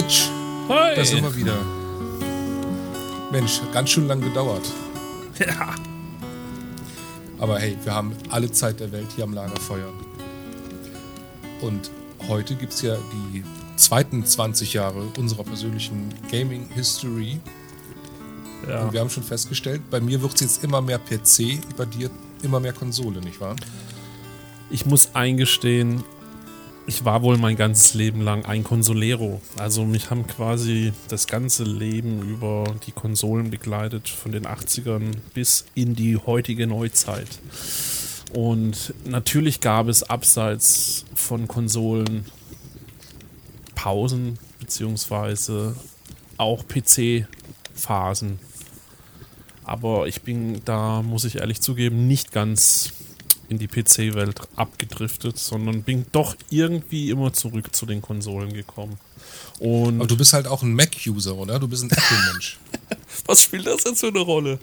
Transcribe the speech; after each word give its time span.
Mitch, 0.00 0.30
Hi. 0.70 0.96
da 0.96 1.04
sind 1.04 1.22
wir 1.22 1.36
wieder. 1.36 1.58
Mensch, 3.30 3.60
ganz 3.70 3.90
schön 3.90 4.08
lang 4.08 4.22
gedauert. 4.22 4.62
Ja. 5.38 5.74
Aber 7.38 7.58
hey, 7.58 7.76
wir 7.82 7.94
haben 7.94 8.14
alle 8.30 8.50
Zeit 8.50 8.80
der 8.80 8.92
Welt 8.92 9.08
hier 9.14 9.24
am 9.24 9.34
Lagerfeuer. 9.34 9.92
Und 11.60 11.90
heute 12.28 12.54
gibt 12.54 12.72
es 12.72 12.80
ja 12.80 12.96
die 13.32 13.44
zweiten 13.76 14.24
20 14.24 14.72
Jahre 14.72 15.02
unserer 15.18 15.44
persönlichen 15.44 16.14
Gaming 16.30 16.68
History. 16.74 17.38
ja. 18.66 18.84
Und 18.84 18.94
wir 18.94 19.00
haben 19.00 19.10
schon 19.10 19.22
festgestellt, 19.22 19.82
bei 19.90 20.00
mir 20.00 20.22
wird 20.22 20.34
es 20.34 20.40
jetzt 20.40 20.64
immer 20.64 20.80
mehr 20.80 20.98
PC, 20.98 21.58
bei 21.76 21.84
dir 21.84 22.08
immer 22.42 22.58
mehr 22.58 22.72
Konsole, 22.72 23.20
nicht 23.20 23.40
wahr? 23.40 23.56
Ich 24.70 24.86
muss 24.86 25.14
eingestehen, 25.14 26.04
ich 26.90 27.04
war 27.04 27.22
wohl 27.22 27.38
mein 27.38 27.54
ganzes 27.54 27.94
Leben 27.94 28.20
lang 28.20 28.44
ein 28.46 28.64
Consolero. 28.64 29.40
Also 29.56 29.84
mich 29.84 30.10
haben 30.10 30.26
quasi 30.26 30.92
das 31.06 31.28
ganze 31.28 31.62
Leben 31.62 32.20
über 32.20 32.64
die 32.84 32.90
Konsolen 32.90 33.48
begleitet, 33.48 34.08
von 34.08 34.32
den 34.32 34.44
80ern 34.44 35.12
bis 35.32 35.66
in 35.76 35.94
die 35.94 36.16
heutige 36.16 36.66
Neuzeit. 36.66 37.28
Und 38.32 38.92
natürlich 39.04 39.60
gab 39.60 39.86
es 39.86 40.02
abseits 40.02 41.04
von 41.14 41.46
Konsolen 41.46 42.26
Pausen, 43.76 44.40
beziehungsweise 44.58 45.76
auch 46.38 46.64
PC-Phasen. 46.66 48.40
Aber 49.62 50.08
ich 50.08 50.22
bin 50.22 50.60
da, 50.64 51.02
muss 51.02 51.24
ich 51.24 51.36
ehrlich 51.36 51.60
zugeben, 51.60 52.08
nicht 52.08 52.32
ganz 52.32 52.94
in 53.50 53.58
die 53.58 53.66
PC-Welt 53.68 54.40
abgedriftet, 54.56 55.36
sondern 55.38 55.82
bin 55.82 56.06
doch 56.12 56.36
irgendwie 56.50 57.10
immer 57.10 57.32
zurück 57.32 57.74
zu 57.74 57.84
den 57.84 58.00
Konsolen 58.00 58.52
gekommen. 58.52 58.96
Und 59.58 59.98
Aber 59.98 60.06
du 60.06 60.16
bist 60.16 60.32
halt 60.32 60.46
auch 60.46 60.62
ein 60.62 60.72
Mac-User, 60.72 61.34
oder? 61.36 61.58
Du 61.58 61.68
bist 61.68 61.82
ein 61.82 61.90
Apple-Mensch. 61.90 62.58
was 63.26 63.42
spielt 63.42 63.66
das 63.66 63.84
jetzt 63.84 64.00
für 64.00 64.06
eine 64.08 64.20
Rolle? 64.20 64.58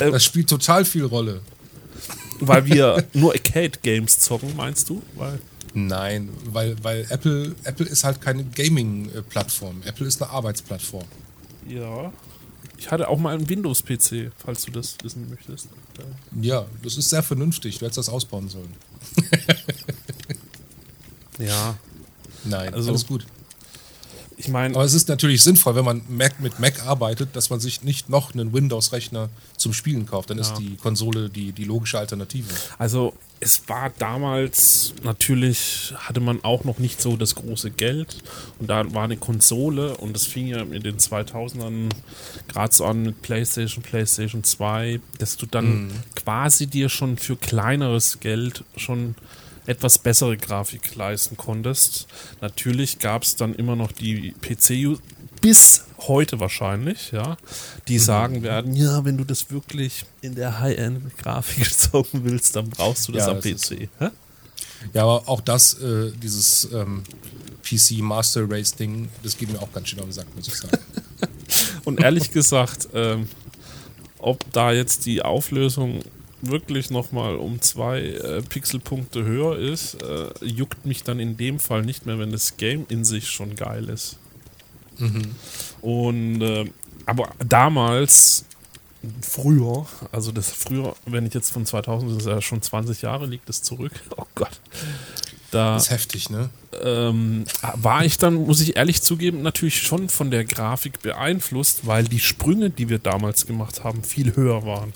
Äh, 0.00 0.10
Das 0.10 0.24
spielt 0.24 0.48
total 0.50 0.84
viel 0.84 1.04
Rolle. 1.04 1.40
weil 2.40 2.66
wir 2.66 3.04
nur 3.14 3.32
Arcade-Games 3.32 4.18
zocken, 4.18 4.54
meinst 4.56 4.88
du? 4.90 5.00
Weil, 5.14 5.38
Nein, 5.72 6.28
weil, 6.46 6.76
weil 6.84 7.06
Apple, 7.10 7.54
Apple 7.64 7.86
ist 7.86 8.04
halt 8.04 8.20
keine 8.20 8.44
Gaming-Plattform. 8.44 9.82
Apple 9.84 10.06
ist 10.06 10.20
eine 10.22 10.30
Arbeitsplattform. 10.30 11.04
ja. 11.68 12.12
Ich 12.78 12.90
hatte 12.90 13.08
auch 13.08 13.18
mal 13.18 13.34
einen 13.34 13.48
Windows-PC, 13.48 14.30
falls 14.36 14.64
du 14.64 14.70
das 14.72 14.96
wissen 15.02 15.28
möchtest. 15.30 15.68
Ja, 16.40 16.66
das 16.82 16.96
ist 16.96 17.10
sehr 17.10 17.22
vernünftig. 17.22 17.78
Du 17.78 17.84
hättest 17.86 17.98
das 17.98 18.08
ausbauen 18.08 18.48
sollen. 18.48 18.72
Ja. 21.38 21.76
Nein, 22.44 22.74
Also- 22.74 22.90
alles 22.90 23.06
gut. 23.06 23.26
Ich 24.44 24.50
meine, 24.50 24.74
Aber 24.74 24.84
es 24.84 24.94
ist 24.94 25.08
natürlich 25.08 25.42
sinnvoll, 25.42 25.74
wenn 25.74 25.84
man 25.84 26.02
Mac 26.08 26.40
mit 26.40 26.58
Mac 26.60 26.86
arbeitet, 26.86 27.34
dass 27.34 27.50
man 27.50 27.60
sich 27.60 27.82
nicht 27.82 28.08
noch 28.08 28.34
einen 28.34 28.52
Windows-Rechner 28.52 29.28
zum 29.56 29.72
Spielen 29.72 30.06
kauft. 30.06 30.30
Dann 30.30 30.38
ist 30.38 30.50
Ja. 30.52 30.58
die 30.58 30.76
Konsole 30.76 31.30
die, 31.30 31.52
die 31.52 31.64
logische 31.64 31.98
Alternative. 31.98 32.46
Also 32.78 33.14
es 33.40 33.68
war 33.68 33.90
damals 33.98 34.94
natürlich, 35.02 35.92
hatte 35.96 36.20
man 36.20 36.42
auch 36.44 36.64
noch 36.64 36.78
nicht 36.78 37.00
so 37.00 37.16
das 37.16 37.34
große 37.34 37.70
Geld 37.70 38.22
und 38.58 38.70
da 38.70 38.92
war 38.94 39.04
eine 39.04 39.16
Konsole 39.16 39.96
und 39.96 40.14
das 40.14 40.24
fing 40.26 40.46
ja 40.46 40.58
in 40.62 40.82
den 40.82 40.98
2000ern 40.98 41.90
gerade 42.48 42.74
so 42.74 42.84
an 42.84 43.02
mit 43.02 43.22
PlayStation, 43.22 43.82
PlayStation 43.82 44.44
2, 44.44 45.00
dass 45.18 45.36
du 45.36 45.46
dann 45.46 45.90
quasi 46.14 46.66
dir 46.66 46.88
schon 46.88 47.16
für 47.16 47.36
kleineres 47.36 48.20
Geld 48.20 48.64
schon 48.76 49.14
etwas 49.66 49.98
bessere 49.98 50.36
Grafik 50.36 50.94
leisten 50.94 51.36
konntest. 51.36 52.06
Natürlich 52.40 52.98
gab 52.98 53.22
es 53.22 53.36
dann 53.36 53.54
immer 53.54 53.76
noch 53.76 53.92
die 53.92 54.34
PC 54.40 54.98
bis 55.40 55.84
heute 55.98 56.40
wahrscheinlich, 56.40 57.12
ja, 57.12 57.36
die 57.88 57.98
sagen 57.98 58.42
werden, 58.42 58.74
ja, 58.74 59.04
wenn 59.04 59.16
du 59.16 59.24
das 59.24 59.50
wirklich 59.50 60.04
in 60.20 60.34
der 60.34 60.58
High-End-Grafik 60.60 61.70
zocken 61.78 62.24
willst, 62.24 62.56
dann 62.56 62.70
brauchst 62.70 63.08
du 63.08 63.12
das 63.12 63.26
Ja, 63.26 63.32
am 63.32 63.40
das 63.40 63.70
PC. 63.70 63.88
Ja, 64.92 65.02
aber 65.02 65.28
auch 65.28 65.40
das, 65.40 65.74
äh, 65.74 66.12
dieses 66.12 66.68
ähm, 66.72 67.04
PC 67.62 68.02
Master 68.02 68.48
Race 68.48 68.74
Ding, 68.74 69.08
das 69.22 69.36
geht 69.36 69.50
mir 69.50 69.60
auch 69.60 69.72
ganz 69.72 69.88
schön 69.88 69.98
auf 69.98 70.06
den 70.06 70.12
Sack, 70.12 70.26
muss 70.36 70.48
ich 70.48 70.54
sagen. 70.56 70.78
Und 71.84 72.00
ehrlich 72.00 72.30
gesagt, 72.30 72.88
ähm, 72.94 73.28
ob 74.18 74.50
da 74.52 74.72
jetzt 74.72 75.06
die 75.06 75.22
Auflösung 75.22 76.00
wirklich 76.46 76.90
nochmal 76.90 77.36
um 77.36 77.60
zwei 77.60 78.00
äh, 78.00 78.42
Pixelpunkte 78.42 79.24
höher 79.24 79.58
ist, 79.58 80.02
äh, 80.02 80.30
juckt 80.44 80.84
mich 80.86 81.02
dann 81.04 81.20
in 81.20 81.36
dem 81.36 81.58
Fall 81.58 81.82
nicht 81.82 82.06
mehr, 82.06 82.18
wenn 82.18 82.32
das 82.32 82.56
Game 82.56 82.86
in 82.88 83.04
sich 83.04 83.28
schon 83.28 83.54
geil 83.54 83.88
ist. 83.88 84.18
Und 85.80 86.42
äh, 86.42 86.64
aber 87.06 87.30
damals, 87.38 88.44
früher, 89.20 89.86
also 90.12 90.32
das 90.32 90.50
früher, 90.50 90.94
wenn 91.06 91.26
ich 91.26 91.34
jetzt 91.34 91.52
von 91.52 91.66
2000, 91.66 92.10
das 92.10 92.18
ist 92.18 92.26
ja 92.26 92.40
schon 92.40 92.62
20 92.62 93.02
Jahre, 93.02 93.26
liegt 93.26 93.48
das 93.48 93.62
zurück. 93.62 93.92
Oh 94.16 94.24
Gott. 94.34 94.60
Da, 95.50 95.74
Das 95.74 95.84
ist 95.84 95.90
heftig, 95.90 96.30
ne? 96.30 96.50
ähm, 96.82 97.44
war 97.74 98.04
ich 98.04 98.18
dann, 98.18 98.34
muss 98.34 98.60
ich 98.60 98.76
ehrlich 98.76 99.02
zugeben, 99.02 99.42
natürlich 99.42 99.82
schon 99.82 100.08
von 100.08 100.30
der 100.30 100.44
Grafik 100.44 101.00
beeinflusst, 101.02 101.86
weil 101.86 102.04
die 102.04 102.18
Sprünge, 102.18 102.70
die 102.70 102.88
wir 102.88 102.98
damals 102.98 103.46
gemacht 103.46 103.84
haben, 103.84 104.02
viel 104.02 104.34
höher 104.34 104.64
waren. 104.66 104.92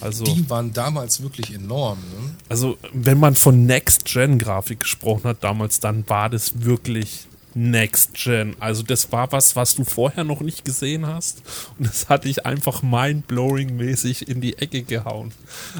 Also, 0.00 0.24
Die 0.24 0.48
waren 0.50 0.72
damals 0.72 1.22
wirklich 1.22 1.54
enorm, 1.54 1.98
ne? 1.98 2.30
also 2.48 2.76
wenn 2.92 3.18
man 3.18 3.34
von 3.34 3.64
Next-Gen-Grafik 3.66 4.80
gesprochen 4.80 5.24
hat 5.24 5.42
damals, 5.42 5.80
dann 5.80 6.06
war 6.08 6.28
das 6.28 6.60
wirklich 6.64 7.26
Next-Gen. 7.54 8.54
Also 8.60 8.82
das 8.82 9.10
war 9.12 9.32
was, 9.32 9.56
was 9.56 9.74
du 9.74 9.84
vorher 9.84 10.24
noch 10.24 10.40
nicht 10.42 10.66
gesehen 10.66 11.06
hast 11.06 11.38
und 11.78 11.88
das 11.88 12.10
hat 12.10 12.24
dich 12.24 12.44
einfach 12.44 12.82
mind-blowing-mäßig 12.82 14.28
in 14.28 14.42
die 14.42 14.58
Ecke 14.58 14.82
gehauen. 14.82 15.32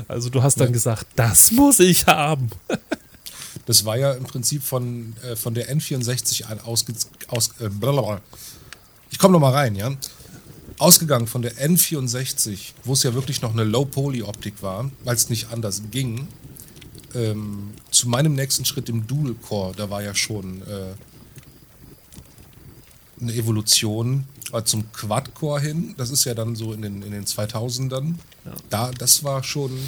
Also 0.08 0.30
du 0.30 0.42
hast 0.42 0.58
dann 0.58 0.68
Ja. 0.68 0.72
gesagt, 0.72 1.06
das 1.16 1.50
muss 1.50 1.78
ich 1.80 2.06
haben. 2.06 2.50
Das 3.64 3.84
war 3.84 3.96
ja 3.96 4.12
im 4.12 4.22
Prinzip 4.22 4.62
von, 4.62 5.14
äh, 5.24 5.34
von 5.34 5.52
der 5.54 5.74
N64 5.74 6.44
an 6.44 6.60
ausge, 6.60 6.92
aus, 7.26 7.50
äh. 7.58 7.68
Ich 9.10 9.18
komme 9.18 9.32
noch 9.32 9.40
mal 9.40 9.52
rein, 9.52 9.74
ja. 9.74 9.90
Ausgegangen 10.78 11.26
von 11.26 11.42
der 11.42 11.56
N64, 11.56 12.72
wo 12.84 12.92
es 12.92 13.02
ja 13.02 13.14
wirklich 13.14 13.40
noch 13.42 13.52
eine 13.52 13.64
Low-Poly-Optik 13.64 14.62
war, 14.62 14.90
weil 15.04 15.16
es 15.16 15.30
nicht 15.30 15.48
anders 15.50 15.82
ging, 15.90 16.28
ähm, 17.14 17.70
zu 17.90 18.08
meinem 18.08 18.34
nächsten 18.34 18.64
Schritt 18.64 18.88
im 18.88 19.06
Dual-Core, 19.06 19.74
da 19.76 19.88
war 19.88 20.02
ja 20.02 20.14
schon 20.14 20.62
äh, 20.62 20.94
eine 23.20 23.32
Evolution 23.32 24.26
äh, 24.52 24.62
zum 24.64 24.92
Quad-Core 24.92 25.60
hin. 25.60 25.94
Das 25.96 26.10
ist 26.10 26.24
ja 26.24 26.34
dann 26.34 26.56
so 26.56 26.72
in 26.72 26.82
den, 26.82 27.02
in 27.02 27.12
den 27.12 27.24
2000ern. 27.24 28.14
Da, 28.70 28.90
das 28.90 29.24
war 29.24 29.42
schon 29.42 29.78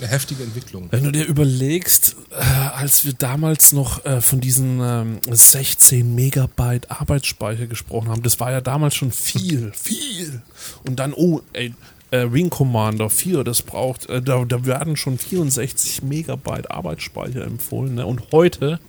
eine 0.00 0.10
heftige 0.10 0.42
Entwicklung. 0.42 0.88
Wenn 0.90 1.04
du 1.04 1.12
dir 1.12 1.24
überlegst, 1.24 2.16
äh, 2.30 2.34
als 2.34 3.04
wir 3.04 3.12
damals 3.12 3.72
noch 3.72 4.04
äh, 4.04 4.20
von 4.20 4.40
diesen 4.40 4.80
ähm, 4.82 5.20
16 5.28 6.14
Megabyte 6.14 6.90
Arbeitsspeicher 6.90 7.66
gesprochen 7.66 8.08
haben, 8.08 8.22
das 8.22 8.40
war 8.40 8.50
ja 8.50 8.60
damals 8.60 8.94
schon 8.94 9.12
viel, 9.12 9.72
viel. 9.74 10.42
Und 10.84 10.96
dann, 10.96 11.12
oh, 11.14 11.40
ey, 11.52 11.74
äh, 12.10 12.26
Wing 12.30 12.50
Commander 12.50 13.10
4, 13.10 13.44
das 13.44 13.62
braucht, 13.62 14.08
äh, 14.08 14.22
da, 14.22 14.44
da 14.44 14.64
werden 14.64 14.96
schon 14.96 15.18
64 15.18 16.02
Megabyte 16.02 16.70
Arbeitsspeicher 16.70 17.44
empfohlen. 17.44 17.96
Ne? 17.96 18.06
Und 18.06 18.32
heute, 18.32 18.80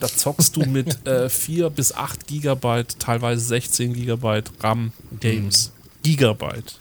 da 0.00 0.08
zockst 0.08 0.56
du 0.56 0.64
mit 0.64 1.06
äh, 1.06 1.28
4 1.28 1.70
bis 1.70 1.92
8 1.92 2.26
Gigabyte, 2.26 2.98
teilweise 2.98 3.40
16 3.44 3.92
Gigabyte 3.92 4.50
RAM 4.60 4.92
Games. 5.20 5.72
Gigabyte. 6.02 6.80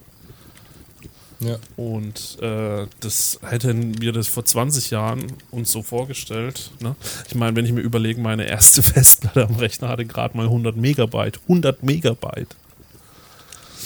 Ja. 1.40 1.58
Und 1.76 2.40
äh, 2.42 2.88
das 3.00 3.40
hätten 3.44 4.02
wir 4.02 4.12
das 4.12 4.28
vor 4.28 4.44
20 4.44 4.90
Jahren 4.90 5.32
uns 5.52 5.72
so 5.72 5.84
vorgestellt. 5.84 6.72
Ne? 6.80 6.96
Ich 7.28 7.36
meine, 7.36 7.56
wenn 7.56 7.66
ich 7.66 7.72
mir 7.72 7.82
überlege, 7.82 8.20
meine 8.20 8.48
erste 8.48 8.82
Festplatte 8.84 9.46
am 9.46 9.56
Rechner 9.56 9.90
hatte 9.90 10.06
gerade 10.06 10.36
mal 10.36 10.48
100 10.48 10.76
Megabyte. 10.76 11.40
100 11.44 11.84
Megabyte. 11.84 12.56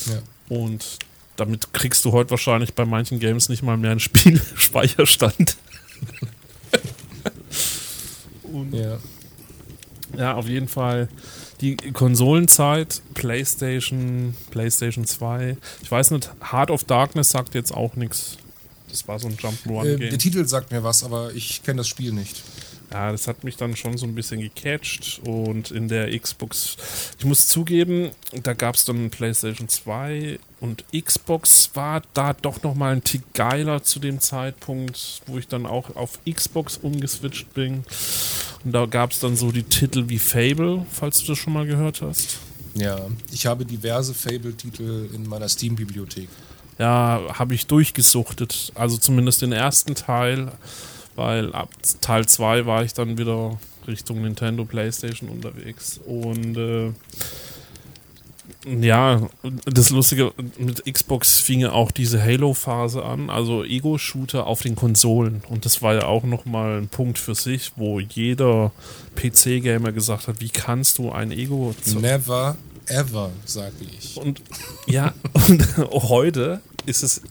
Ja. 0.07 0.21
Und 0.47 0.99
damit 1.35 1.73
kriegst 1.73 2.05
du 2.05 2.13
heute 2.13 2.31
wahrscheinlich 2.31 2.73
bei 2.73 2.85
manchen 2.85 3.19
Games 3.19 3.49
nicht 3.49 3.63
mal 3.63 3.75
mehr 3.77 3.91
einen 3.91 3.99
Spielspeicherstand. 3.99 5.57
Und 8.43 8.73
Ja. 8.73 8.97
ja, 10.17 10.35
auf 10.35 10.47
jeden 10.47 10.67
Fall 10.67 11.07
die 11.61 11.77
Konsolenzeit, 11.93 13.01
PlayStation, 13.13 14.35
PlayStation 14.49 15.05
2. 15.05 15.57
Ich 15.83 15.91
weiß 15.91 16.11
nicht, 16.11 16.29
Heart 16.51 16.71
of 16.71 16.83
Darkness 16.83 17.29
sagt 17.29 17.55
jetzt 17.55 17.73
auch 17.73 17.95
nichts. 17.95 18.37
Das 18.89 19.07
war 19.07 19.19
so 19.19 19.27
ein 19.27 19.33
Äh, 19.33 19.37
Jump'n'Run-Game. 19.37 20.09
der 20.09 20.17
Titel 20.19 20.45
sagt 20.47 20.71
mir 20.71 20.83
was, 20.83 21.03
aber 21.03 21.33
ich 21.33 21.63
kenne 21.63 21.77
das 21.77 21.87
Spiel 21.87 22.11
nicht. 22.11 22.43
Ja, 22.91 23.11
das 23.13 23.27
hat 23.27 23.45
mich 23.45 23.55
dann 23.55 23.75
schon 23.77 23.97
so 23.97 24.05
ein 24.05 24.15
bisschen 24.15 24.41
gecatcht 24.41 25.21
und 25.25 25.71
in 25.71 25.87
der 25.87 26.17
Xbox, 26.19 26.75
ich 27.17 27.23
muss 27.23 27.47
zugeben, 27.47 28.11
da 28.43 28.51
gab 28.53 28.75
es 28.75 28.83
dann 28.83 29.09
PlayStation 29.09 29.69
2 29.69 30.39
Und 30.61 30.85
Xbox 30.93 31.71
war 31.73 32.03
da 32.13 32.33
doch 32.33 32.61
noch 32.61 32.75
mal 32.75 32.93
ein 32.93 33.03
Tick 33.03 33.33
geiler 33.33 33.81
zu 33.81 33.99
dem 33.99 34.19
Zeitpunkt, 34.19 35.23
wo 35.25 35.39
ich 35.39 35.47
dann 35.47 35.65
auch 35.65 35.95
auf 35.95 36.19
Xbox 36.23 36.77
umgeswitcht 36.77 37.51
bin. 37.55 37.83
Und 38.63 38.71
da 38.71 38.85
gab 38.85 39.11
es 39.11 39.19
dann 39.19 39.35
so 39.35 39.51
die 39.51 39.63
Titel 39.63 40.07
wie 40.07 40.19
Fable, 40.19 40.85
falls 40.91 41.21
du 41.21 41.27
das 41.31 41.39
schon 41.39 41.53
mal 41.53 41.65
gehört 41.65 42.03
hast. 42.03 42.37
Ja, 42.75 43.07
ich 43.31 43.47
habe 43.47 43.65
diverse 43.65 44.13
Fable-Titel 44.13 45.09
in 45.13 45.27
meiner 45.27 45.49
Steam-Bibliothek. 45.49 46.29
Ja, 46.77 47.21
habe 47.33 47.55
ich 47.55 47.65
durchgesuchtet. 47.65 48.71
Also 48.75 48.97
zumindest 48.97 49.41
den 49.41 49.53
ersten 49.53 49.95
Teil, 49.95 50.51
weil 51.15 51.53
ab 51.53 51.69
Teil 52.01 52.27
2 52.27 52.67
war 52.67 52.83
ich 52.83 52.93
dann 52.93 53.17
wieder 53.17 53.59
Richtung 53.87 54.21
Nintendo, 54.21 54.63
PlayStation 54.63 55.27
unterwegs. 55.29 55.99
Und 56.05 56.55
äh, 56.55 56.91
ja, 58.65 59.27
das 59.65 59.89
Lustige, 59.89 60.33
mit 60.57 60.85
Xbox 60.85 61.39
fing 61.39 61.61
ja 61.61 61.71
auch 61.71 61.91
diese 61.91 62.21
Halo-Phase 62.21 63.03
an, 63.03 63.29
also 63.29 63.63
Ego-Shooter 63.63 64.45
auf 64.45 64.61
den 64.61 64.75
Konsolen. 64.75 65.41
Und 65.49 65.65
das 65.65 65.81
war 65.81 65.95
ja 65.95 66.05
auch 66.05 66.23
nochmal 66.23 66.79
ein 66.79 66.87
Punkt 66.87 67.17
für 67.17 67.33
sich, 67.33 67.71
wo 67.75 67.99
jeder 67.99 68.71
PC-Gamer 69.15 69.91
gesagt 69.91 70.27
hat, 70.27 70.41
wie 70.41 70.49
kannst 70.49 70.99
du 70.99 71.11
ein 71.11 71.31
Ego... 71.31 71.73
Never, 71.99 72.55
ever, 72.85 73.31
sage 73.45 73.75
ich. 73.97 74.17
Und 74.17 74.41
ja, 74.85 75.13
und 75.47 75.67
heute 75.77 76.61
ist 76.85 77.01
es, 77.01 77.21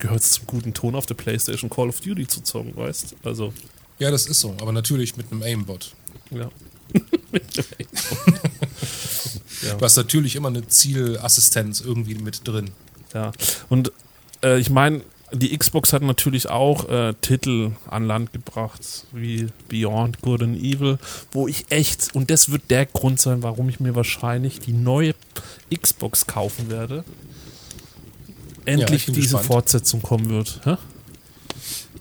gehört 0.00 0.20
es 0.20 0.32
zum 0.32 0.46
guten 0.46 0.74
Ton 0.74 0.96
auf 0.96 1.06
der 1.06 1.14
Playstation 1.14 1.70
Call 1.70 1.88
of 1.88 2.00
Duty 2.00 2.26
zu 2.26 2.42
zocken, 2.42 2.76
weißt 2.76 3.16
Also... 3.22 3.52
Ja, 3.98 4.10
das 4.10 4.26
ist 4.26 4.40
so, 4.40 4.56
aber 4.60 4.72
natürlich 4.72 5.16
mit 5.16 5.30
einem 5.30 5.42
Aimbot. 5.42 5.94
Ja. 6.30 6.50
Ja. 9.62 9.74
Du 9.74 9.84
hast 9.84 9.96
natürlich 9.96 10.36
immer 10.36 10.48
eine 10.48 10.66
Zielassistenz 10.66 11.80
irgendwie 11.80 12.14
mit 12.14 12.46
drin. 12.46 12.70
Ja, 13.14 13.32
und 13.68 13.92
äh, 14.42 14.58
ich 14.58 14.70
meine, 14.70 15.02
die 15.32 15.56
Xbox 15.56 15.92
hat 15.92 16.02
natürlich 16.02 16.48
auch 16.48 16.88
äh, 16.88 17.14
Titel 17.20 17.72
an 17.88 18.06
Land 18.06 18.32
gebracht, 18.32 19.06
wie 19.12 19.48
Beyond 19.68 20.20
Good 20.20 20.42
and 20.42 20.56
Evil, 20.58 20.98
wo 21.30 21.48
ich 21.48 21.66
echt, 21.70 22.14
und 22.14 22.30
das 22.30 22.50
wird 22.50 22.70
der 22.70 22.86
Grund 22.86 23.20
sein, 23.20 23.42
warum 23.42 23.68
ich 23.68 23.80
mir 23.80 23.94
wahrscheinlich 23.94 24.60
die 24.60 24.72
neue 24.72 25.14
Xbox 25.74 26.26
kaufen 26.26 26.70
werde, 26.70 27.04
endlich 28.66 29.06
ja, 29.06 29.14
diese 29.14 29.28
gespannt. 29.28 29.46
Fortsetzung 29.46 30.02
kommen 30.02 30.28
wird. 30.28 30.60
Hä? 30.64 30.76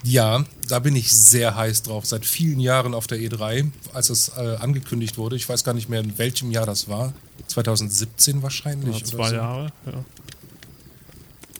Ja, 0.04 0.44
da 0.71 0.79
bin 0.79 0.95
ich 0.95 1.12
sehr 1.12 1.56
heiß 1.56 1.83
drauf. 1.83 2.06
Seit 2.06 2.25
vielen 2.25 2.62
Jahren 2.62 2.94
auf 2.94 3.06
der 3.06 3.19
E3, 3.19 3.69
als 3.94 4.09
es 4.09 4.29
äh, 4.29 4.56
angekündigt 4.62 5.18
wurde. 5.18 5.35
Ich 5.35 5.50
weiß 5.50 5.65
gar 5.65 5.73
nicht 5.73 5.89
mehr, 5.89 6.00
in 6.00 6.18
welchem 6.18 6.50
Jahr 6.50 6.65
das 6.65 6.88
war. 6.88 7.13
2017 7.47 8.41
wahrscheinlich. 8.41 9.00
Ja, 9.00 9.03
zwei 9.03 9.29
so. 9.29 9.35
Jahre, 9.35 9.73
ja. 9.85 10.06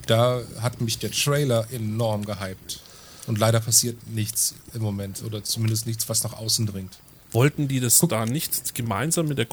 Da 0.08 0.42
hat 0.62 0.80
mich 0.80 0.98
der 0.98 1.12
Trailer 1.12 1.68
enorm 1.72 2.24
gehypt. 2.26 2.80
Und 3.28 3.38
leider 3.38 3.60
passiert 3.60 3.98
nichts 4.08 4.56
im 4.74 4.82
Moment. 4.82 5.24
Oder 5.24 5.44
zumindest 5.44 5.88
nichts, 5.88 6.08
was 6.08 6.24
nach 6.24 6.34
außen 6.34 6.66
dringt. 6.66 6.98
Wollten 7.34 7.68
die 7.68 7.82
das 7.82 8.00
Guck. 8.00 8.12
da 8.12 8.26
nicht 8.26 8.76
gemeinsam 8.76 9.28
mit 9.28 9.38
der 9.38 9.48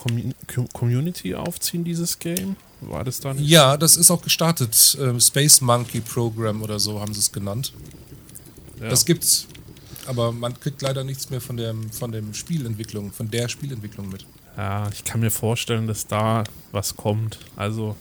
Community 0.73 1.35
aufziehen, 1.35 1.83
dieses 1.83 2.21
Game? 2.21 2.55
War 2.81 3.03
das 3.03 3.19
dann? 3.19 3.43
Ja, 3.43 3.77
das 3.77 3.97
ist 3.97 4.13
auch 4.13 4.23
gestartet. 4.23 4.97
Ähm, 5.01 5.21
Space 5.21 5.61
Monkey 5.61 6.01
Program 6.01 6.63
oder 6.63 6.79
so 6.79 7.01
haben 7.01 7.13
sie 7.13 7.21
es 7.21 7.33
genannt. 7.33 7.73
Ja. 8.81 8.89
Das 8.89 9.05
gibt's. 9.05 9.47
Aber 10.07 10.33
man 10.33 10.59
kriegt 10.59 10.81
leider 10.81 11.05
nichts 11.05 11.29
mehr 11.29 11.41
von, 11.41 11.57
dem, 11.57 11.91
von 11.91 12.13
dem 12.13 12.33
Spielentwicklung, 12.33 13.13
von 13.13 13.31
der 13.31 13.49
Spielentwicklung 13.49 14.09
mit. 14.09 14.25
Ja, 14.57 14.89
ich 14.91 15.05
kann 15.05 15.21
mir 15.21 15.31
vorstellen, 15.31 15.87
dass 15.87 16.07
da 16.07 16.45
was 16.73 16.97
kommt. 16.97 17.39
Also, 17.57 17.95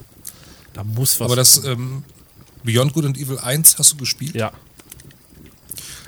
da 0.74 0.84
muss 0.84 1.20
was 1.20 1.26
Aber 1.26 1.36
das 1.36 1.64
ähm, 1.66 2.04
Beyond 2.64 2.94
Good 2.94 3.06
and 3.06 3.18
Evil 3.18 3.40
1 3.40 3.78
hast 3.78 3.92
du 3.94 3.98
gespielt? 3.98 4.36
Ja. 4.36 4.52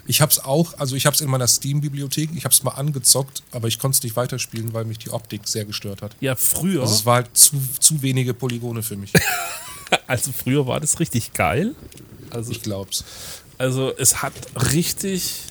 Ich 0.07 0.21
hab's 0.21 0.39
auch, 0.39 0.73
also 0.79 0.95
ich 0.95 1.05
hab's 1.05 1.21
in 1.21 1.29
meiner 1.29 1.47
Steam-Bibliothek, 1.47 2.31
ich 2.35 2.43
hab's 2.43 2.63
mal 2.63 2.71
angezockt, 2.71 3.43
aber 3.51 3.67
ich 3.67 3.77
konnte 3.77 3.97
es 3.97 4.03
nicht 4.03 4.15
weiterspielen, 4.15 4.73
weil 4.73 4.85
mich 4.85 4.97
die 4.97 5.11
Optik 5.11 5.47
sehr 5.47 5.65
gestört 5.65 6.01
hat. 6.01 6.15
Ja, 6.19 6.35
früher. 6.35 6.81
Also 6.81 6.95
es 6.95 7.05
war 7.05 7.15
halt 7.17 7.37
zu, 7.37 7.61
zu 7.79 8.01
wenige 8.01 8.33
Polygone 8.33 8.81
für 8.81 8.97
mich. 8.97 9.13
also 10.07 10.31
früher 10.31 10.65
war 10.65 10.79
das 10.79 10.99
richtig 10.99 11.33
geil. 11.33 11.75
Also, 12.31 12.51
ich 12.51 12.63
glaub's. 12.63 13.03
Also 13.59 13.93
es 13.97 14.23
hat 14.23 14.33
richtig, 14.73 15.43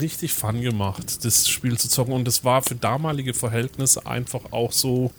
richtig 0.00 0.34
Fun 0.34 0.60
gemacht, 0.60 1.24
das 1.24 1.48
Spiel 1.48 1.78
zu 1.78 1.88
zocken. 1.88 2.12
Und 2.12 2.26
es 2.26 2.44
war 2.44 2.60
für 2.60 2.74
damalige 2.74 3.34
Verhältnisse 3.34 4.04
einfach 4.04 4.40
auch 4.50 4.72
so 4.72 5.12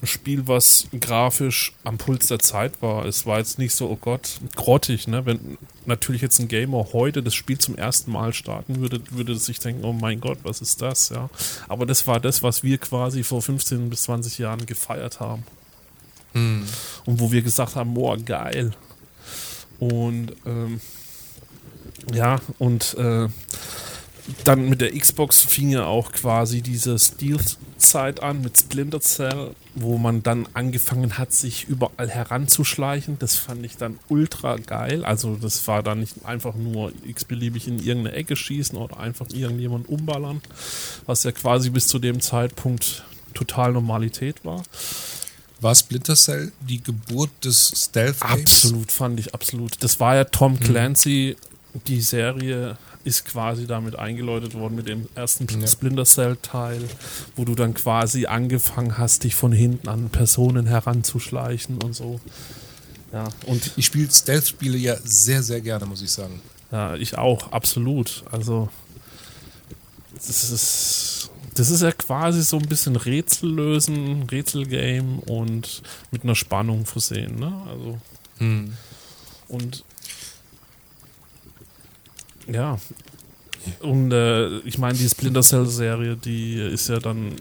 ein 0.00 0.06
Spiel, 0.06 0.48
was 0.48 0.88
grafisch 0.98 1.74
am 1.84 1.98
Puls 1.98 2.28
der 2.28 2.38
Zeit 2.38 2.80
war. 2.80 3.04
Es 3.04 3.26
war 3.26 3.38
jetzt 3.38 3.58
nicht 3.58 3.74
so, 3.74 3.90
oh 3.90 3.98
Gott, 4.00 4.40
grottig, 4.56 5.06
ne? 5.06 5.26
Wenn 5.26 5.58
natürlich 5.84 6.22
jetzt 6.22 6.40
ein 6.40 6.48
Gamer 6.48 6.88
heute 6.94 7.22
das 7.22 7.34
Spiel 7.34 7.58
zum 7.58 7.76
ersten 7.76 8.10
Mal 8.10 8.32
starten 8.32 8.80
würde, 8.80 9.02
würde 9.10 9.36
sich 9.36 9.58
denken, 9.58 9.84
oh 9.84 9.92
mein 9.92 10.18
Gott, 10.18 10.38
was 10.44 10.62
ist 10.62 10.80
das, 10.80 11.10
ja? 11.10 11.28
Aber 11.68 11.84
das 11.84 12.06
war 12.06 12.20
das, 12.20 12.42
was 12.42 12.62
wir 12.62 12.78
quasi 12.78 13.22
vor 13.22 13.42
15 13.42 13.90
bis 13.90 14.04
20 14.04 14.38
Jahren 14.38 14.64
gefeiert 14.64 15.20
haben. 15.20 15.44
Hm. 16.32 16.64
Und 17.04 17.20
wo 17.20 17.30
wir 17.30 17.42
gesagt 17.42 17.76
haben, 17.76 17.92
boah, 17.92 18.16
geil. 18.16 18.72
Und 19.78 20.32
ähm, 20.46 20.80
ja, 22.12 22.40
und 22.58 22.94
äh, 22.94 23.28
dann 24.44 24.68
mit 24.68 24.80
der 24.80 24.96
Xbox 24.96 25.42
fing 25.42 25.70
ja 25.70 25.86
auch 25.86 26.12
quasi 26.12 26.62
diese 26.62 26.98
Stealth-Zeit 26.98 28.22
an 28.22 28.42
mit 28.42 28.56
Splinter 28.56 29.00
Cell, 29.00 29.50
wo 29.74 29.98
man 29.98 30.22
dann 30.22 30.46
angefangen 30.54 31.18
hat, 31.18 31.32
sich 31.32 31.64
überall 31.64 32.08
heranzuschleichen. 32.08 33.18
Das 33.18 33.36
fand 33.36 33.64
ich 33.66 33.76
dann 33.76 33.98
ultra 34.08 34.56
geil. 34.56 35.04
Also 35.04 35.36
das 35.36 35.66
war 35.66 35.82
dann 35.82 36.00
nicht 36.00 36.24
einfach 36.24 36.54
nur 36.54 36.92
x-beliebig 37.04 37.66
in 37.66 37.78
irgendeine 37.78 38.16
Ecke 38.16 38.36
schießen 38.36 38.78
oder 38.78 38.98
einfach 39.00 39.26
irgendjemanden 39.32 39.92
umballern, 39.92 40.40
was 41.06 41.24
ja 41.24 41.32
quasi 41.32 41.70
bis 41.70 41.88
zu 41.88 41.98
dem 41.98 42.20
Zeitpunkt 42.20 43.04
total 43.34 43.72
Normalität 43.72 44.44
war. 44.44 44.62
War 45.60 45.74
Splinter 45.74 46.16
Cell 46.16 46.52
die 46.60 46.82
Geburt 46.82 47.30
des 47.44 47.72
Stealth? 47.76 48.20
Absolut, 48.20 48.90
fand 48.90 49.20
ich 49.20 49.32
absolut. 49.32 49.82
Das 49.82 50.00
war 50.00 50.16
ja 50.16 50.24
Tom 50.24 50.58
hm. 50.58 50.66
Die 51.86 52.00
Serie 52.00 52.76
ist 53.04 53.24
quasi 53.24 53.66
damit 53.66 53.98
eingeläutet 53.98 54.54
worden 54.54 54.74
mit 54.76 54.88
dem 54.88 55.08
ersten 55.14 55.46
ja. 55.60 55.66
Splinter 55.66 56.04
Cell 56.04 56.36
Teil, 56.40 56.82
wo 57.34 57.44
du 57.44 57.54
dann 57.54 57.74
quasi 57.74 58.26
angefangen 58.26 58.98
hast, 58.98 59.24
dich 59.24 59.34
von 59.34 59.52
hinten 59.52 59.88
an 59.88 60.10
Personen 60.10 60.66
heranzuschleichen 60.66 61.82
und 61.82 61.94
so. 61.94 62.20
Ja, 63.12 63.28
und 63.46 63.72
ich 63.76 63.86
spiele 63.86 64.10
Stealth-Spiele 64.10 64.78
ja 64.78 64.96
sehr, 65.04 65.42
sehr 65.42 65.60
gerne, 65.60 65.86
muss 65.86 66.02
ich 66.02 66.10
sagen. 66.10 66.40
Ja, 66.70 66.94
ich 66.94 67.18
auch, 67.18 67.52
absolut. 67.52 68.24
Also, 68.30 68.70
das 70.14 70.50
ist, 70.50 71.30
das 71.54 71.70
ist 71.70 71.82
ja 71.82 71.92
quasi 71.92 72.42
so 72.42 72.58
ein 72.58 72.68
bisschen 72.68 72.96
Rätsel 72.96 73.50
lösen, 73.50 74.22
Rätselgame 74.24 75.20
und 75.26 75.82
mit 76.10 76.22
einer 76.22 76.34
Spannung 76.34 76.86
versehen, 76.86 77.38
ne? 77.38 77.52
Also. 77.68 77.98
Hm. 78.38 78.72
Und 79.48 79.84
ja. 82.46 82.78
Und 83.80 84.12
äh, 84.12 84.58
ich 84.60 84.78
meine, 84.78 84.98
die 84.98 85.08
Splinter 85.08 85.42
Cell-Serie, 85.42 86.16
die 86.16 86.56
ist 86.56 86.88
ja 86.88 86.98
dann, 86.98 87.36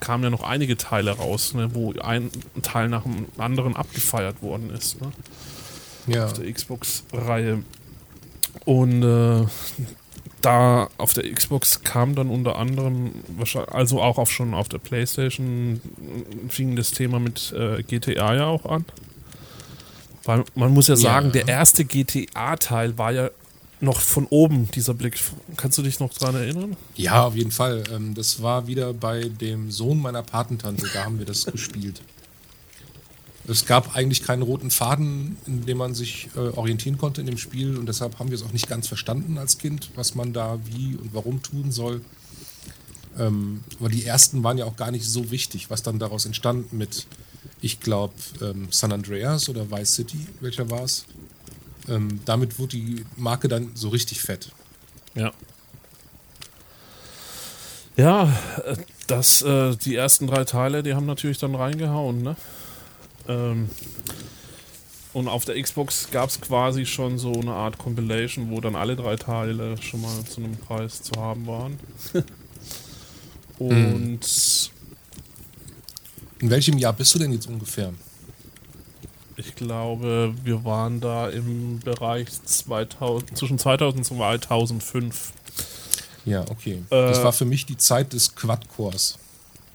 kamen 0.00 0.24
ja 0.24 0.30
noch 0.30 0.42
einige 0.42 0.76
Teile 0.76 1.10
raus, 1.12 1.54
ne, 1.54 1.74
wo 1.74 1.92
ein 2.00 2.30
Teil 2.62 2.88
nach 2.88 3.02
dem 3.02 3.26
anderen 3.36 3.76
abgefeiert 3.76 4.42
worden 4.42 4.70
ist. 4.70 5.00
Ne? 5.00 5.12
Ja. 6.06 6.26
Auf 6.26 6.34
der 6.34 6.50
Xbox-Reihe. 6.50 7.62
Und 8.64 9.02
äh, 9.02 9.46
da 10.40 10.88
auf 10.98 11.14
der 11.14 11.30
Xbox 11.32 11.82
kam 11.82 12.14
dann 12.14 12.28
unter 12.28 12.56
anderem, 12.56 13.12
also 13.70 14.02
auch 14.02 14.18
auf 14.18 14.30
schon 14.30 14.54
auf 14.54 14.68
der 14.68 14.78
Playstation, 14.78 15.80
fing 16.48 16.76
das 16.76 16.90
Thema 16.90 17.18
mit 17.18 17.52
äh, 17.52 17.82
GTA 17.82 18.34
ja 18.34 18.46
auch 18.46 18.66
an. 18.66 18.84
Weil 20.24 20.44
man 20.54 20.72
muss 20.72 20.88
ja 20.88 20.96
sagen, 20.96 21.26
ja. 21.26 21.32
der 21.32 21.48
erste 21.48 21.84
GTA-Teil 21.84 22.96
war 22.96 23.12
ja 23.12 23.30
noch 23.84 24.00
von 24.00 24.26
oben, 24.26 24.70
dieser 24.72 24.94
Blick. 24.94 25.20
Kannst 25.56 25.78
du 25.78 25.82
dich 25.82 26.00
noch 26.00 26.12
daran 26.12 26.34
erinnern? 26.34 26.76
Ja, 26.96 27.24
auf 27.24 27.36
jeden 27.36 27.50
Fall. 27.50 27.84
Ähm, 27.92 28.14
das 28.14 28.42
war 28.42 28.66
wieder 28.66 28.92
bei 28.92 29.28
dem 29.28 29.70
Sohn 29.70 30.00
meiner 30.00 30.22
Patentante, 30.22 30.86
da 30.92 31.04
haben 31.04 31.18
wir 31.18 31.26
das 31.26 31.46
gespielt. 31.52 32.00
Es 33.46 33.66
gab 33.66 33.94
eigentlich 33.94 34.22
keinen 34.22 34.42
roten 34.42 34.70
Faden, 34.70 35.36
in 35.46 35.66
dem 35.66 35.76
man 35.76 35.94
sich 35.94 36.28
äh, 36.34 36.38
orientieren 36.38 36.96
konnte 36.96 37.20
in 37.20 37.26
dem 37.26 37.36
Spiel 37.36 37.76
und 37.76 37.86
deshalb 37.86 38.18
haben 38.18 38.30
wir 38.30 38.36
es 38.36 38.42
auch 38.42 38.52
nicht 38.52 38.68
ganz 38.68 38.88
verstanden 38.88 39.36
als 39.36 39.58
Kind, 39.58 39.90
was 39.96 40.14
man 40.14 40.32
da 40.32 40.58
wie 40.64 40.96
und 40.96 41.12
warum 41.12 41.42
tun 41.42 41.70
soll. 41.70 42.00
Ähm, 43.18 43.62
aber 43.78 43.90
die 43.90 44.04
ersten 44.04 44.42
waren 44.42 44.56
ja 44.56 44.64
auch 44.64 44.76
gar 44.76 44.90
nicht 44.90 45.04
so 45.04 45.30
wichtig, 45.30 45.68
was 45.68 45.82
dann 45.82 45.98
daraus 45.98 46.24
entstand 46.24 46.72
mit, 46.72 47.06
ich 47.60 47.80
glaube, 47.80 48.14
ähm, 48.40 48.68
San 48.70 48.92
Andreas 48.92 49.48
oder 49.50 49.70
Vice 49.70 49.94
City, 49.94 50.26
welcher 50.40 50.70
war 50.70 50.84
es? 50.84 51.04
Ähm, 51.88 52.20
damit 52.24 52.58
wurde 52.58 52.76
die 52.76 53.04
Marke 53.16 53.48
dann 53.48 53.72
so 53.74 53.88
richtig 53.90 54.20
fett. 54.22 54.50
Ja. 55.14 55.32
Ja, 57.96 58.32
das, 59.06 59.42
äh, 59.42 59.76
die 59.76 59.94
ersten 59.94 60.26
drei 60.26 60.44
Teile, 60.44 60.82
die 60.82 60.94
haben 60.94 61.06
natürlich 61.06 61.38
dann 61.38 61.54
reingehauen, 61.54 62.22
ne? 62.22 62.36
Ähm, 63.28 63.70
Und 65.12 65.28
auf 65.28 65.44
der 65.44 65.62
Xbox 65.62 66.08
gab 66.10 66.28
es 66.28 66.40
quasi 66.40 66.86
schon 66.86 67.18
so 67.18 67.32
eine 67.34 67.52
Art 67.52 67.78
Compilation, 67.78 68.50
wo 68.50 68.60
dann 68.60 68.74
alle 68.74 68.96
drei 68.96 69.14
Teile 69.14 69.80
schon 69.80 70.00
mal 70.02 70.24
zu 70.24 70.40
einem 70.40 70.56
Preis 70.56 71.02
zu 71.02 71.12
haben 71.20 71.46
waren. 71.46 71.78
Und 73.58 74.72
In 76.40 76.50
welchem 76.50 76.78
Jahr 76.78 76.92
bist 76.92 77.14
du 77.14 77.20
denn 77.20 77.32
jetzt 77.32 77.46
ungefähr? 77.46 77.92
Ich 79.36 79.54
glaube, 79.54 80.34
wir 80.44 80.64
waren 80.64 81.00
da 81.00 81.28
im 81.28 81.80
Bereich 81.80 82.28
2000, 82.44 83.36
zwischen 83.36 83.58
2000 83.58 83.98
und 83.98 84.04
2005. 84.06 85.32
Ja, 86.24 86.42
okay. 86.50 86.82
Äh, 86.90 87.08
das 87.08 87.22
war 87.22 87.32
für 87.32 87.44
mich 87.44 87.66
die 87.66 87.76
Zeit 87.76 88.12
des 88.12 88.34
Quad-Cores. 88.34 89.18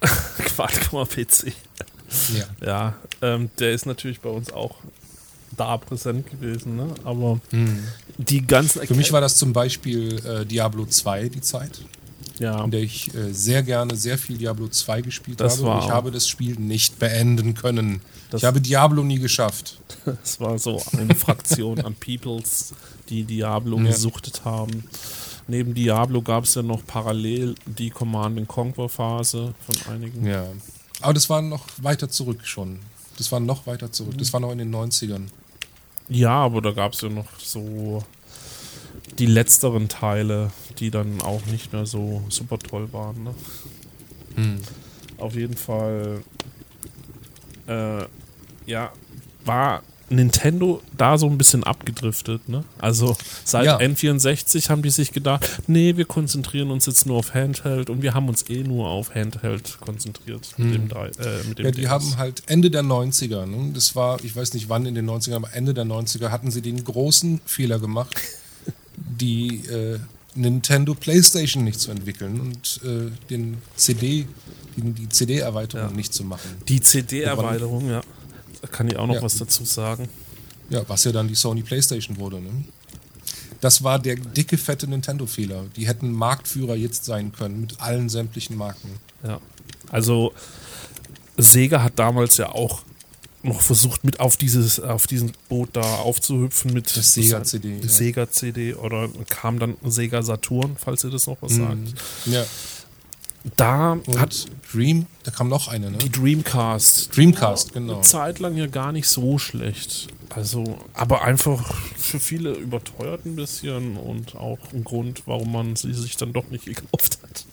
Quad-Core-PC. 0.00 1.52
Ja. 2.34 2.66
Ja, 2.66 2.94
ähm, 3.22 3.50
der 3.58 3.72
ist 3.72 3.86
natürlich 3.86 4.20
bei 4.20 4.30
uns 4.30 4.52
auch 4.52 4.76
da 5.56 5.76
präsent 5.76 6.28
gewesen, 6.30 6.76
ne? 6.76 6.88
aber 7.04 7.40
die 8.18 8.46
ganzen 8.46 8.80
Hm. 8.80 8.88
Für 8.88 8.94
mich 8.94 9.12
war 9.12 9.20
das 9.20 9.36
zum 9.36 9.52
Beispiel 9.52 10.16
äh, 10.24 10.46
Diablo 10.46 10.86
2 10.86 11.28
die 11.28 11.40
Zeit, 11.40 11.82
ja, 12.38 12.64
in 12.64 12.70
der 12.70 12.80
ich 12.80 13.14
äh, 13.14 13.32
sehr 13.32 13.62
gerne 13.62 13.94
sehr 13.96 14.16
viel 14.16 14.38
Diablo 14.38 14.68
2 14.68 15.02
gespielt 15.02 15.40
Das 15.40 15.58
habe. 15.58 15.70
und 15.70 15.84
ich 15.84 15.90
habe 15.90 16.10
das 16.10 16.26
Spiel 16.28 16.54
nicht 16.56 16.98
beenden 16.98 17.54
können. 17.54 18.00
Das- 18.30 18.42
ich 18.42 18.46
habe 18.46 18.60
Diablo 18.60 19.02
nie 19.02 19.18
geschafft. 19.18 19.78
es 20.22 20.40
war 20.40 20.58
so 20.58 20.80
eine 20.92 21.14
Fraktion 21.14 21.80
an 21.80 21.94
Peoples, 21.94 22.74
die 23.08 23.24
Diablo 23.24 23.76
Ja. 23.78 23.84
gesuchtet 23.84 24.44
haben. 24.44 24.84
Neben 25.48 25.74
Diablo 25.74 26.22
gab 26.22 26.44
es 26.44 26.54
ja 26.54 26.62
noch 26.62 26.86
parallel 26.86 27.56
die 27.66 27.90
Command 27.90 28.46
Conquer 28.46 28.88
Phase 28.88 29.52
von 29.58 29.92
einigen. 29.94 30.24
Ja. 30.26 30.46
Aber 31.00 31.12
das 31.14 31.28
war 31.28 31.42
noch 31.42 31.64
weiter 31.78 32.08
zurück 32.08 32.46
schon. 32.46 32.78
Das 33.18 33.32
war 33.32 33.40
noch 33.40 33.66
weiter 33.66 33.90
zurück. 33.90 34.16
Das 34.18 34.32
war 34.32 34.40
noch 34.40 34.52
in 34.52 34.58
den 34.58 34.72
90ern. 34.74 35.24
Ja, 36.08 36.30
aber 36.44 36.62
da 36.62 36.70
gab 36.70 36.92
es 36.92 37.00
ja 37.00 37.08
noch 37.08 37.26
so 37.38 38.02
die 39.18 39.26
letzteren 39.26 39.88
Teile, 39.88 40.50
die 40.78 40.90
dann 40.90 41.20
auch 41.22 41.44
nicht 41.46 41.72
mehr 41.72 41.86
so 41.86 42.22
super 42.28 42.58
toll 42.58 42.92
waren. 42.92 43.24
Ne? 43.24 43.34
Hm. 44.36 44.58
Auf 45.18 45.34
jeden 45.34 45.56
Fall, 45.56 46.22
äh, 47.70 48.06
ja, 48.66 48.92
war 49.44 49.82
Nintendo 50.10 50.82
da 50.96 51.16
so 51.16 51.26
ein 51.28 51.38
bisschen 51.38 51.62
abgedriftet. 51.62 52.48
Ne? 52.48 52.64
Also 52.78 53.16
seit 53.44 53.64
Ja. 53.66 53.78
N64 53.78 54.68
haben 54.68 54.82
die 54.82 54.90
sich 54.90 55.12
gedacht, 55.12 55.48
nee, 55.68 55.96
wir 55.96 56.04
konzentrieren 56.04 56.72
uns 56.72 56.86
jetzt 56.86 57.06
nur 57.06 57.16
auf 57.16 57.32
Handheld 57.32 57.88
und 57.90 58.02
wir 58.02 58.12
haben 58.12 58.28
uns 58.28 58.48
eh 58.50 58.64
nur 58.64 58.88
auf 58.88 59.14
Handheld 59.14 59.78
konzentriert 59.80 60.52
mit 60.56 60.74
dem, 60.74 60.90
äh, 60.90 61.04
mit 61.48 61.58
dem 61.58 61.64
Hm. 61.64 61.64
Ja, 61.64 61.70
die 61.70 61.80
DS. 61.82 61.88
haben 61.90 62.16
halt 62.16 62.42
Ende 62.48 62.70
der 62.72 62.82
90er, 62.82 63.46
ne? 63.46 63.70
das 63.72 63.94
war, 63.94 64.22
ich 64.24 64.34
weiß 64.34 64.52
nicht 64.54 64.68
wann 64.68 64.84
in 64.84 64.96
den 64.96 65.08
90ern, 65.08 65.36
aber 65.36 65.54
Ende 65.54 65.74
der 65.74 65.84
90er 65.84 66.30
hatten 66.30 66.50
sie 66.50 66.60
den 66.60 66.82
großen 66.82 67.40
Fehler 67.46 67.78
gemacht, 67.78 68.12
die 68.96 69.64
äh, 69.68 70.00
Nintendo 70.34 70.94
Playstation 70.94 71.62
nicht 71.64 71.78
zu 71.80 71.90
entwickeln 71.92 72.40
und 72.40 72.80
äh, 72.84 73.10
den 73.30 73.58
CD, 73.76 74.26
die, 74.80 74.92
die 74.92 75.08
CD-Erweiterung 75.08 75.90
Ja. 75.90 75.96
nicht 75.96 76.12
zu 76.14 76.24
machen. 76.24 76.48
Die 76.68 76.80
CD-Erweiterung, 76.80 77.88
ja. 77.88 78.00
Da 78.62 78.68
kann 78.68 78.88
ich 78.88 78.96
auch 78.96 79.06
noch 79.06 79.14
Ja. 79.16 79.22
was 79.22 79.36
dazu 79.38 79.64
sagen. 79.64 80.08
Ja, 80.68 80.82
was 80.88 81.04
ja 81.04 81.12
dann 81.12 81.28
die 81.28 81.34
Sony 81.34 81.62
Playstation 81.62 82.18
wurde. 82.18 82.40
Ne? 82.40 82.50
Das 83.60 83.82
war 83.82 83.98
der 83.98 84.16
dicke, 84.16 84.56
fette 84.56 84.86
Nintendo-Fehler. 84.86 85.64
Die 85.76 85.86
hätten 85.86 86.12
Marktführer 86.12 86.76
jetzt 86.76 87.04
sein 87.04 87.32
können 87.32 87.60
mit 87.60 87.80
allen 87.80 88.08
sämtlichen 88.08 88.56
Marken. 88.56 88.90
Ja. 89.24 89.40
Also 89.90 90.32
Sega 91.36 91.82
hat 91.82 91.98
damals 91.98 92.36
ja 92.36 92.50
auch 92.52 92.82
noch 93.42 93.60
versucht, 93.62 94.04
mit 94.04 94.20
auf 94.20 94.36
dieses, 94.36 94.78
auf 94.80 95.06
diesen 95.06 95.32
Boot 95.48 95.70
da 95.72 95.80
aufzuhüpfen 95.80 96.72
mit 96.74 96.94
Das 96.94 97.14
Sega 97.14 97.42
CD. 97.42 97.80
Sega 97.86 98.30
CD 98.30 98.74
oder 98.74 99.08
kam 99.30 99.58
dann 99.58 99.76
Sega 99.84 100.22
Saturn, 100.22 100.76
falls 100.78 101.04
ihr 101.04 101.10
das 101.10 101.26
noch 101.26 101.38
was 101.40 101.54
sagt. 101.54 101.94
Ja. 102.26 102.44
Da 103.56 103.92
Und 103.92 104.20
hat 104.20 104.46
Dream, 104.72 105.06
da 105.22 105.30
kam 105.30 105.48
noch 105.48 105.68
eine, 105.68 105.90
ne? 105.90 105.98
die 105.98 106.10
Dreamcast 106.10 107.16
Dreamcast, 107.16 107.72
genau. 107.72 107.94
eine 107.94 108.02
Zeit 108.02 108.38
lang 108.38 108.56
ja 108.56 108.66
gar 108.66 108.92
nicht 108.92 109.08
so 109.08 109.38
schlecht. 109.38 110.08
Also, 110.28 110.78
aber 110.92 111.22
einfach 111.22 111.74
für 111.96 112.20
viele 112.20 112.52
überteuert 112.52 113.24
ein 113.24 113.36
bisschen 113.36 113.96
und 113.96 114.36
auch 114.36 114.58
ein 114.72 114.84
Grund, 114.84 115.22
warum 115.26 115.52
man 115.52 115.74
sie 115.74 115.92
sich 115.94 116.16
dann 116.16 116.32
doch 116.32 116.48
nicht 116.50 116.64
gekauft 116.66 117.18
hat. 117.22 117.44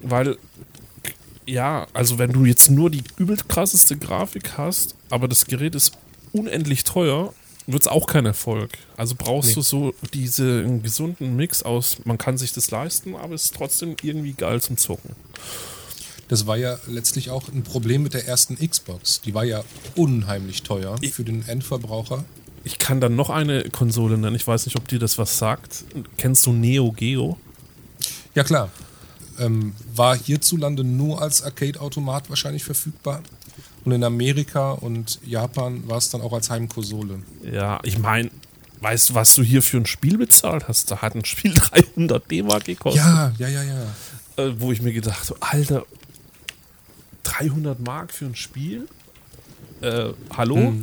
Weil, 0.00 0.36
ja, 1.46 1.86
also 1.94 2.18
wenn 2.18 2.32
du 2.32 2.44
jetzt 2.44 2.70
nur 2.70 2.90
die 2.90 3.04
übel 3.16 3.38
krasseste 3.48 3.96
Grafik 3.96 4.58
hast, 4.58 4.94
aber 5.08 5.28
das 5.28 5.46
Gerät 5.46 5.74
ist 5.74 5.92
unendlich 6.32 6.84
teuer, 6.84 7.32
wird 7.66 7.82
es 7.82 7.88
auch 7.88 8.06
kein 8.06 8.26
Erfolg. 8.26 8.70
Also 8.96 9.14
brauchst 9.16 9.48
Nee. 9.50 9.54
du 9.54 9.62
so 9.62 9.94
diesen 10.14 10.82
gesunden 10.82 11.36
Mix 11.36 11.62
aus, 11.62 11.98
man 12.04 12.18
kann 12.18 12.38
sich 12.38 12.52
das 12.52 12.70
leisten, 12.70 13.16
aber 13.16 13.34
es 13.34 13.46
ist 13.46 13.54
trotzdem 13.54 13.96
irgendwie 14.02 14.32
geil 14.32 14.60
zum 14.60 14.76
Zocken. 14.76 15.16
Das 16.28 16.46
war 16.46 16.56
ja 16.56 16.78
letztlich 16.88 17.30
auch 17.30 17.48
ein 17.48 17.62
Problem 17.62 18.02
mit 18.02 18.14
der 18.14 18.26
ersten 18.26 18.56
Xbox. 18.56 19.20
Die 19.20 19.34
war 19.34 19.44
ja 19.44 19.62
unheimlich 19.94 20.62
teuer 20.62 20.96
Ich- 21.00 21.12
für 21.14 21.24
den 21.24 21.46
Endverbraucher. 21.46 22.24
Ich 22.64 22.80
kann 22.80 23.00
dann 23.00 23.14
noch 23.14 23.30
eine 23.30 23.62
Konsole 23.70 24.18
nennen. 24.18 24.34
Ich 24.34 24.44
weiß 24.46 24.66
nicht, 24.66 24.76
ob 24.76 24.88
dir 24.88 24.98
das 24.98 25.18
was 25.18 25.38
sagt. 25.38 25.84
Kennst 26.16 26.46
du 26.46 26.52
Neo 26.52 26.90
Geo? 26.90 27.38
Ja 28.34 28.42
klar. 28.42 28.70
Ähm, 29.38 29.74
war 29.94 30.16
hierzulande 30.16 30.82
nur 30.82 31.22
als 31.22 31.42
Arcade-Automat 31.42 32.28
wahrscheinlich 32.28 32.64
verfügbar. 32.64 33.22
Und 33.86 33.92
in 33.92 34.02
Amerika 34.02 34.72
und 34.72 35.20
Japan 35.24 35.86
war 35.86 35.98
es 35.98 36.10
dann 36.10 36.20
auch 36.20 36.32
als 36.32 36.50
Heimkonsole. 36.50 37.20
Ja, 37.48 37.78
ich 37.84 38.00
meine, 38.00 38.32
weißt 38.80 39.10
du, 39.10 39.14
was 39.14 39.34
du 39.34 39.44
hier 39.44 39.62
für 39.62 39.76
ein 39.76 39.86
Spiel 39.86 40.18
bezahlt 40.18 40.66
hast? 40.66 40.90
Da 40.90 41.02
hat 41.02 41.14
ein 41.14 41.24
Spiel 41.24 41.54
300 41.94 42.28
D-Mark 42.28 42.64
gekostet. 42.64 43.04
Ja, 43.04 43.32
ja, 43.38 43.48
ja, 43.48 43.62
ja. 43.62 44.44
Äh, 44.44 44.60
wo 44.60 44.72
ich 44.72 44.82
mir 44.82 44.92
gedacht 44.92 45.30
habe, 45.30 45.40
Alter, 45.40 45.86
300 47.22 47.78
Mark 47.78 48.12
für 48.12 48.24
ein 48.24 48.34
Spiel? 48.34 48.88
Äh, 49.82 50.08
hallo? 50.36 50.56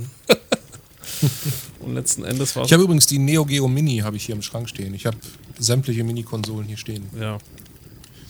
Und 1.81 1.93
letzten 1.93 2.23
Endes 2.23 2.55
war 2.55 2.63
Ich 2.63 2.71
habe 2.71 2.83
übrigens 2.83 3.05
die 3.05 3.19
Neo 3.19 3.43
Geo 3.43 3.67
Mini 3.67 3.97
habe 3.97 4.15
ich 4.15 4.25
hier 4.25 4.35
im 4.35 4.41
Schrank 4.41 4.69
stehen. 4.69 4.93
Ich 4.93 5.05
habe 5.05 5.17
sämtliche 5.59 6.05
Mini-Konsolen 6.05 6.65
hier 6.65 6.77
stehen, 6.77 7.09
ja. 7.19 7.37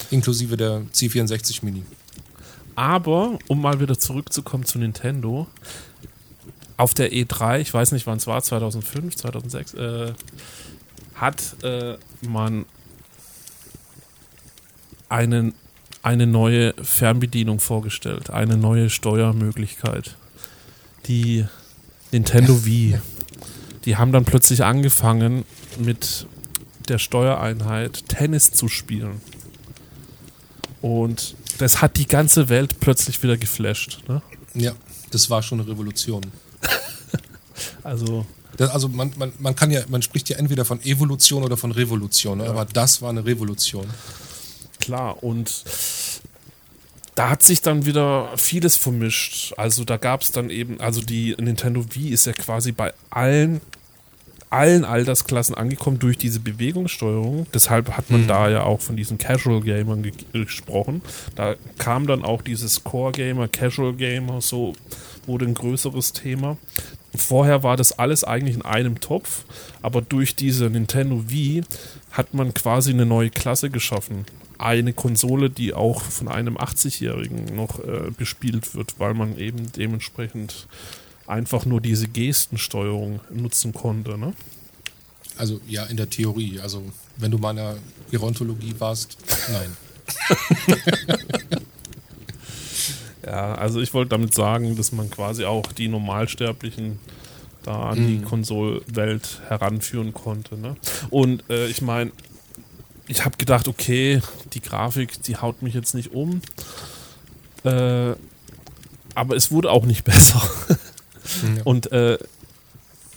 inklusive 0.09 0.57
der 0.57 0.81
C64 0.91 1.63
Mini. 1.63 1.83
Aber, 2.75 3.37
um 3.47 3.61
mal 3.61 3.79
wieder 3.79 3.97
zurückzukommen 3.97 4.65
zu 4.65 4.79
Nintendo, 4.79 5.47
auf 6.77 6.93
der 6.93 7.11
E3, 7.11 7.59
ich 7.59 7.73
weiß 7.73 7.91
nicht 7.91 8.07
wann 8.07 8.17
es 8.17 8.27
war, 8.27 8.41
2005, 8.41 9.15
2006, 9.15 9.73
äh, 9.75 10.13
hat 11.15 11.63
äh, 11.63 11.97
man 12.21 12.65
einen, 15.09 15.53
eine 16.01 16.25
neue 16.25 16.73
Fernbedienung 16.81 17.59
vorgestellt, 17.59 18.29
eine 18.31 18.57
neue 18.57 18.89
Steuermöglichkeit. 18.89 20.15
Die 21.05 21.45
Nintendo 22.11 22.65
Wii. 22.65 22.99
Die 23.85 23.97
haben 23.97 24.11
dann 24.11 24.25
plötzlich 24.25 24.63
angefangen 24.63 25.45
mit 25.77 26.27
der 26.87 26.97
Steuereinheit 26.97 28.07
Tennis 28.07 28.51
zu 28.51 28.67
spielen. 28.67 29.21
Und 30.81 31.35
das 31.63 31.81
hat 31.81 31.95
die 31.95 32.07
ganze 32.07 32.49
Welt 32.49 32.81
plötzlich 32.81 33.23
wieder 33.23 33.37
geflasht. 33.37 34.01
Ne? 34.09 34.21
Ja, 34.53 34.73
das 35.11 35.29
war 35.29 35.41
schon 35.41 35.61
eine 35.61 35.69
Revolution. 35.69 36.21
Also, 37.83 38.25
Das, 38.57 38.71
also 38.71 38.89
man, 38.89 39.13
man, 39.15 39.31
man 39.37 39.55
kann 39.55 39.69
ja, 39.69 39.81
man 39.87 40.01
spricht 40.01 40.27
ja 40.27 40.37
entweder 40.37 40.65
von 40.65 40.81
Evolution 40.83 41.43
oder 41.43 41.55
von 41.55 41.71
Revolution, 41.71 42.39
ne? 42.39 42.45
aber 42.45 42.65
das 42.65 43.01
war 43.01 43.11
eine 43.11 43.23
Revolution. 43.23 43.85
klar, 44.79 45.23
und 45.23 45.63
da 47.13 47.29
hat 47.29 47.43
sich 47.43 47.61
dann 47.61 47.85
wieder 47.85 48.35
vieles 48.37 48.75
vermischt. 48.75 49.53
Also 49.55 49.83
da 49.83 49.97
gab 49.97 50.23
es 50.23 50.31
dann 50.31 50.49
eben, 50.49 50.81
also 50.81 51.01
die 51.01 51.35
Nintendo 51.39 51.85
Wii 51.93 52.09
ist 52.09 52.25
ja 52.25 52.33
quasi 52.33 52.71
bei 52.71 52.91
allen, 53.11 53.61
allen 54.53 54.85
Altersklassen 54.85 55.55
angekommen 55.55 55.97
durch 55.97 56.17
diese 56.17 56.39
Bewegungssteuerung. 56.39 57.47
Deshalb 57.53 57.97
hat 57.97 58.11
man 58.11 58.27
da 58.27 58.49
ja 58.49 58.63
auch 58.63 58.81
von 58.81 58.95
diesen 58.95 59.17
Casual 59.17 59.61
Gamern 59.61 60.03
ge 60.03 60.13
gesprochen. 60.31 61.01
Da 61.35 61.55
kam 61.79 62.05
dann 62.05 62.23
auch 62.23 62.43
dieses 62.43 62.83
Core 62.83 63.11
Gamer, 63.11 63.47
Casual 63.47 63.93
Gamer, 63.93 64.41
so 64.41 64.73
wurde 65.25 65.45
ein 65.45 65.55
größeres 65.55 66.13
Thema. 66.13 66.57
Vorher 67.15 67.63
war 67.63 67.77
das 67.77 67.97
alles 67.97 68.23
eigentlich 68.23 68.55
in 68.55 68.61
einem 68.61 68.99
Topf, 68.99 69.45
aber 69.81 70.01
durch 70.01 70.35
diese 70.35 70.69
Nintendo 70.69 71.29
Wii 71.29 71.63
hat 72.11 72.33
man 72.33 72.53
quasi 72.53 72.91
eine 72.91 73.05
neue 73.05 73.31
Klasse 73.31 73.69
geschaffen. 73.69 74.25
Eine 74.59 74.93
Konsole, 74.93 75.49
die 75.49 75.73
auch 75.73 76.01
von 76.01 76.27
einem 76.27 76.57
80-Jährigen 76.57 77.55
noch 77.55 77.79
äh, 77.79 78.11
bespielt 78.15 78.75
wird, 78.75 78.99
weil 78.99 79.15
man 79.15 79.37
eben 79.37 79.71
dementsprechend 79.71 80.67
einfach 81.27 81.65
nur 81.65 81.81
diese 81.81 82.07
Gestensteuerung 82.07 83.19
nutzen 83.31 83.73
konnte. 83.73 84.17
Ne? 84.17 84.33
Also 85.37 85.59
ja, 85.67 85.85
in 85.85 85.97
der 85.97 86.09
Theorie. 86.09 86.59
Also 86.59 86.83
wenn 87.17 87.31
du 87.31 87.37
meiner 87.37 87.77
Gerontologie 88.11 88.75
warst, 88.79 89.17
nein. 89.51 89.77
Ja, 93.25 93.55
also 93.55 93.79
ich 93.79 93.93
wollte 93.93 94.09
damit 94.09 94.33
sagen, 94.33 94.75
dass 94.75 94.91
man 94.91 95.09
quasi 95.09 95.45
auch 95.45 95.71
die 95.71 95.87
Normalsterblichen 95.87 96.99
da 97.63 97.91
an 97.91 98.05
die 98.05 98.17
Mhm. 98.17 98.25
Konsolwelt 98.25 99.41
heranführen 99.47 100.13
konnte. 100.13 100.57
Ne? 100.57 100.75
Und 101.09 101.49
äh, 101.49 101.67
ich 101.67 101.81
meine, 101.81 102.11
ich 103.07 103.23
habe 103.23 103.37
gedacht, 103.37 103.69
okay, 103.69 104.21
die 104.53 104.59
Grafik, 104.61 105.21
die 105.23 105.37
haut 105.37 105.61
mich 105.61 105.73
jetzt 105.73 105.93
nicht 105.95 106.11
um. 106.11 106.41
Äh, 107.63 108.13
aber 109.15 109.35
es 109.37 109.51
wurde 109.51 109.71
auch 109.71 109.85
nicht 109.85 110.03
besser. 110.03 110.41
Ja. 111.55 111.63
Und 111.63 111.91
äh, 111.91 112.17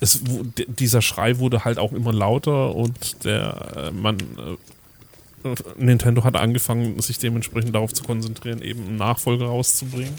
es, 0.00 0.20
dieser 0.66 1.02
Schrei 1.02 1.38
wurde 1.38 1.64
halt 1.64 1.78
auch 1.78 1.92
immer 1.92 2.12
lauter 2.12 2.75
und 2.75 3.25
der 3.25 3.88
äh, 3.88 3.90
man 3.90 4.18
äh, 4.20 4.56
Nintendo 5.78 6.25
hat 6.25 6.36
angefangen, 6.36 7.00
sich 7.00 7.18
dementsprechend 7.18 7.75
darauf 7.75 7.94
zu 7.94 8.02
konzentrieren, 8.02 8.62
eben 8.62 8.86
einen 8.86 8.96
Nachfolger 8.96 9.46
rauszubringen, 9.46 10.14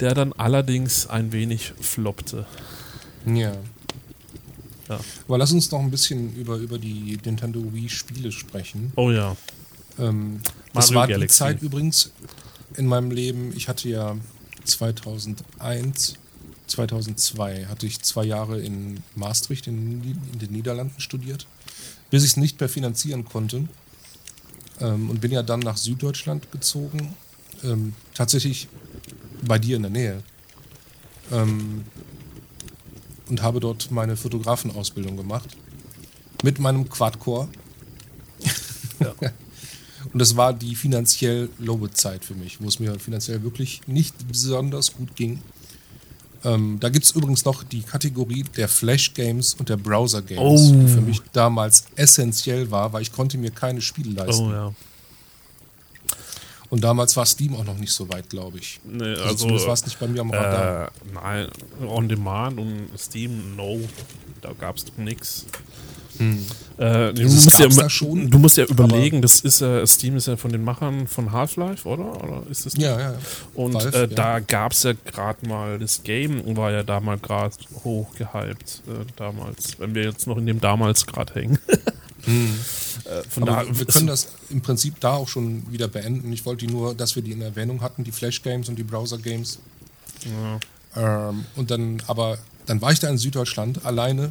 der 0.00 0.14
dann 0.14 0.32
allerdings 0.32 1.08
ein 1.08 1.32
wenig 1.32 1.72
floppte. 1.80 2.46
Ja. 3.26 3.52
Ja. 4.88 5.00
Aber 5.26 5.38
lass 5.38 5.52
uns 5.52 5.70
noch 5.70 5.80
ein 5.80 5.90
bisschen 5.90 6.34
über, 6.34 6.56
über 6.56 6.78
die 6.78 7.18
Nintendo 7.24 7.62
Wii-Spiele 7.72 8.32
sprechen. 8.32 8.92
Oh 8.96 9.10
ja. 9.10 9.36
Ähm, 9.98 10.40
das 10.72 10.94
war 10.94 11.06
Galaxy. 11.06 11.26
die 11.26 11.38
Zeit 11.38 11.62
übrigens 11.62 12.12
in 12.76 12.86
meinem 12.86 13.10
Leben. 13.10 13.52
Ich 13.54 13.68
hatte 13.68 13.88
ja 13.88 14.16
2001, 14.64 16.14
2002 16.68 17.66
hatte 17.66 17.86
ich 17.86 18.00
zwei 18.02 18.24
Jahre 18.24 18.60
in 18.60 19.02
Maastricht 19.14 19.66
in, 19.66 20.02
in 20.32 20.38
den 20.38 20.52
Niederlanden 20.52 21.00
studiert, 21.00 21.46
bis 22.10 22.24
ich 22.24 22.32
es 22.32 22.36
nicht 22.36 22.60
mehr 22.60 22.68
finanzieren 22.68 23.24
konnte. 23.24 23.68
Ähm, 24.80 25.10
und 25.10 25.20
bin 25.20 25.32
ja 25.32 25.42
dann 25.42 25.60
nach 25.60 25.76
Süddeutschland 25.76 26.52
gezogen. 26.52 27.14
Ähm, 27.64 27.94
tatsächlich 28.14 28.68
bei 29.42 29.58
dir 29.58 29.76
in 29.76 29.82
der 29.82 29.90
Nähe. 29.90 30.22
Ähm, 31.32 31.84
und 33.28 33.42
habe 33.42 33.60
dort 33.60 33.90
meine 33.90 34.16
Fotografenausbildung 34.16 35.16
gemacht. 35.16 35.56
Mit 36.42 36.58
meinem 36.58 36.88
Quadcore. 36.88 37.48
Und 40.12 40.20
das 40.20 40.36
war 40.36 40.52
die 40.54 40.74
finanziell 40.74 41.50
lowe 41.58 41.90
Zeit 41.90 42.24
für 42.24 42.34
mich, 42.34 42.60
wo 42.60 42.68
es 42.68 42.78
mir 42.78 42.98
finanziell 42.98 43.42
wirklich 43.42 43.82
nicht 43.86 44.28
besonders 44.28 44.94
gut 44.94 45.16
ging. 45.16 45.40
Ähm, 46.44 46.78
da 46.80 46.88
gibt 46.88 47.04
es 47.04 47.10
übrigens 47.12 47.44
noch 47.44 47.64
die 47.64 47.82
Kategorie 47.82 48.44
der 48.56 48.68
Flash 48.68 49.12
Games 49.14 49.54
und 49.54 49.68
der 49.68 49.76
Browser 49.76 50.22
Games, 50.22 50.40
Oh. 50.70 50.72
die 50.72 50.86
für 50.88 51.00
mich 51.00 51.20
damals 51.32 51.84
essentiell 51.96 52.70
war, 52.70 52.92
weil 52.92 53.02
ich 53.02 53.10
konnte 53.12 53.38
mir 53.38 53.50
keine 53.50 53.80
Spiele 53.80 54.10
leisten. 54.12 54.46
Oh 54.48 54.52
ja. 54.52 54.72
Und 56.70 56.84
damals 56.84 57.16
war 57.16 57.24
Steam 57.24 57.54
auch 57.56 57.64
noch 57.64 57.78
nicht 57.78 57.92
so 57.92 58.08
weit, 58.10 58.28
glaube 58.28 58.58
ich. 58.58 58.78
Nee, 58.84 59.02
Also, 59.04 59.22
also, 59.22 59.34
zumindest 59.36 59.66
war 59.66 59.74
es 59.74 59.84
nicht 59.86 59.98
bei 59.98 60.06
mir 60.06 60.20
am 60.20 60.30
Radar. 60.30 60.88
äh, 60.88 60.90
nein, 61.14 61.48
On 61.86 62.08
Demand 62.08 62.58
und 62.60 62.88
Steam, 62.98 63.56
no. 63.56 63.80
Da 64.42 64.52
gab 64.52 64.76
es 64.76 64.84
doch 64.84 64.96
nichts. 66.18 66.54
Äh, 66.78 67.12
du, 67.12 67.22
musst 67.24 67.58
ja, 67.58 67.66
du 67.66 68.38
musst 68.38 68.56
ja 68.56 68.64
überlegen, 68.64 69.20
das 69.20 69.40
ist 69.40 69.60
ja, 69.60 69.84
Steam 69.84 70.16
ist 70.16 70.28
ja 70.28 70.36
von 70.36 70.52
den 70.52 70.62
Machern 70.62 71.08
von 71.08 71.32
Half-Life, 71.32 71.88
oder? 71.88 72.22
Oder 72.22 72.42
ist 72.50 72.66
das 72.66 72.76
ja, 72.76 72.98
ja, 72.98 73.12
ja. 73.12 73.18
Und 73.54 73.74
Valve, 73.74 73.96
äh, 73.96 74.00
ja. 74.02 74.06
da 74.06 74.38
gab 74.38 74.72
es 74.72 74.84
ja 74.84 74.92
gerade 74.92 75.48
mal, 75.48 75.78
das 75.80 76.04
Game 76.04 76.56
war 76.56 76.70
ja 76.70 76.84
da 76.84 77.00
mal 77.00 77.18
gerade 77.18 77.54
hochgehypt, 77.82 78.82
äh, 78.86 79.04
damals, 79.16 79.78
wenn 79.80 79.94
wir 79.96 80.04
jetzt 80.04 80.28
noch 80.28 80.38
in 80.38 80.46
dem 80.46 80.60
damals 80.60 81.04
gerade 81.04 81.34
hängen. 81.34 81.58
äh, 81.68 83.22
von 83.28 83.42
Hm. 83.42 83.46
Da, 83.46 83.64
wir 83.68 83.86
können 83.86 84.06
das 84.06 84.28
im 84.50 84.60
Prinzip 84.60 85.00
da 85.00 85.14
auch 85.14 85.28
schon 85.28 85.70
wieder 85.72 85.88
beenden. 85.88 86.32
Ich 86.32 86.46
wollte 86.46 86.66
die 86.66 86.72
nur, 86.72 86.94
dass 86.94 87.16
wir 87.16 87.22
die 87.22 87.32
in 87.32 87.42
Erwähnung 87.42 87.80
hatten, 87.80 88.04
die 88.04 88.12
Flash 88.12 88.42
Games 88.42 88.68
und 88.68 88.76
die 88.76 88.84
Browser 88.84 89.18
Games. 89.18 89.58
ja, 90.94 91.30
Ähm, 91.30 91.44
und 91.56 91.70
dann, 91.70 92.02
aber 92.06 92.38
dann 92.66 92.80
war 92.80 92.92
ich 92.92 93.00
da 93.00 93.08
in 93.08 93.18
Süddeutschland 93.18 93.84
alleine 93.84 94.30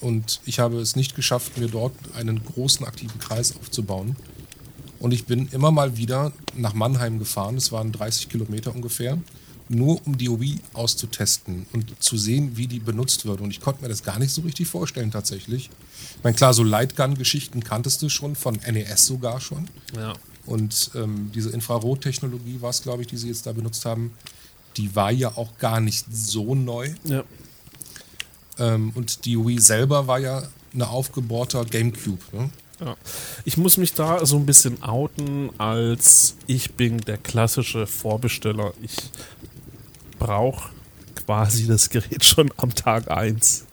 und 0.00 0.40
ich 0.44 0.58
habe 0.58 0.78
es 0.78 0.96
nicht 0.96 1.14
geschafft, 1.14 1.58
mir 1.58 1.68
dort 1.68 1.94
einen 2.14 2.44
großen 2.44 2.86
aktiven 2.86 3.18
Kreis 3.18 3.56
aufzubauen. 3.56 4.16
Und 4.98 5.12
ich 5.12 5.26
bin 5.26 5.48
immer 5.48 5.70
mal 5.70 5.96
wieder 5.96 6.32
nach 6.56 6.74
Mannheim 6.74 7.18
gefahren, 7.18 7.56
es 7.56 7.70
waren 7.72 7.92
30 7.92 8.28
Kilometer 8.28 8.74
ungefähr, 8.74 9.18
nur 9.68 10.04
um 10.06 10.16
die 10.16 10.28
Wii 10.28 10.60
auszutesten 10.72 11.66
und 11.72 12.02
zu 12.02 12.16
sehen, 12.16 12.56
wie 12.56 12.66
die 12.66 12.78
benutzt 12.78 13.26
wird. 13.26 13.40
Und 13.40 13.50
ich 13.50 13.60
konnte 13.60 13.82
mir 13.82 13.88
das 13.88 14.02
gar 14.02 14.18
nicht 14.18 14.32
so 14.32 14.42
richtig 14.42 14.68
vorstellen 14.68 15.10
tatsächlich. 15.10 15.70
Ich 16.16 16.24
meine, 16.24 16.36
klar, 16.36 16.54
so 16.54 16.62
Lightgun-Geschichten 16.62 17.62
kanntest 17.62 18.00
du 18.02 18.08
schon, 18.08 18.36
von 18.36 18.58
NES 18.66 19.06
sogar 19.06 19.40
schon. 19.40 19.68
ja. 19.96 20.14
Und 20.46 20.92
ähm, 20.94 21.32
diese 21.34 21.50
Infrarottechnologie 21.50 22.60
war 22.60 22.70
es, 22.70 22.82
glaube 22.82 23.02
ich, 23.02 23.08
die 23.08 23.16
sie 23.16 23.26
jetzt 23.26 23.46
da 23.46 23.52
benutzt 23.52 23.84
haben, 23.84 24.12
die 24.76 24.94
war 24.94 25.10
ja 25.10 25.36
auch 25.36 25.58
gar 25.58 25.80
nicht 25.80 26.06
so 26.10 26.54
neu. 26.54 26.94
ja. 27.04 27.24
Ähm, 28.58 28.92
und 28.94 29.24
die 29.24 29.36
Wii 29.36 29.58
selber 29.60 30.06
war 30.06 30.18
ja 30.18 30.42
eine 30.74 30.88
aufgebohrter 30.88 31.64
Gamecube. 31.64 32.22
Ne? 32.32 32.50
Ja. 32.80 32.96
Ich 33.44 33.56
muss 33.56 33.76
mich 33.76 33.94
da 33.94 34.24
so 34.26 34.36
ein 34.36 34.46
bisschen 34.46 34.82
outen, 34.82 35.50
als 35.58 36.36
ich 36.46 36.74
bin 36.74 36.98
der 36.98 37.16
klassische 37.16 37.86
Vorbesteller. 37.86 38.72
Ich 38.82 38.96
brauche 40.18 40.70
quasi 41.14 41.66
das 41.66 41.88
Gerät 41.90 42.24
schon 42.24 42.50
am 42.56 42.74
Tag 42.74 43.10
1. 43.10 43.64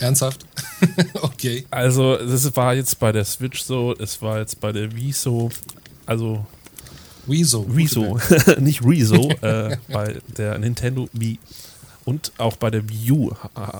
Ernsthaft? 0.00 0.46
okay. 1.22 1.66
Also, 1.70 2.16
das 2.16 2.56
war 2.56 2.74
jetzt 2.74 2.98
bei 2.98 3.12
der 3.12 3.24
Switch 3.24 3.62
so, 3.62 3.94
es 3.98 4.20
war 4.22 4.38
jetzt 4.38 4.60
bei 4.60 4.72
der 4.72 4.94
Wii 4.94 5.12
so, 5.12 5.50
also 6.06 6.46
Wieso? 7.26 7.62
Rezo, 7.62 8.18
nicht 8.60 8.84
Rezo, 8.84 9.30
äh, 9.42 9.76
bei 9.88 10.16
der 10.36 10.58
Nintendo 10.58 11.08
Wii 11.12 11.38
und 12.10 12.32
auch 12.38 12.56
bei 12.56 12.70
der 12.70 12.88
Wii 12.88 13.12
U 13.12 13.30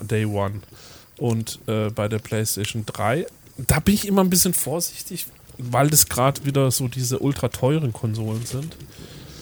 Day 0.08 0.24
One 0.24 0.60
und 1.18 1.58
äh, 1.66 1.90
bei 1.90 2.08
der 2.08 2.18
PlayStation 2.20 2.84
3. 2.86 3.26
Da 3.66 3.80
bin 3.80 3.94
ich 3.94 4.06
immer 4.06 4.22
ein 4.22 4.30
bisschen 4.30 4.54
vorsichtig, 4.54 5.26
weil 5.58 5.90
das 5.90 6.06
gerade 6.08 6.44
wieder 6.46 6.70
so 6.70 6.88
diese 6.88 7.18
ultra 7.18 7.48
teuren 7.48 7.92
Konsolen 7.92 8.46
sind. 8.46 8.76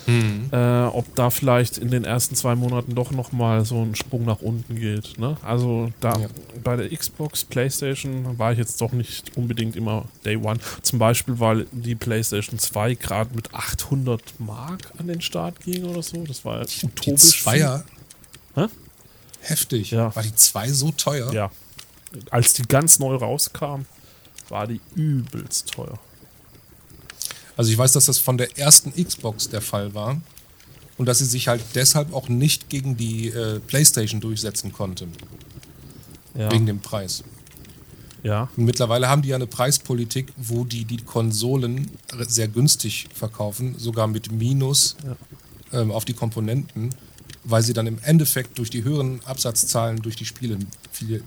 Hm. 0.06 0.48
Äh, 0.52 0.84
ob 0.86 1.14
da 1.16 1.28
vielleicht 1.28 1.76
in 1.76 1.90
den 1.90 2.04
ersten 2.04 2.34
zwei 2.34 2.54
Monaten 2.54 2.94
doch 2.94 3.10
nochmal 3.10 3.66
so 3.66 3.82
ein 3.82 3.94
Sprung 3.94 4.24
nach 4.24 4.40
unten 4.40 4.76
geht. 4.76 5.18
Ne? 5.18 5.36
Also 5.44 5.90
da 6.00 6.18
Ja. 6.18 6.28
bei 6.64 6.76
der 6.76 6.88
Xbox, 6.88 7.44
PlayStation 7.44 8.38
war 8.38 8.52
ich 8.52 8.58
jetzt 8.58 8.80
doch 8.80 8.92
nicht 8.92 9.36
unbedingt 9.36 9.76
immer 9.76 10.06
Day 10.24 10.36
One. 10.36 10.58
Zum 10.80 10.98
Beispiel, 10.98 11.38
weil 11.40 11.66
die 11.72 11.94
PlayStation 11.94 12.58
2 12.58 12.94
gerade 12.94 13.36
mit 13.36 13.54
800 13.54 14.22
Mark 14.38 14.90
an 14.96 15.08
den 15.08 15.20
Start 15.20 15.60
ging 15.60 15.84
oder 15.84 16.02
so. 16.02 16.24
Das 16.26 16.42
war 16.42 16.60
ja 16.60 16.64
Die 16.64 16.86
utopisch. 16.86 17.42
Zweier. 17.42 17.84
Hä? 18.58 18.66
Heftig. 19.40 19.90
Ja. 19.92 20.14
War 20.14 20.22
die 20.22 20.34
zwei 20.34 20.70
so 20.72 20.90
teuer? 20.92 21.32
Ja. 21.32 21.50
Als 22.30 22.54
die 22.54 22.62
ganz 22.62 22.98
neu 22.98 23.14
rauskam, 23.14 23.82
war 24.48 24.66
die 24.66 24.80
übelst 24.94 25.72
teuer. 25.72 25.98
Also 27.56 27.70
ich 27.70 27.78
weiß, 27.78 27.92
dass 27.92 28.06
das 28.06 28.18
von 28.18 28.38
der 28.38 28.56
ersten 28.58 28.92
Xbox 28.92 29.48
der 29.48 29.60
Fall 29.60 29.94
war. 29.94 30.20
Und 30.96 31.06
dass 31.06 31.18
sie 31.18 31.26
sich 31.26 31.46
halt 31.46 31.62
deshalb 31.76 32.12
auch 32.12 32.28
nicht 32.28 32.68
gegen 32.68 32.96
die 32.96 33.28
äh, 33.28 33.60
PlayStation 33.60 34.20
durchsetzen 34.20 34.72
konnte. 34.72 35.06
Ja. 36.34 36.50
Wegen 36.50 36.66
dem 36.66 36.80
Preis. 36.80 37.22
ja. 38.24 38.48
Und 38.56 38.64
mittlerweile 38.64 39.08
haben 39.08 39.22
die 39.22 39.28
ja 39.28 39.36
eine 39.36 39.46
Preispolitik, 39.46 40.32
wo 40.36 40.64
die 40.64 40.84
die 40.84 40.98
Konsolen 40.98 41.88
sehr 42.26 42.48
günstig 42.48 43.06
verkaufen, 43.14 43.76
sogar 43.78 44.08
mit 44.08 44.32
Minus 44.32 44.96
ähm, 45.72 45.92
auf 45.92 46.04
die 46.04 46.14
Komponenten, 46.14 46.94
weil 47.50 47.62
sie 47.62 47.72
dann 47.72 47.86
im 47.86 47.98
Endeffekt 48.02 48.58
durch 48.58 48.70
die 48.70 48.84
höheren 48.84 49.20
Absatzzahlen 49.24 50.02
durch 50.02 50.16
die 50.16 50.26
Spiele 50.26 50.58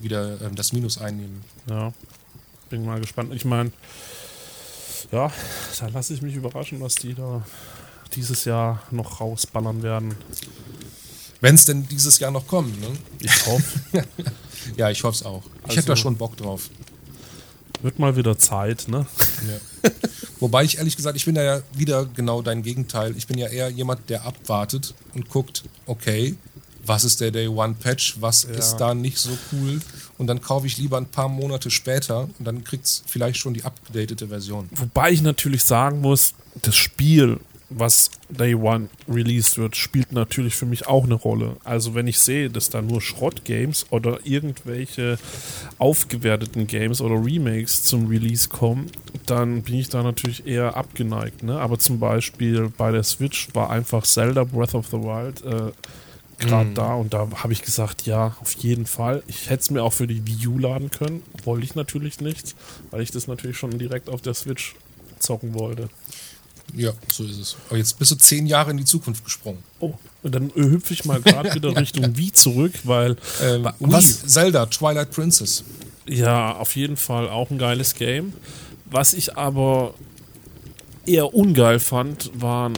wieder 0.00 0.40
ähm, 0.40 0.54
das 0.54 0.72
Minus 0.72 0.98
einnehmen. 0.98 1.42
Ja, 1.68 1.92
bin 2.70 2.84
mal 2.84 3.00
gespannt. 3.00 3.32
Ich 3.34 3.44
meine, 3.44 3.72
ja, 5.10 5.30
da 5.80 5.86
lasse 5.88 6.14
ich 6.14 6.22
mich 6.22 6.34
überraschen, 6.34 6.80
was 6.80 6.94
die 6.94 7.14
da 7.14 7.44
dieses 8.14 8.44
Jahr 8.44 8.82
noch 8.90 9.20
rausballern 9.20 9.82
werden. 9.82 10.14
Wenn 11.40 11.56
es 11.56 11.64
denn 11.64 11.88
dieses 11.88 12.18
Jahr 12.20 12.30
noch 12.30 12.46
kommt. 12.46 12.80
Ne? 12.80 12.88
Ich 13.20 13.46
hoffe, 13.46 13.80
Ja, 14.76 14.90
ich 14.90 15.02
hoffe 15.02 15.16
es 15.16 15.22
auch. 15.24 15.42
Ich 15.44 15.64
Also- 15.64 15.76
hätte 15.78 15.86
da 15.88 15.96
schon 15.96 16.16
Bock 16.16 16.36
drauf. 16.36 16.70
Wird 17.82 17.98
mal 17.98 18.16
wieder 18.16 18.38
Zeit, 18.38 18.88
ne? 18.88 19.06
Ja. 19.48 19.90
Wobei 20.40 20.64
ich 20.64 20.78
ehrlich 20.78 20.96
gesagt, 20.96 21.16
ich 21.16 21.24
bin 21.24 21.34
da 21.34 21.42
ja 21.42 21.62
wieder 21.74 22.06
genau 22.06 22.42
dein 22.42 22.62
Gegenteil. 22.62 23.16
Ich 23.16 23.26
bin 23.26 23.38
ja 23.38 23.48
eher 23.48 23.68
jemand, 23.68 24.10
der 24.10 24.24
abwartet 24.24 24.94
und 25.14 25.28
guckt, 25.28 25.64
okay, 25.86 26.34
was 26.84 27.04
ist 27.04 27.20
der 27.20 27.30
Day 27.30 27.46
One 27.46 27.76
Patch, 27.78 28.16
was 28.20 28.44
ist 28.44 28.76
da 28.76 28.94
nicht 28.94 29.18
so 29.18 29.30
cool 29.52 29.80
und 30.18 30.26
dann 30.26 30.40
kaufe 30.40 30.66
ich 30.66 30.78
lieber 30.78 30.96
ein 30.96 31.06
paar 31.06 31.28
Monate 31.28 31.70
später 31.70 32.28
und 32.38 32.44
dann 32.44 32.64
kriegt 32.64 32.86
es 32.86 33.02
vielleicht 33.06 33.38
schon 33.38 33.54
die 33.54 33.64
abgedatete 33.64 34.28
Version. 34.28 34.68
Wobei 34.72 35.10
ich 35.10 35.22
natürlich 35.22 35.64
sagen 35.64 36.00
muss, 36.00 36.34
das 36.60 36.76
Spiel 36.76 37.38
was 37.78 38.10
Day 38.28 38.54
One 38.54 38.88
released 39.08 39.58
wird, 39.58 39.76
spielt 39.76 40.12
natürlich 40.12 40.54
für 40.54 40.66
mich 40.66 40.86
auch 40.86 41.04
eine 41.04 41.14
Rolle. 41.14 41.56
Also 41.64 41.94
wenn 41.94 42.06
ich 42.06 42.18
sehe, 42.18 42.50
dass 42.50 42.70
da 42.70 42.82
nur 42.82 43.00
Schrott-Games 43.00 43.86
oder 43.90 44.18
irgendwelche 44.24 45.18
aufgewerteten 45.78 46.66
Games 46.66 47.00
oder 47.00 47.14
Remakes 47.14 47.84
zum 47.84 48.06
Release 48.06 48.48
kommen, 48.48 48.90
dann 49.26 49.62
bin 49.62 49.76
ich 49.76 49.88
da 49.88 50.02
natürlich 50.02 50.46
eher 50.46 50.76
abgeneigt. 50.76 51.42
Ne? 51.42 51.58
Aber 51.58 51.78
zum 51.78 51.98
Beispiel 51.98 52.70
bei 52.76 52.90
der 52.90 53.02
Switch 53.02 53.48
war 53.54 53.70
einfach 53.70 54.04
Zelda 54.04 54.44
Breath 54.44 54.74
of 54.74 54.86
the 54.88 54.98
Wild 54.98 55.42
äh, 55.44 55.72
gerade 56.38 56.70
mm. 56.70 56.74
da 56.74 56.94
und 56.94 57.14
da 57.14 57.28
habe 57.42 57.52
ich 57.52 57.62
gesagt, 57.62 58.06
ja, 58.06 58.36
auf 58.40 58.52
jeden 58.54 58.86
Fall. 58.86 59.22
Ich 59.26 59.48
hätte 59.48 59.60
es 59.60 59.70
mir 59.70 59.82
auch 59.82 59.92
für 59.92 60.06
die 60.06 60.26
Wii 60.26 60.48
U 60.48 60.58
laden 60.58 60.90
können, 60.90 61.22
wollte 61.44 61.64
ich 61.64 61.74
natürlich 61.74 62.20
nicht, 62.20 62.54
weil 62.90 63.02
ich 63.02 63.10
das 63.10 63.26
natürlich 63.26 63.56
schon 63.56 63.78
direkt 63.78 64.08
auf 64.08 64.20
der 64.20 64.34
Switch 64.34 64.74
zocken 65.18 65.54
wollte. 65.54 65.88
Ja, 66.74 66.92
so 67.08 67.24
ist 67.24 67.38
es. 67.38 67.56
Aber 67.68 67.78
jetzt 67.78 67.98
bist 67.98 68.10
du 68.10 68.14
zehn 68.16 68.46
Jahre 68.46 68.70
in 68.70 68.76
die 68.78 68.84
Zukunft 68.84 69.24
gesprungen. 69.24 69.62
Oh, 69.78 69.94
und 70.22 70.34
dann 70.34 70.52
hüpfe 70.54 70.94
ich 70.94 71.04
mal 71.04 71.20
gerade 71.20 71.54
wieder 71.54 71.76
Richtung 71.76 72.16
Wii 72.16 72.32
zurück, 72.32 72.72
weil. 72.84 73.16
Ähm, 73.42 73.68
was? 73.80 74.22
Wii, 74.22 74.28
Zelda, 74.28 74.66
Twilight 74.66 75.10
Princess. 75.10 75.64
Ja, 76.08 76.56
auf 76.56 76.74
jeden 76.76 76.96
Fall 76.96 77.28
auch 77.28 77.50
ein 77.50 77.58
geiles 77.58 77.94
Game. 77.94 78.32
Was 78.86 79.14
ich 79.14 79.36
aber 79.36 79.94
eher 81.06 81.34
ungeil 81.34 81.78
fand, 81.78 82.30
waren 82.34 82.74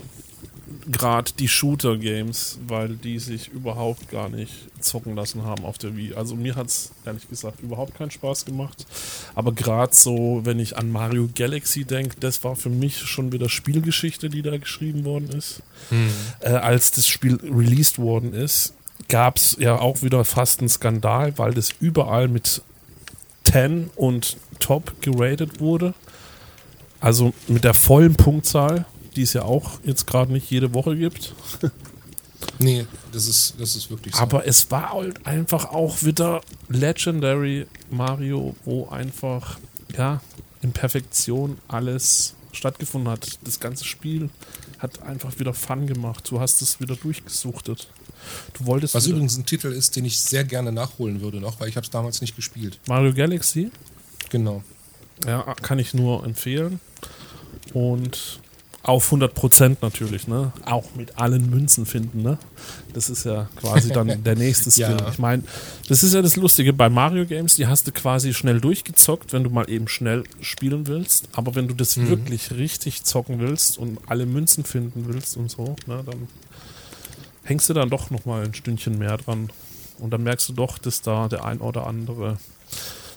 gerade 0.87 1.31
die 1.39 1.47
Shooter-Games, 1.47 2.59
weil 2.67 2.95
die 2.95 3.19
sich 3.19 3.49
überhaupt 3.49 4.09
gar 4.09 4.29
nicht 4.29 4.53
zocken 4.79 5.15
lassen 5.15 5.43
haben 5.43 5.65
auf 5.65 5.77
der 5.77 5.95
Wii. 5.95 6.13
Also 6.15 6.35
mir 6.35 6.55
hat 6.55 6.67
es 6.67 6.91
ehrlich 7.05 7.27
gesagt 7.29 7.61
überhaupt 7.61 7.95
keinen 7.95 8.11
Spaß 8.11 8.45
gemacht. 8.45 8.85
Aber 9.33 9.51
gerade 9.51 9.95
so, 9.95 10.41
wenn 10.43 10.59
ich 10.59 10.77
an 10.77 10.91
Mario 10.91 11.29
Galaxy 11.33 11.85
denke, 11.85 12.17
das 12.19 12.43
war 12.43 12.55
für 12.55 12.69
mich 12.69 12.99
schon 12.99 13.31
wieder 13.31 13.49
Spielgeschichte, 13.49 14.29
die 14.29 14.41
da 14.41 14.57
geschrieben 14.57 15.05
worden 15.05 15.29
ist. 15.29 15.61
Mhm. 15.89 16.09
Äh, 16.41 16.49
als 16.49 16.91
das 16.91 17.07
Spiel 17.07 17.39
released 17.43 17.97
worden 17.97 18.33
ist, 18.33 18.73
gab 19.07 19.37
es 19.37 19.57
ja 19.59 19.79
auch 19.79 20.01
wieder 20.01 20.23
fast 20.25 20.59
einen 20.59 20.69
Skandal, 20.69 21.37
weil 21.37 21.53
das 21.53 21.69
überall 21.79 22.27
mit 22.27 22.61
10 23.43 23.89
und 23.95 24.37
Top 24.59 25.01
geratet 25.01 25.59
wurde. 25.59 25.93
Also 26.99 27.33
mit 27.47 27.63
der 27.63 27.73
vollen 27.73 28.15
Punktzahl 28.15 28.85
die 29.15 29.23
es 29.23 29.33
ja 29.33 29.43
auch 29.43 29.79
jetzt 29.83 30.07
gerade 30.07 30.31
nicht 30.31 30.49
jede 30.49 30.73
Woche 30.73 30.95
gibt. 30.95 31.33
nee, 32.59 32.85
das 33.11 33.27
ist, 33.27 33.55
das 33.59 33.75
ist 33.75 33.89
wirklich 33.89 34.15
so. 34.15 34.21
Aber 34.21 34.47
es 34.47 34.69
war 34.71 34.93
halt 34.93 35.25
einfach 35.25 35.65
auch 35.65 36.03
wieder 36.03 36.41
Legendary 36.69 37.67
Mario, 37.89 38.55
wo 38.65 38.87
einfach, 38.89 39.59
ja, 39.97 40.21
in 40.61 40.71
Perfektion 40.71 41.57
alles 41.67 42.33
stattgefunden 42.51 43.11
hat. 43.11 43.39
Das 43.43 43.59
ganze 43.59 43.85
Spiel 43.85 44.29
hat 44.79 45.01
einfach 45.03 45.37
wieder 45.39 45.53
Fun 45.53 45.87
gemacht. 45.87 46.29
Du 46.29 46.39
hast 46.39 46.61
es 46.61 46.79
wieder 46.79 46.95
durchgesuchtet. 46.95 47.87
Du 48.53 48.65
wolltest 48.65 48.95
Was 48.95 49.07
übrigens 49.07 49.37
ein 49.37 49.45
Titel 49.45 49.71
ist, 49.71 49.95
den 49.95 50.05
ich 50.05 50.19
sehr 50.19 50.43
gerne 50.43 50.71
nachholen 50.71 51.21
würde 51.21 51.39
noch, 51.39 51.59
weil 51.59 51.69
ich 51.69 51.75
habe 51.75 51.85
es 51.85 51.91
damals 51.91 52.21
nicht 52.21 52.35
gespielt. 52.35 52.79
Mario 52.87 53.13
Galaxy? 53.13 53.71
Genau. 54.29 54.63
Ja, 55.25 55.41
kann 55.61 55.79
ich 55.79 55.93
nur 55.93 56.25
empfehlen. 56.25 56.79
Und 57.73 58.39
auf 58.85 59.05
100 59.05 59.33
Prozent 59.33 59.81
natürlich, 59.81 60.27
ne? 60.27 60.53
Auch 60.63 60.93
mit 60.95 61.17
allen 61.17 61.49
Münzen 61.49 61.87
finden, 61.87 62.21
ne? 62.21 62.37
Das 62.93 63.09
ist 63.09 63.25
ja 63.25 63.49
quasi 63.55 63.89
dann 63.89 64.23
der 64.23 64.35
nächste 64.35 64.69
Skill. 64.69 64.97
Ja. 64.99 65.09
Ich 65.09 65.17
meine, 65.17 65.41
das 65.89 66.03
ist 66.03 66.13
ja 66.13 66.21
das 66.21 66.35
Lustige 66.35 66.71
bei 66.71 66.87
Mario 66.87 67.25
Games, 67.25 67.55
die 67.55 67.65
hast 67.65 67.87
du 67.87 67.91
quasi 67.91 68.31
schnell 68.35 68.61
durchgezockt, 68.61 69.33
wenn 69.33 69.43
du 69.43 69.49
mal 69.49 69.67
eben 69.71 69.87
schnell 69.87 70.23
spielen 70.39 70.85
willst. 70.85 71.29
Aber 71.33 71.55
wenn 71.55 71.67
du 71.67 71.73
das 71.73 71.97
mhm. 71.97 72.09
wirklich 72.09 72.51
richtig 72.51 73.03
zocken 73.03 73.39
willst 73.39 73.79
und 73.79 73.97
alle 74.05 74.27
Münzen 74.27 74.63
finden 74.63 75.05
willst 75.07 75.35
und 75.35 75.49
so, 75.49 75.75
ne, 75.87 76.03
dann 76.05 76.27
hängst 77.43 77.67
du 77.67 77.73
dann 77.73 77.89
doch 77.89 78.11
nochmal 78.11 78.43
ein 78.43 78.53
Stündchen 78.53 78.99
mehr 78.99 79.17
dran. 79.17 79.49
Und 79.97 80.11
dann 80.11 80.21
merkst 80.21 80.47
du 80.49 80.53
doch, 80.53 80.77
dass 80.77 81.01
da 81.01 81.27
der 81.27 81.43
ein 81.43 81.59
oder 81.59 81.87
andere 81.87 82.37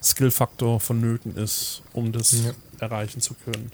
Skill-Faktor 0.03 0.81
vonnöten 0.81 1.37
ist, 1.37 1.83
um 1.93 2.11
das 2.13 2.33
ja. 2.33 2.53
erreichen 2.79 3.21
zu 3.21 3.35
können. 3.35 3.71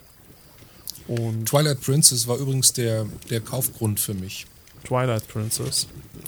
Und 1.06 1.46
Twilight 1.46 1.80
Princess 1.80 2.26
war 2.26 2.38
übrigens 2.38 2.72
der, 2.72 3.06
der 3.30 3.40
Kaufgrund 3.40 4.00
für 4.00 4.14
mich. 4.14 4.46
Twilight 4.84 5.26
Princess. 5.28 5.86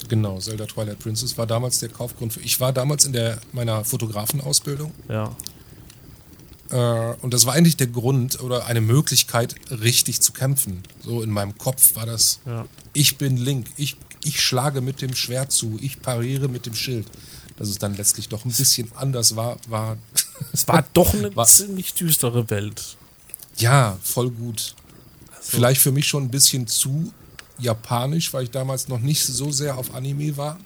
Genau, 0.09 0.39
Zelda 0.39 0.67
Twilight 0.67 0.99
Princess 0.99 1.37
war 1.39 1.47
damals 1.47 1.79
der 1.79 1.89
Kaufgrund 1.89 2.33
für. 2.33 2.41
Ich 2.41 2.61
war 2.61 2.73
damals 2.73 3.05
in 3.05 3.12
der 3.12 3.39
meiner 3.53 3.85
Fotografenausbildung. 3.85 4.93
Ja. 5.09 5.37
Äh, 6.71 7.15
und 7.21 7.33
das 7.33 7.47
war 7.47 7.55
eigentlich 7.55 7.77
der 7.77 7.87
Grund 7.87 8.41
oder 8.41 8.67
eine 8.67 8.81
Möglichkeit, 8.81 9.55
richtig 9.71 10.21
zu 10.21 10.33
kämpfen. 10.33 10.83
So 11.03 11.23
in 11.23 11.31
meinem 11.31 11.57
Kopf 11.59 11.97
war 11.97 12.07
das. 12.07 12.41
Ja. 12.47 12.67
Ich 12.93 13.19
bin 13.19 13.37
Link. 13.37 13.69
Ich, 13.77 13.97
ich 14.25 14.41
schlage 14.41 14.81
mit 14.81 15.03
dem 15.03 15.15
Schwert 15.15 15.53
zu. 15.53 15.79
Ich 15.81 16.01
pariere 16.03 16.49
mit 16.49 16.67
dem 16.67 16.75
Schild. 16.75 17.07
Dass 17.57 17.69
es 17.69 17.79
dann 17.79 17.97
letztlich 17.97 18.29
doch 18.29 18.45
ein 18.45 18.53
bisschen 18.53 18.91
anders 18.97 19.37
war, 19.37 19.57
war. 19.69 19.97
Es 20.53 20.69
war 20.69 20.85
doch 20.93 21.15
eine 21.15 21.35
war, 21.37 21.47
ziemlich 21.47 21.95
düstere 21.95 22.51
Welt. 22.51 22.97
Ja, 23.57 23.99
voll 24.03 24.31
gut. 24.31 24.75
Also. 25.31 25.42
Vielleicht 25.42 25.81
für 25.81 25.92
mich 25.92 26.07
schon 26.07 26.25
ein 26.25 26.31
bisschen 26.31 26.66
zu 26.66 27.12
japanisch, 27.59 28.33
weil 28.33 28.45
ich 28.45 28.51
damals 28.51 28.88
noch 28.88 29.01
nicht 29.01 29.25
so 29.25 29.51
sehr 29.51 29.79
auf 29.79 29.95
Anime 29.95 30.37
war. 30.37 30.59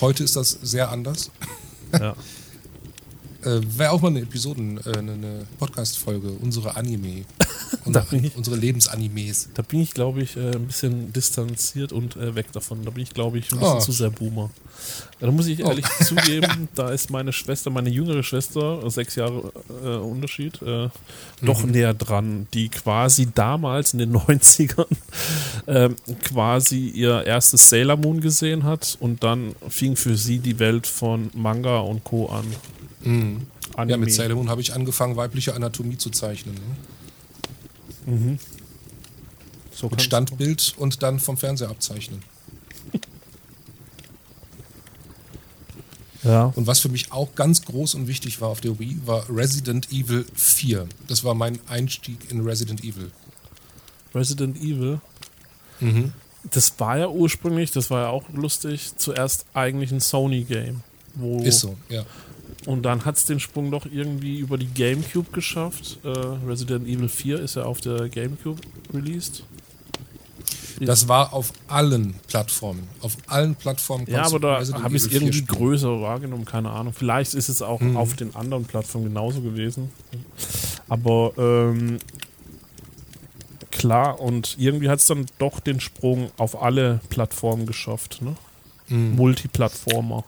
Heute 0.00 0.24
ist 0.24 0.36
das 0.36 0.50
sehr 0.62 0.90
anders. 0.90 1.30
Ja. 1.92 2.14
Äh, 3.42 3.62
Wäre 3.78 3.92
auch 3.92 4.02
mal 4.02 4.08
eine 4.08 4.20
Episoden, 4.20 4.76
äh, 4.84 4.98
eine 4.98 5.46
Podcast-Folge, 5.58 6.30
unsere 6.30 6.76
Anime. 6.76 7.24
Unsere, 7.84 8.16
ich, 8.16 8.36
unsere 8.36 8.56
Lebensanimes. 8.56 9.50
Da 9.54 9.62
bin 9.62 9.80
ich, 9.80 9.92
glaube 9.92 10.22
ich, 10.22 10.36
äh, 10.36 10.52
ein 10.52 10.66
bisschen 10.66 11.12
distanziert 11.12 11.92
und 11.92 12.16
äh, 12.16 12.34
weg 12.34 12.52
davon. 12.52 12.84
Da 12.84 12.90
bin 12.90 13.02
ich, 13.02 13.14
glaube 13.14 13.38
ich, 13.38 13.52
ein 13.52 13.58
bisschen 13.58 13.76
oh. 13.76 13.80
zu 13.80 13.92
sehr 13.92 14.10
Boomer. 14.10 14.50
Da 15.18 15.30
muss 15.30 15.46
ich 15.46 15.60
ehrlich 15.60 15.84
oh. 16.00 16.04
zugeben, 16.04 16.68
da 16.74 16.90
ist 16.90 17.10
meine 17.10 17.32
Schwester, 17.32 17.70
meine 17.70 17.90
jüngere 17.90 18.22
Schwester, 18.22 18.88
sechs 18.90 19.16
Jahre 19.16 19.52
äh, 19.84 19.96
Unterschied, 19.96 20.60
äh, 20.62 20.86
mhm. 20.86 20.90
doch 21.42 21.62
näher 21.64 21.94
dran, 21.94 22.46
die 22.54 22.68
quasi 22.68 23.28
damals 23.34 23.92
in 23.92 23.98
den 24.00 24.12
90ern 24.16 24.86
ähm, 25.66 25.96
quasi 26.22 26.88
ihr 26.88 27.24
erstes 27.26 27.68
Sailor 27.68 27.96
Moon 27.96 28.20
gesehen 28.20 28.64
hat 28.64 28.96
und 29.00 29.22
dann 29.22 29.54
fing 29.68 29.96
für 29.96 30.16
sie 30.16 30.38
die 30.38 30.58
Welt 30.58 30.86
von 30.86 31.30
Manga 31.34 31.78
und 31.80 32.04
Co. 32.04 32.28
an. 32.28 32.44
Mhm. 33.02 33.46
Ja, 33.88 33.96
mit 33.96 34.12
Sailor 34.12 34.36
Moon 34.36 34.50
habe 34.50 34.60
ich 34.60 34.74
angefangen, 34.74 35.16
weibliche 35.16 35.54
Anatomie 35.54 35.96
zu 35.96 36.10
zeichnen. 36.10 36.54
Ne? 36.54 36.60
Mhm. 38.06 38.38
So 39.72 39.88
mit 39.88 40.02
Standbild 40.02 40.74
und 40.76 41.02
dann 41.02 41.20
vom 41.20 41.36
Fernseher 41.36 41.70
abzeichnen. 41.70 42.22
Ja. 46.22 46.52
Und 46.54 46.66
was 46.66 46.80
für 46.80 46.90
mich 46.90 47.12
auch 47.12 47.34
ganz 47.34 47.62
groß 47.62 47.94
und 47.94 48.06
wichtig 48.06 48.42
war 48.42 48.50
auf 48.50 48.60
der 48.60 48.78
Wii, 48.78 49.00
war 49.06 49.24
Resident 49.30 49.90
Evil 49.90 50.26
4. 50.34 50.86
Das 51.08 51.24
war 51.24 51.34
mein 51.34 51.58
Einstieg 51.66 52.30
in 52.30 52.42
Resident 52.42 52.84
Evil. 52.84 53.10
Resident 54.14 54.58
Evil? 54.58 55.00
Mhm. 55.80 56.12
Das 56.50 56.78
war 56.78 56.98
ja 56.98 57.08
ursprünglich, 57.08 57.70
das 57.70 57.90
war 57.90 58.02
ja 58.02 58.08
auch 58.08 58.28
lustig, 58.34 58.92
zuerst 58.96 59.46
eigentlich 59.54 59.92
ein 59.92 60.00
Sony-Game. 60.00 60.82
Ist 61.42 61.60
so, 61.60 61.76
ja. 61.88 62.04
Und 62.66 62.82
dann 62.82 63.04
hat 63.04 63.16
es 63.16 63.24
den 63.24 63.40
Sprung 63.40 63.70
doch 63.70 63.86
irgendwie 63.86 64.38
über 64.38 64.58
die 64.58 64.66
GameCube 64.66 65.30
geschafft. 65.32 65.98
Äh, 66.04 66.08
Resident 66.46 66.86
Evil 66.86 67.08
4 67.08 67.40
ist 67.40 67.56
ja 67.56 67.64
auf 67.64 67.80
der 67.80 68.08
GameCube 68.08 68.60
released. 68.92 69.44
Das 70.80 71.08
war 71.08 71.32
auf 71.34 71.52
allen 71.68 72.14
Plattformen. 72.26 72.88
Auf 73.02 73.16
allen 73.26 73.54
Plattformen. 73.54 74.06
Ja, 74.08 74.24
aber 74.24 74.40
da 74.40 74.64
habe 74.82 74.96
ich 74.96 75.04
es 75.04 75.12
irgendwie 75.12 75.44
größer 75.44 76.00
wahrgenommen, 76.00 76.44
keine 76.46 76.70
Ahnung. 76.70 76.94
Vielleicht 76.94 77.34
ist 77.34 77.48
es 77.48 77.60
auch 77.60 77.80
mhm. 77.80 77.96
auf 77.96 78.14
den 78.14 78.34
anderen 78.34 78.64
Plattformen 78.64 79.06
genauso 79.06 79.42
gewesen. 79.42 79.90
Aber 80.88 81.32
ähm, 81.36 81.98
klar, 83.70 84.20
und 84.20 84.56
irgendwie 84.58 84.88
hat 84.88 85.00
es 85.00 85.06
dann 85.06 85.26
doch 85.38 85.60
den 85.60 85.80
Sprung 85.80 86.30
auf 86.38 86.60
alle 86.60 87.00
Plattformen 87.10 87.66
geschafft. 87.66 88.22
Ne? 88.22 88.36
Mhm. 88.88 89.16
Multiplattformer. 89.16 90.24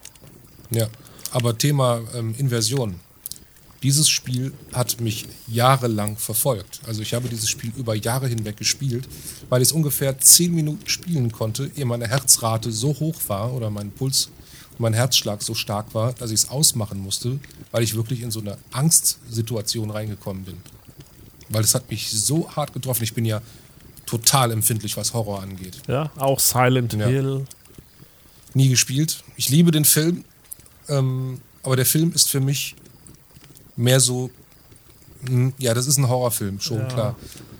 Ja. 0.69 0.87
Aber 1.33 1.57
Thema 1.57 2.01
ähm, 2.15 2.35
Inversion. 2.37 2.99
Dieses 3.81 4.07
Spiel 4.07 4.53
hat 4.71 5.01
mich 5.01 5.25
jahrelang 5.47 6.15
verfolgt. 6.15 6.79
Also 6.87 7.01
ich 7.01 7.13
habe 7.13 7.27
dieses 7.27 7.49
Spiel 7.49 7.73
über 7.75 7.95
Jahre 7.95 8.27
hinweg 8.27 8.55
gespielt, 8.55 9.09
weil 9.49 9.61
ich 9.61 9.69
es 9.69 9.71
ungefähr 9.73 10.17
zehn 10.19 10.53
Minuten 10.53 10.87
spielen 10.87 11.31
konnte, 11.33 11.69
ehe 11.75 11.85
meine 11.85 12.07
Herzrate 12.07 12.71
so 12.71 12.97
hoch 12.99 13.19
war 13.27 13.51
oder 13.51 13.69
mein 13.69 13.91
Puls 13.91 14.29
und 14.71 14.79
mein 14.79 14.93
Herzschlag 14.93 15.41
so 15.41 15.53
stark 15.53 15.93
war, 15.93 16.13
dass 16.13 16.29
ich 16.29 16.41
es 16.41 16.49
ausmachen 16.49 16.99
musste, 16.99 17.39
weil 17.71 17.83
ich 17.83 17.95
wirklich 17.95 18.21
in 18.21 18.31
so 18.31 18.39
eine 18.39 18.57
Angstsituation 18.71 19.89
reingekommen 19.89 20.45
bin. 20.45 20.57
Weil 21.49 21.63
es 21.63 21.75
hat 21.75 21.89
mich 21.89 22.09
so 22.09 22.49
hart 22.55 22.71
getroffen. 22.73 23.03
Ich 23.03 23.13
bin 23.13 23.25
ja 23.25 23.41
total 24.05 24.51
empfindlich, 24.51 24.95
was 24.95 25.13
Horror 25.13 25.41
angeht. 25.41 25.81
Ja, 25.87 26.09
auch 26.15 26.39
Silent 26.39 26.93
ja. 26.93 27.07
Hill. 27.07 27.45
Nie 28.53 28.69
gespielt. 28.69 29.23
Ich 29.35 29.49
liebe 29.49 29.71
den 29.71 29.83
Film, 29.83 30.23
ähm, 30.89 31.39
aber 31.63 31.75
der 31.75 31.85
Film 31.85 32.11
ist 32.13 32.29
für 32.29 32.39
mich 32.41 32.75
mehr 33.75 33.99
so, 33.99 34.29
hm, 35.27 35.53
ja, 35.57 35.73
das 35.73 35.87
ist 35.87 35.97
ein 35.97 36.07
Horrorfilm, 36.09 36.59
schon 36.59 36.79
ja. 36.79 36.85
klar. 36.85 37.15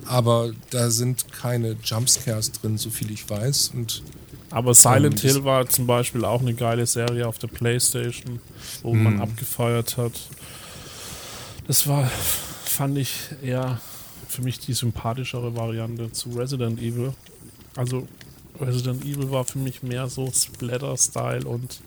aber 0.06 0.52
da 0.70 0.90
sind 0.92 1.32
keine 1.32 1.78
Jumpscares 1.84 2.52
drin, 2.52 2.78
so 2.78 2.90
viel 2.90 3.10
ich 3.12 3.30
weiß. 3.30 3.72
Und 3.74 4.04
Aber 4.52 4.74
Silent 4.76 5.24
Ähm, 5.24 5.30
Hill 5.32 5.44
war 5.46 5.68
zum 5.70 5.88
Beispiel 5.88 6.26
auch 6.26 6.42
eine 6.42 6.54
geile 6.54 6.86
Serie 6.86 7.28
auf 7.28 7.40
der 7.40 7.48
Playstation, 7.48 8.40
wo 8.84 8.94
Mhm. 8.94 9.04
man 9.04 9.22
abgefeuert 9.22 9.98
hat. 9.98 10.12
Das 11.68 11.88
war, 11.88 12.06
fand 12.66 12.98
ich 12.98 13.12
eher 13.42 13.80
für 14.28 14.42
mich 14.42 14.60
die 14.60 14.74
sympathischere 14.74 15.56
Variante 15.56 16.12
zu 16.12 16.30
Resident 16.32 16.80
Evil. 16.80 17.14
Also 17.76 18.08
Resident 18.60 19.04
Evil 19.06 19.32
war 19.32 19.46
für 19.46 19.58
mich 19.60 19.82
mehr 19.82 20.08
so 20.10 20.32
Splatter-Style 20.32 21.46
und 21.48 21.80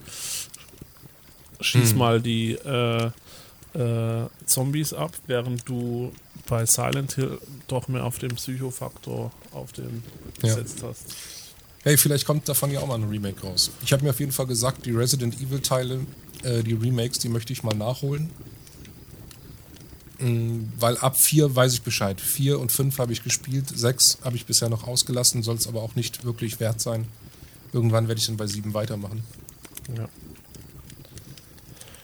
schieß 1.60 1.92
Mhm. 1.92 1.98
mal 1.98 2.20
die 2.20 2.52
äh, 2.52 3.10
äh, 3.74 4.28
Zombies 4.46 4.92
ab, 4.92 5.12
während 5.26 5.68
du 5.68 6.12
bei 6.48 6.64
Silent 6.66 7.14
Hill 7.14 7.38
doch 7.68 7.88
mehr 7.88 8.04
auf 8.04 8.18
den 8.18 8.34
Psychofaktor 8.36 9.32
auf 9.52 9.72
den 9.72 10.02
Ja. 10.42 10.54
gesetzt 10.54 10.82
hast. 10.82 11.04
hey, 11.82 11.96
vielleicht 11.96 12.26
kommt 12.26 12.48
davon 12.48 12.70
ja 12.70 12.80
auch 12.80 12.86
mal 12.86 12.94
ein 12.96 13.08
Remake 13.08 13.40
raus. 13.42 13.70
Ich 13.84 13.92
habe 13.92 14.02
mir 14.04 14.10
auf 14.10 14.20
jeden 14.20 14.32
Fall 14.32 14.46
gesagt, 14.46 14.86
die 14.86 14.92
Resident 14.92 15.40
Evil 15.40 15.60
Teile, 15.60 16.00
äh, 16.42 16.62
die 16.62 16.72
Remakes, 16.74 17.18
die 17.18 17.28
möchte 17.28 17.52
ich 17.52 17.62
mal 17.62 17.74
nachholen. 17.74 18.30
Mm, 20.18 20.64
Weil 20.78 20.96
ab 20.98 21.16
4 21.18 21.54
weiß 21.54 21.74
ich 21.74 21.82
Bescheid. 21.82 22.20
4 22.20 22.58
und 22.58 22.72
5 22.72 22.98
habe 22.98 23.12
ich 23.12 23.22
gespielt, 23.22 23.66
6 23.74 24.18
habe 24.24 24.36
ich 24.36 24.46
bisher 24.46 24.68
noch 24.68 24.86
ausgelassen, 24.86 25.42
soll 25.42 25.56
es 25.56 25.66
aber 25.68 25.82
auch 25.82 25.94
nicht 25.94 26.24
wirklich 26.24 26.58
wert 26.60 26.80
sein. 26.80 27.06
Irgendwann 27.72 28.08
werde 28.08 28.18
ich 28.20 28.26
dann 28.26 28.36
bei 28.38 28.46
7 28.46 28.72
weitermachen. 28.74 29.22
Ja. 29.94 30.08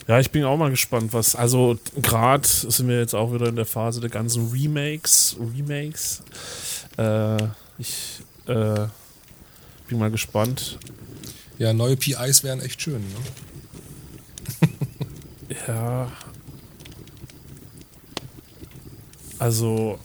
Ja, 0.08 0.18
ich 0.18 0.30
bin 0.30 0.44
auch 0.44 0.56
mal 0.56 0.70
gespannt, 0.70 1.12
was. 1.12 1.36
Also, 1.36 1.78
gerade 2.00 2.46
sind 2.46 2.88
wir 2.88 2.98
jetzt 2.98 3.14
auch 3.14 3.32
wieder 3.32 3.46
in 3.46 3.56
der 3.56 3.66
Phase 3.66 4.00
der 4.00 4.10
ganzen 4.10 4.50
Remakes. 4.50 5.36
Remakes. 5.38 6.22
Äh, 6.98 7.44
ich 7.78 8.20
äh, 8.46 8.86
bin 9.88 9.98
mal 9.98 10.10
gespannt. 10.10 10.78
Ja, 11.58 11.72
neue 11.72 11.96
PIs 11.96 12.42
wären 12.42 12.60
echt 12.60 12.80
schön. 12.82 13.02
Ne? 13.02 14.68
Ja. 15.68 16.10
Also. 19.38 19.98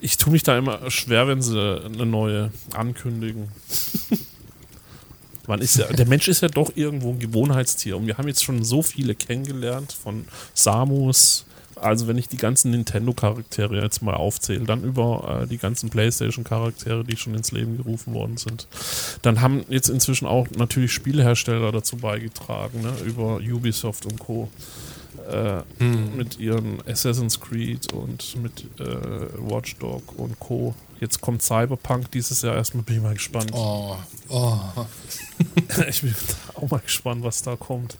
Ich 0.00 0.16
tue 0.16 0.32
mich 0.32 0.42
da 0.42 0.58
immer 0.58 0.90
schwer, 0.90 1.28
wenn 1.28 1.40
sie 1.40 1.80
eine 1.84 2.04
neue 2.04 2.50
ankündigen. 2.74 3.48
Man 5.46 5.60
ist 5.60 5.76
ja, 5.76 5.86
der 5.86 6.06
Mensch 6.06 6.28
ist 6.28 6.40
ja 6.40 6.48
doch 6.48 6.72
irgendwo 6.74 7.10
ein 7.10 7.18
Gewohnheitstier. 7.18 7.96
Und 7.96 8.06
wir 8.06 8.18
haben 8.18 8.28
jetzt 8.28 8.44
schon 8.44 8.64
so 8.64 8.82
viele 8.82 9.14
kennengelernt, 9.14 9.92
von 9.92 10.24
Samus, 10.54 11.44
also 11.76 12.06
wenn 12.06 12.18
ich 12.18 12.28
die 12.28 12.36
ganzen 12.36 12.70
Nintendo-Charaktere 12.70 13.80
jetzt 13.80 14.02
mal 14.02 14.14
aufzähle, 14.14 14.64
dann 14.64 14.82
über 14.82 15.42
äh, 15.42 15.46
die 15.46 15.58
ganzen 15.58 15.90
PlayStation-Charaktere, 15.90 17.04
die 17.04 17.16
schon 17.16 17.34
ins 17.34 17.52
Leben 17.52 17.76
gerufen 17.76 18.14
worden 18.14 18.36
sind. 18.36 18.66
Dann 19.22 19.40
haben 19.40 19.64
jetzt 19.68 19.88
inzwischen 19.88 20.26
auch 20.26 20.48
natürlich 20.56 20.92
Spielehersteller 20.92 21.72
dazu 21.72 21.96
beigetragen, 21.96 22.82
ne? 22.82 22.92
über 23.04 23.36
Ubisoft 23.36 24.06
und 24.06 24.18
Co. 24.18 24.48
Äh, 25.30 25.62
Mit 26.16 26.38
ihren 26.38 26.82
Assassin's 26.86 27.40
Creed 27.40 27.92
und 27.92 28.36
mit 28.42 28.64
äh, 28.78 29.28
Watch 29.38 29.76
Dog 29.76 30.18
und 30.18 30.38
Co. 30.40 30.74
Jetzt 31.04 31.20
kommt 31.20 31.42
Cyberpunk 31.42 32.10
dieses 32.12 32.40
Jahr 32.40 32.54
erstmal, 32.56 32.82
bin 32.82 32.96
ich 32.96 33.02
mal 33.02 33.12
gespannt. 33.12 33.50
Oh, 33.52 33.94
oh. 34.30 34.58
Ich 35.86 36.00
bin 36.00 36.14
auch 36.54 36.70
mal 36.70 36.80
gespannt, 36.80 37.22
was 37.22 37.42
da 37.42 37.56
kommt. 37.56 37.98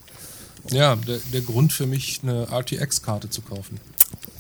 Ja, 0.71 0.97
der, 0.97 1.19
der 1.31 1.43
Grund 1.43 1.75
für 1.75 1.85
mich, 1.85 2.21
eine 2.23 2.49
RTX-Karte 2.51 3.29
zu 3.29 3.43
kaufen. 3.43 3.79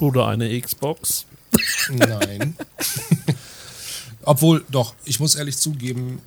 Oder 0.00 0.28
eine 0.28 0.58
Xbox. 0.58 1.26
Nein. 1.90 2.56
Obwohl, 4.22 4.64
doch, 4.70 4.94
ich 5.04 5.20
muss 5.20 5.34
ehrlich 5.34 5.58
zugeben, 5.58 6.22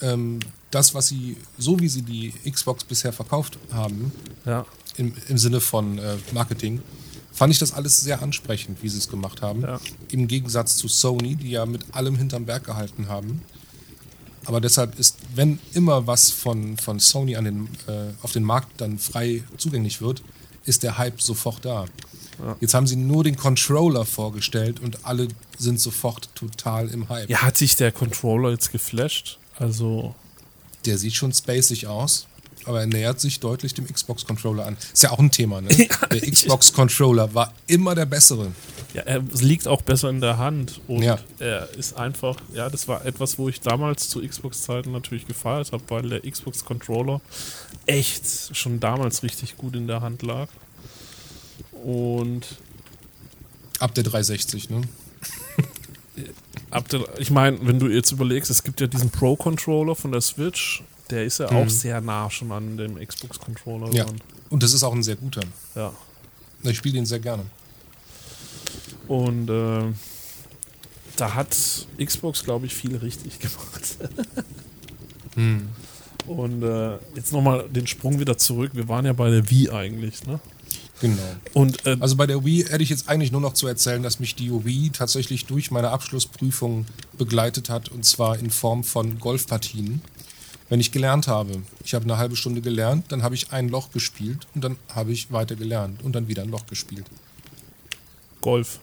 ähm, 0.00 0.40
das, 0.70 0.94
was 0.94 1.08
sie, 1.08 1.36
so 1.58 1.78
wie 1.80 1.88
sie 1.88 2.00
die 2.00 2.32
Xbox 2.50 2.82
bisher 2.84 3.12
verkauft 3.12 3.58
haben, 3.74 4.10
Ja, 4.46 4.64
im, 4.96 5.12
im 5.28 5.36
Sinne 5.36 5.60
von 5.60 5.98
äh, 5.98 6.16
Marketing, 6.32 6.80
fand 7.34 7.52
ich 7.52 7.58
das 7.58 7.72
alles 7.72 8.00
sehr 8.00 8.22
ansprechend, 8.22 8.82
wie 8.82 8.88
sie 8.88 8.98
es 8.98 9.08
gemacht 9.08 9.42
haben. 9.42 9.62
Ja. 9.62 9.80
Im 10.10 10.28
Gegensatz 10.28 10.76
zu 10.76 10.88
Sony, 10.88 11.34
die 11.34 11.50
ja 11.50 11.66
mit 11.66 11.82
allem 11.92 12.16
hinterm 12.16 12.46
Berg 12.46 12.64
gehalten 12.64 13.08
haben. 13.08 13.42
Aber 14.46 14.60
deshalb 14.60 14.98
ist, 14.98 15.16
wenn 15.34 15.58
immer 15.72 16.06
was 16.06 16.30
von, 16.30 16.76
von 16.76 17.00
Sony 17.00 17.36
an 17.36 17.44
den, 17.44 17.68
äh, 17.86 18.12
auf 18.22 18.32
den 18.32 18.44
Markt 18.44 18.80
dann 18.80 18.98
frei 18.98 19.42
zugänglich 19.56 20.00
wird, 20.00 20.22
ist 20.64 20.82
der 20.82 20.98
Hype 20.98 21.20
sofort 21.20 21.64
da. 21.64 21.86
Ja. 22.38 22.56
Jetzt 22.60 22.74
haben 22.74 22.86
sie 22.86 22.96
nur 22.96 23.24
den 23.24 23.36
Controller 23.36 24.04
vorgestellt 24.04 24.80
und 24.80 25.04
alle 25.04 25.28
sind 25.58 25.80
sofort 25.80 26.28
total 26.34 26.88
im 26.88 27.08
Hype. 27.08 27.30
ja 27.30 27.42
hat 27.42 27.56
sich 27.56 27.76
der 27.76 27.92
Controller 27.92 28.50
jetzt 28.50 28.72
geflasht? 28.72 29.38
Also, 29.56 30.14
Der 30.84 30.98
sieht 30.98 31.14
schon 31.14 31.32
spacig 31.32 31.86
aus, 31.86 32.26
aber 32.66 32.80
er 32.80 32.86
nähert 32.86 33.20
sich 33.20 33.40
deutlich 33.40 33.74
dem 33.74 33.86
Xbox-Controller 33.86 34.66
an. 34.66 34.76
Ist 34.92 35.02
ja 35.02 35.10
auch 35.10 35.18
ein 35.18 35.30
Thema, 35.30 35.60
ne? 35.60 35.68
der 36.10 36.20
Xbox-Controller 36.20 37.34
war 37.34 37.52
immer 37.66 37.94
der 37.94 38.06
bessere. 38.06 38.52
ja, 38.94 39.02
er 39.02 39.20
liegt 39.40 39.66
auch 39.68 39.82
besser 39.82 40.10
in 40.10 40.20
der 40.20 40.38
Hand. 40.38 40.80
Und 40.88 41.02
Ja. 41.02 41.18
er 41.38 41.68
ist 41.74 41.96
einfach, 41.96 42.36
ja, 42.52 42.68
das 42.70 42.88
war 42.88 43.04
etwas, 43.06 43.38
wo 43.38 43.48
ich 43.48 43.60
damals 43.60 44.08
zu 44.08 44.20
Xbox-Zeiten 44.26 44.92
natürlich 44.92 45.26
gefeiert 45.26 45.72
habe, 45.72 45.82
weil 45.88 46.08
der 46.08 46.20
Xbox-Controller 46.20 47.20
echt 47.86 48.56
schon 48.56 48.80
damals 48.80 49.22
richtig 49.22 49.56
gut 49.56 49.74
in 49.76 49.86
der 49.86 50.00
Hand 50.00 50.22
lag. 50.22 50.48
Und 51.84 52.46
Ab 53.80 53.94
der 53.94 54.04
360, 54.04 54.70
ne? 54.70 54.82
ab 56.70 56.88
der, 56.88 57.00
ich 57.18 57.30
meine, 57.30 57.58
wenn 57.66 57.78
du 57.78 57.88
jetzt 57.88 58.12
überlegst, 58.12 58.50
es 58.50 58.62
gibt 58.62 58.80
ja 58.80 58.86
diesen 58.86 59.10
Pro-Controller 59.10 59.94
von 59.94 60.12
der 60.12 60.20
Switch, 60.20 60.82
der 61.14 61.24
ist 61.24 61.38
ja 61.38 61.48
auch 61.50 61.68
sehr 61.68 62.00
nah 62.00 62.28
schon 62.30 62.50
an 62.50 62.76
dem 62.76 62.96
Xbox-Controller. 62.96 63.92
Ja. 63.94 64.04
dran. 64.04 64.20
Und 64.50 64.62
das 64.62 64.72
ist 64.72 64.82
auch 64.82 64.92
ein 64.92 65.02
sehr 65.02 65.16
guter. 65.16 65.42
ja. 65.74 65.92
Ich 66.62 66.78
spiele 66.78 66.94
den 66.94 67.04
sehr 67.06 67.18
gerne. 67.20 67.44
Und 69.06 69.50
äh, 69.50 69.92
da 71.16 71.34
hat 71.34 71.54
Xbox, 72.02 72.42
glaube 72.42 72.64
ich, 72.66 72.74
viel 72.74 72.96
richtig 72.96 73.38
gemacht. 73.44 73.98
Und 76.26 76.62
äh, 76.62 76.98
jetzt 77.14 77.32
nochmal 77.32 77.68
den 77.68 77.86
Sprung 77.86 78.18
wieder 78.18 78.38
zurück. 78.38 78.70
Wir 78.74 78.88
waren 78.88 79.04
ja 79.04 79.12
bei 79.12 79.30
der 79.30 79.50
Wii 79.50 79.70
eigentlich, 79.70 80.26
ne? 80.26 80.40
Genau. 81.00 81.20
Und 81.52 81.84
äh, 81.86 81.96
Also 82.00 82.16
bei 82.16 82.26
der 82.26 82.44
Wii 82.44 82.64
hätte 82.64 82.82
ich 82.82 82.88
jetzt 82.88 83.08
eigentlich 83.10 83.30
nur 83.30 83.40
noch 83.42 83.52
zu 83.52 83.66
erzählen, 83.66 84.02
dass 84.02 84.20
mich 84.20 84.34
die 84.34 84.50
Wii 84.50 84.90
tatsächlich 84.90 85.44
durch 85.44 85.70
meine 85.70 85.90
Abschlussprüfung 85.90 86.86
begleitet 87.18 87.68
hat 87.68 87.90
und 87.90 88.04
zwar 88.06 88.38
in 88.38 88.50
Form 88.50 88.84
von 88.84 89.18
Golfpartien. 89.18 90.00
Wenn 90.68 90.80
ich 90.80 90.92
gelernt 90.92 91.28
habe, 91.28 91.62
ich 91.84 91.94
habe 91.94 92.04
eine 92.04 92.16
halbe 92.16 92.36
Stunde 92.36 92.60
gelernt, 92.60 93.06
dann 93.10 93.22
habe 93.22 93.34
ich 93.34 93.52
ein 93.52 93.68
Loch 93.68 93.90
gespielt 93.90 94.46
und 94.54 94.64
dann 94.64 94.76
habe 94.88 95.12
ich 95.12 95.30
weiter 95.30 95.56
gelernt 95.56 96.02
und 96.02 96.14
dann 96.14 96.28
wieder 96.28 96.42
ein 96.42 96.50
Loch 96.50 96.66
gespielt. 96.66 97.04
Golf. 98.40 98.80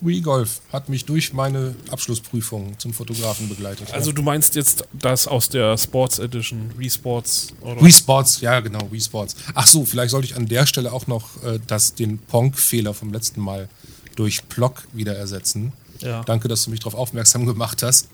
Wii 0.00 0.20
Golf 0.20 0.60
hat 0.70 0.88
mich 0.88 1.06
durch 1.06 1.32
meine 1.32 1.74
Abschlussprüfung 1.90 2.78
zum 2.78 2.92
Fotografen 2.92 3.48
begleitet. 3.48 3.92
Also 3.92 4.12
du 4.12 4.22
meinst 4.22 4.54
jetzt 4.54 4.84
das 4.92 5.26
aus 5.26 5.48
der 5.48 5.78
Sports 5.78 6.18
Edition, 6.18 6.70
Wii 6.76 6.90
Sports 6.90 7.48
oder? 7.60 7.80
Wii 7.80 7.92
Sports, 7.92 8.40
ja 8.40 8.60
genau, 8.60 8.90
Wii 8.90 9.00
Sports. 9.00 9.34
Ach 9.54 9.66
so, 9.66 9.84
vielleicht 9.84 10.10
sollte 10.10 10.26
ich 10.26 10.36
an 10.36 10.46
der 10.46 10.66
Stelle 10.66 10.92
auch 10.92 11.06
noch 11.06 11.42
äh, 11.42 11.58
das, 11.66 11.94
den 11.94 12.18
Ponk-Fehler 12.18 12.92
vom 12.92 13.12
letzten 13.12 13.40
Mal 13.40 13.68
durch 14.16 14.46
Plock 14.48 14.86
wieder 14.92 15.16
ersetzen. 15.16 15.72
Ja. 16.00 16.22
Danke, 16.24 16.48
dass 16.48 16.64
du 16.64 16.70
mich 16.70 16.80
darauf 16.80 16.94
aufmerksam 16.94 17.46
gemacht 17.46 17.82
hast. 17.82 18.08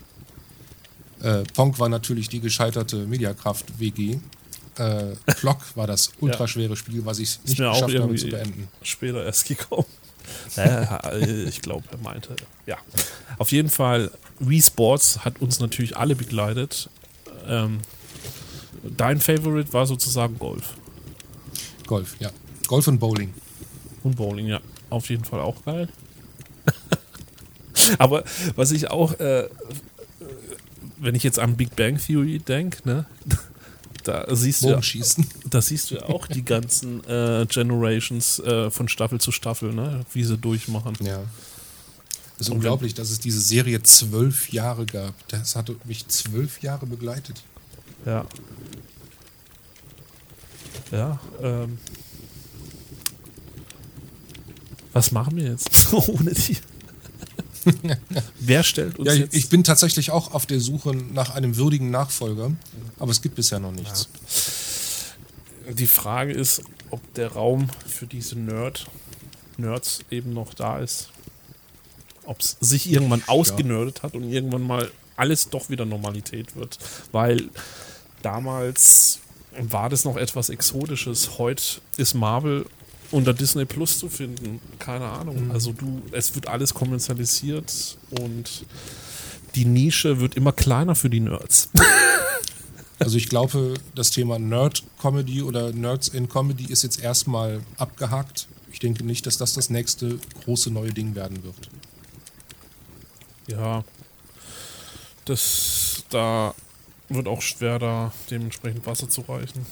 Äh, 1.23 1.43
Ponk 1.55 1.79
war 1.79 1.89
natürlich 1.89 2.29
die 2.29 2.41
gescheiterte 2.41 3.07
Mediakraft-WG. 3.07 4.19
Äh, 4.77 5.17
Plock 5.27 5.77
war 5.77 5.87
das 5.87 6.13
ultraschwere 6.21 6.77
Spiel, 6.77 7.05
was 7.05 7.19
ich 7.19 7.39
nicht 7.45 7.59
geschafft 7.59 7.83
habe 7.83 8.15
zu 8.15 8.29
beenden. 8.29 8.69
später 8.83 9.25
erst 9.25 9.47
gekommen. 9.47 9.87
Ja, 10.57 11.13
ich 11.13 11.61
glaube, 11.61 11.85
er 11.91 11.99
meinte. 11.99 12.37
Ja. 12.67 12.79
Auf 13.39 13.51
jeden 13.53 13.69
Fall, 13.69 14.11
Wii 14.39 14.63
Sports 14.63 15.25
hat 15.25 15.41
uns 15.41 15.59
natürlich 15.61 15.97
alle 15.97 16.15
begleitet. 16.15 16.89
Ähm, 17.47 17.81
dein 18.97 19.21
Favorite 19.21 19.73
war 19.73 19.87
sozusagen 19.87 20.39
Golf. 20.39 20.75
Golf, 21.87 22.17
ja. 22.21 22.31
Golf 22.69 22.87
und 22.87 22.99
Bowling. 22.99 23.35
Und 24.05 24.17
Bowling, 24.17 24.47
ja. 24.47 24.61
Auf 24.89 25.11
jeden 25.11 25.25
Fall 25.25 25.41
auch 25.41 25.65
geil. 25.65 25.89
Aber 27.99 28.25
was 28.55 28.71
ich 28.73 28.91
auch, 28.91 29.19
äh, 29.19 29.49
wenn 31.01 31.15
ich 31.15 31.23
jetzt 31.23 31.39
an 31.39 31.57
Big 31.57 31.77
Bang 31.77 31.99
Theory 31.99 32.39
denke, 32.39 32.89
ne, 32.89 33.07
da 34.05 34.27
siehst 34.35 34.63
du 34.63 34.79
da 35.49 35.63
siehst 35.63 35.91
du 35.91 35.97
ja 35.97 36.03
auch 36.05 36.27
die 36.27 36.45
ganzen 36.45 37.05
äh, 37.09 37.47
Generations 37.49 38.39
äh, 38.41 38.71
von 38.71 38.89
Staffel 38.89 39.21
zu 39.21 39.33
Staffel, 39.33 39.73
ne, 39.73 40.05
wie 40.13 40.25
sie 40.25 40.37
durchmachen. 40.37 40.97
Ja. 41.01 41.23
Es 42.37 42.47
ist 42.47 42.49
Und 42.49 42.57
unglaublich, 42.57 42.95
dass 42.95 43.11
es 43.11 43.19
diese 43.19 43.41
Serie 43.41 43.83
zwölf 43.83 44.51
Jahre 44.51 44.87
gab. 44.87 45.15
Das 45.29 45.57
hat 45.57 45.71
mich 45.85 46.09
zwölf 46.09 46.63
Jahre 46.63 46.87
begleitet. 46.87 47.43
Ja. 48.07 48.25
Ja, 50.91 51.21
ähm. 51.43 51.79
Was 54.93 55.13
machen 55.13 55.37
wir 55.37 55.45
jetzt 55.45 55.93
ohne 55.93 56.33
die? 56.33 56.57
Wer 58.41 58.63
stellt 58.63 58.99
uns 58.99 59.09
Ja, 59.09 59.15
ich, 59.15 59.21
jetzt? 59.21 59.35
ich 59.35 59.49
bin 59.49 59.65
tatsächlich 59.65 60.11
auch 60.11 60.33
auf 60.33 60.47
der 60.47 60.61
Suche 60.61 60.95
nach 60.95 61.35
einem 61.35 61.57
würdigen 61.57 61.91
Nachfolger, 61.91 62.53
aber 62.99 63.11
es 63.11 63.23
gibt 63.23 63.35
bisher 63.35 63.59
noch 63.59 63.73
nichts. 63.73 64.09
Die 65.69 65.87
Frage 65.87 66.33
ist, 66.33 66.63
ob 66.91 67.15
der 67.15 67.33
Raum 67.33 67.69
für 67.87 68.07
diese 68.07 68.39
Nerd, 68.39 68.87
Nerds 69.57 70.01
eben 70.11 70.33
noch 70.33 70.55
da 70.55 70.79
ist. 70.79 71.11
Ob 72.25 72.41
es 72.41 72.57
sich 72.61 72.91
irgendwann 72.91 73.23
ausgenördet 73.27 74.03
hat 74.03 74.15
und 74.15 74.25
irgendwann 74.31 74.63
mal 74.63 74.91
alles 75.17 75.49
doch 75.51 75.69
wieder 75.71 75.85
Normalität 75.85 76.57
wird. 76.57 76.79
Weil 77.13 77.49
damals 78.23 79.21
war 79.59 79.89
das 79.89 80.05
noch 80.05 80.17
etwas 80.17 80.49
Exotisches. 80.49 81.39
Heute 81.39 81.63
ist 81.97 82.15
Marvel 82.15 82.67
unter 83.11 83.35
Disney 83.35 83.65
Plus 83.65 83.99
zu 83.99 84.09
finden. 84.09 84.61
Keine 84.79 85.07
Ahnung. 85.07 85.51
Also 85.51 85.73
du, 85.73 86.03
es 86.13 86.35
wird 86.35 86.47
alles 86.49 86.75
kommerzialisiert 86.75 87.99
und 88.11 88.65
die 89.55 89.65
Nische 89.65 90.21
wird 90.21 90.37
immer 90.37 90.53
kleiner 90.53 90.95
für 90.95 91.11
die 91.11 91.21
Nerds. 91.21 91.71
Also 93.03 93.17
ich 93.17 93.31
glaube, 93.31 93.75
das 93.95 94.11
Thema 94.11 94.39
Nerd-Comedy 94.39 95.41
oder 95.41 95.73
Nerds 95.73 96.09
in 96.09 96.29
Comedy 96.29 96.67
ist 96.67 96.83
jetzt 96.83 97.03
erstmal 97.03 97.63
abgehakt. 97.79 98.47
Ich 98.73 98.79
denke 98.79 99.05
nicht, 99.05 99.25
dass 99.25 99.39
das 99.39 99.55
das 99.55 99.71
nächste 99.71 100.19
große 100.45 100.71
neue 100.71 100.93
Ding 100.93 101.15
werden 101.15 101.43
wird. 101.43 101.71
Ja, 103.47 103.85
das 105.25 106.05
da 106.11 106.55
wird 107.09 107.27
auch 107.27 107.41
schwer, 107.41 107.79
da 107.79 108.13
dementsprechend 108.31 108.87
Wasser 108.87 109.09
zu 109.09 109.23
reichen. 109.23 109.65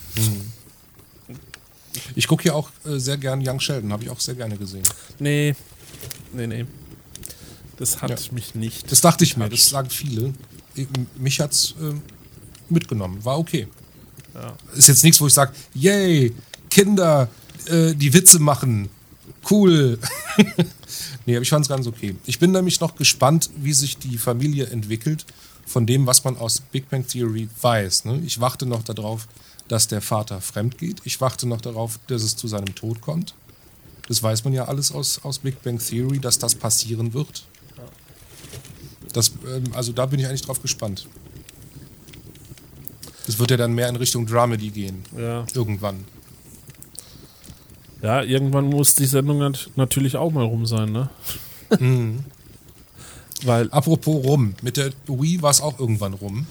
Ich 2.15 2.27
gucke 2.27 2.43
hier 2.43 2.55
auch 2.55 2.71
äh, 2.85 2.99
sehr 2.99 3.17
gern 3.19 3.41
Young 3.47 3.61
Sheldon, 3.61 3.93
habe 3.93 4.05
ich 4.05 4.11
auch 4.11 4.21
sehr 4.21 4.35
gerne 4.35 4.57
gesehen. 4.57 4.83
Nee, 5.19 5.55
nee, 6.33 6.47
nee. 6.47 6.65
Das 7.77 8.03
hat 8.03 8.11
Ja. 8.11 8.33
mich 8.33 8.55
nicht. 8.55 8.91
Das 8.91 9.01
dachte 9.01 9.25
ich 9.25 9.37
mir, 9.37 9.49
das 9.49 9.69
sagen 9.69 9.91
viele. 9.91 10.35
Ich- 10.75 10.89
Mich 11.17 11.41
hat's 11.41 11.75
äh, 11.81 11.95
mitgenommen, 12.69 13.25
war 13.25 13.39
okay. 13.39 13.69
Ja. 14.35 14.57
Ist 14.77 14.89
jetzt 14.89 15.03
nichts, 15.05 15.21
wo 15.21 15.27
ich 15.27 15.33
sage, 15.35 15.53
yay, 15.75 16.35
Kinder, 16.71 17.29
äh, 17.67 17.95
die 17.95 18.13
Witze 18.13 18.39
machen, 18.39 18.89
cool. 19.51 19.99
nee, 21.27 21.35
aber 21.37 21.43
ich 21.43 21.49
fand 21.51 21.65
es 21.65 21.69
ganz 21.69 21.87
okay. 21.87 22.15
Ich 22.27 22.39
bin 22.39 22.53
nämlich 22.53 22.81
noch 22.81 22.95
gespannt, 22.97 23.51
wie 23.57 23.73
sich 23.73 23.97
die 23.99 24.19
Familie 24.19 24.67
entwickelt 24.67 25.25
von 25.67 25.87
dem, 25.87 26.07
was 26.07 26.25
man 26.25 26.37
aus 26.37 26.61
Big 26.61 26.89
Bang 26.91 27.07
Theory 27.07 27.49
weiß. 27.61 28.05
Ne? 28.07 28.21
Ich 28.25 28.41
warte 28.41 28.67
noch 28.67 28.83
darauf, 28.85 29.27
dass 29.69 29.87
der 29.89 30.01
Vater 30.01 30.41
fremd 30.41 30.79
geht. 30.79 31.01
Ich 31.05 31.21
warte 31.21 31.47
noch 31.47 31.61
darauf, 31.61 31.99
dass 32.09 32.23
es 32.23 32.37
zu 32.37 32.49
seinem 32.49 32.75
Tod 32.75 33.01
kommt. 33.01 33.35
Das 34.09 34.23
weiß 34.23 34.45
man 34.45 34.55
ja 34.55 34.65
alles 34.65 34.91
aus, 34.93 35.21
aus 35.23 35.39
Big 35.41 35.63
Bang 35.63 35.79
Theory, 35.79 36.19
dass 36.19 36.39
das 36.39 36.55
passieren 36.55 37.13
wird. 37.13 37.45
Das, 39.13 39.33
ähm, 39.47 39.65
also 39.75 39.93
da 39.93 40.07
bin 40.07 40.19
ich 40.21 40.27
eigentlich 40.27 40.43
drauf 40.43 40.63
gespannt. 40.63 41.07
Das 43.27 43.39
wird 43.39 43.51
ja 43.51 43.57
dann 43.59 43.75
mehr 43.75 43.89
in 43.89 43.97
Richtung 43.97 44.27
Dramedy 44.27 44.71
gehen. 44.71 45.03
Ja. 45.17 45.45
Irgendwann. 45.55 46.05
ja, 48.03 48.23
irgendwann 48.23 48.67
muss 48.71 48.95
die 48.95 49.05
Sendung 49.07 49.39
nat- 49.39 49.71
natürlich 49.77 50.17
auch 50.17 50.31
mal 50.33 50.45
rum 50.45 50.65
sein, 50.67 50.93
ne? 50.93 51.11
Mhm. 51.79 52.25
Weil 53.45 53.71
Apropos 53.71 54.25
rum, 54.25 54.55
mit 54.63 54.77
der 54.79 54.91
Wii 55.07 55.43
war 55.43 55.51
es 55.51 55.61
auch 55.61 55.79
irgendwann 55.79 56.15
rum. 56.15 56.47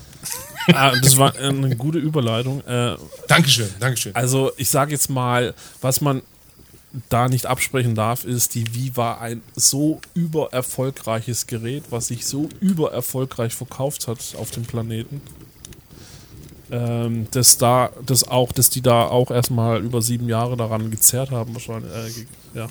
Ah, 0.74 0.94
das 1.02 1.18
war 1.18 1.36
eine 1.36 1.76
gute 1.76 2.00
Überleitung. 2.00 2.62
Äh, 2.66 2.96
Dankeschön, 3.28 3.70
Dankeschön. 3.80 4.16
Also 4.16 4.52
ich 4.58 4.70
sage 4.70 4.92
jetzt 4.92 5.10
mal, 5.10 5.54
was 5.82 6.02
man 6.02 6.22
da 7.10 7.28
nicht 7.28 7.46
absprechen 7.46 7.96
darf, 7.96 8.24
ist, 8.24 8.56
die 8.56 8.74
Wii 8.74 8.96
war 8.96 9.22
ein 9.22 9.42
so 9.56 10.00
übererfolgreiches 10.14 11.48
Gerät, 11.48 11.86
was 11.90 12.08
sich 12.08 12.26
so 12.26 12.50
übererfolgreich 12.60 13.54
verkauft 13.54 14.08
hat 14.08 14.20
auf 14.38 14.52
dem 14.52 14.64
Planeten. 14.64 15.22
Ähm, 16.70 17.28
dass 17.32 17.58
da, 17.58 17.92
dass 18.06 18.28
auch, 18.28 18.52
dass 18.52 18.70
die 18.70 18.82
da 18.82 19.08
auch 19.08 19.32
erstmal 19.32 19.82
über 19.82 20.02
sieben 20.02 20.28
Jahre 20.28 20.58
daran 20.58 20.92
gezerrt 20.92 21.32
haben, 21.32 21.54
wahrscheinlich. 21.54 22.26
Äh, 22.54 22.60
ja. 22.60 22.68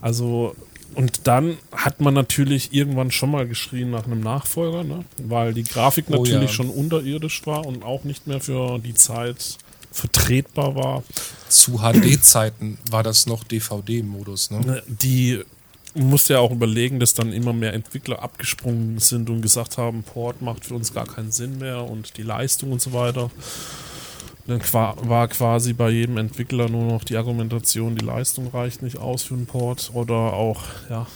Also, 0.00 0.56
und 0.94 1.26
dann 1.26 1.56
hat 1.72 2.00
man 2.00 2.14
natürlich 2.14 2.72
irgendwann 2.72 3.10
schon 3.10 3.30
mal 3.30 3.46
geschrien 3.46 3.90
nach 3.90 4.04
einem 4.06 4.20
Nachfolger, 4.20 4.84
ne? 4.84 5.04
weil 5.18 5.54
die 5.54 5.64
Grafik 5.64 6.06
Oh 6.08 6.16
natürlich 6.16 6.50
ja. 6.50 6.56
schon 6.56 6.70
unterirdisch 6.70 7.46
war 7.46 7.66
und 7.66 7.84
auch 7.84 8.04
nicht 8.04 8.26
mehr 8.26 8.40
für 8.40 8.78
die 8.78 8.94
Zeit 8.94 9.58
vertretbar 9.90 10.74
war. 10.74 11.02
Zu 11.48 11.78
HD-Zeiten 11.78 12.78
war 12.90 13.02
das 13.02 13.26
noch 13.26 13.44
DVD-Modus. 13.44 14.50
Ne? 14.50 14.60
Ne, 14.60 14.82
Die 14.86 15.42
musste 15.94 16.34
ja 16.34 16.40
auch 16.40 16.50
überlegen, 16.50 16.98
dass 17.00 17.14
dann 17.14 17.32
immer 17.32 17.52
mehr 17.52 17.74
Entwickler 17.74 18.22
abgesprungen 18.22 18.98
sind 18.98 19.28
und 19.28 19.42
gesagt 19.42 19.78
haben, 19.78 20.02
Port 20.02 20.40
macht 20.40 20.64
für 20.64 20.74
uns 20.74 20.94
gar 20.94 21.06
keinen 21.06 21.30
Sinn 21.30 21.58
mehr 21.58 21.84
und 21.84 22.16
die 22.16 22.22
Leistung 22.22 22.72
und 22.72 22.80
so 22.80 22.92
weiter. 22.92 23.30
Dann 24.46 24.60
war 24.72 25.28
quasi 25.28 25.72
bei 25.72 25.90
jedem 25.90 26.16
Entwickler 26.16 26.68
nur 26.68 26.84
noch 26.84 27.04
die 27.04 27.16
Argumentation, 27.16 27.94
die 27.94 28.04
Leistung 28.04 28.48
reicht 28.48 28.82
nicht 28.82 28.98
aus 28.98 29.22
für 29.22 29.34
einen 29.34 29.46
Port 29.46 29.90
oder 29.94 30.14
auch, 30.14 30.62
ja, 30.90 31.06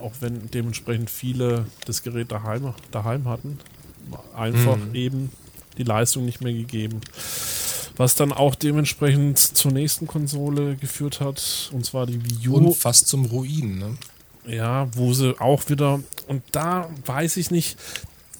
auch 0.00 0.12
wenn 0.20 0.50
dementsprechend 0.50 1.08
viele 1.08 1.66
das 1.84 2.02
Gerät 2.02 2.32
daheim, 2.32 2.74
daheim 2.90 3.28
hatten, 3.28 3.58
einfach 4.34 4.78
eben 4.94 5.30
die 5.78 5.84
Leistung 5.84 6.24
nicht 6.24 6.42
mehr 6.42 6.52
gegeben. 6.52 7.00
Was 7.96 8.14
dann 8.14 8.32
auch 8.32 8.54
dementsprechend 8.54 9.38
zur 9.38 9.72
nächsten 9.72 10.06
Konsole 10.06 10.76
geführt 10.76 11.20
hat, 11.20 11.70
und 11.72 11.86
zwar 11.86 12.06
die 12.06 12.22
Wii 12.22 12.48
U. 12.48 12.56
Und 12.56 12.76
fast 12.76 13.08
zum 13.08 13.24
Ruin. 13.24 13.78
Ne? 13.78 13.96
Ja, 14.46 14.88
wo 14.92 15.14
sie 15.14 15.40
auch 15.40 15.68
wieder, 15.70 16.00
und 16.28 16.42
da 16.52 16.90
weiß 17.06 17.38
ich 17.38 17.50
nicht, 17.50 17.78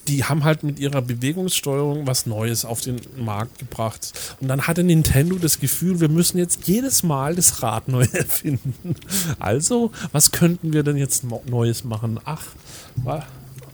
die 0.08 0.24
haben 0.24 0.44
halt 0.44 0.62
mit 0.62 0.78
ihrer 0.78 1.02
Bewegungssteuerung 1.02 2.06
was 2.06 2.26
Neues 2.26 2.64
auf 2.64 2.80
den 2.80 3.00
Markt 3.16 3.58
gebracht. 3.58 4.12
Und 4.40 4.48
dann 4.48 4.66
hatte 4.66 4.82
Nintendo 4.84 5.36
das 5.36 5.60
Gefühl, 5.60 6.00
wir 6.00 6.08
müssen 6.08 6.38
jetzt 6.38 6.66
jedes 6.68 7.02
Mal 7.02 7.34
das 7.34 7.62
Rad 7.62 7.88
neu 7.88 8.06
erfinden. 8.12 8.96
Also, 9.38 9.92
was 10.12 10.32
könnten 10.32 10.72
wir 10.72 10.82
denn 10.82 10.96
jetzt 10.96 11.24
Neues 11.48 11.84
machen? 11.84 12.20
Ach, 12.24 12.44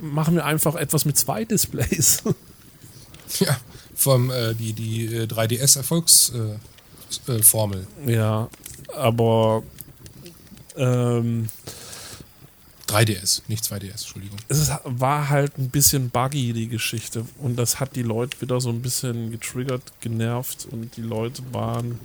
machen 0.00 0.34
wir 0.34 0.44
einfach 0.44 0.74
etwas 0.74 1.04
mit 1.04 1.16
zwei 1.16 1.44
Displays. 1.44 2.22
Ja, 3.38 3.56
vom 3.94 4.30
äh, 4.30 4.52
die, 4.52 4.74
die 4.74 5.06
äh, 5.06 5.24
3DS-Erfolgsformel. 5.24 6.58
Äh, 7.28 7.42
Formel. 7.42 7.86
ja, 8.04 8.50
aber 8.94 9.62
ähm, 10.76 11.48
3DS, 12.92 13.42
nicht 13.48 13.64
2DS, 13.64 13.90
Entschuldigung. 13.90 14.38
es 14.48 14.70
war 14.84 15.28
halt 15.28 15.58
ein 15.58 15.70
bisschen 15.70 16.10
buggy, 16.10 16.52
die 16.52 16.68
Geschichte. 16.68 17.24
Und 17.38 17.56
das 17.56 17.80
hat 17.80 17.96
die 17.96 18.02
Leute 18.02 18.40
wieder 18.40 18.60
so 18.60 18.68
ein 18.68 18.82
bisschen 18.82 19.30
getriggert, 19.30 19.82
genervt. 20.00 20.66
Und 20.70 20.96
die 20.96 21.02
Leute 21.02 21.42
waren, 21.52 21.98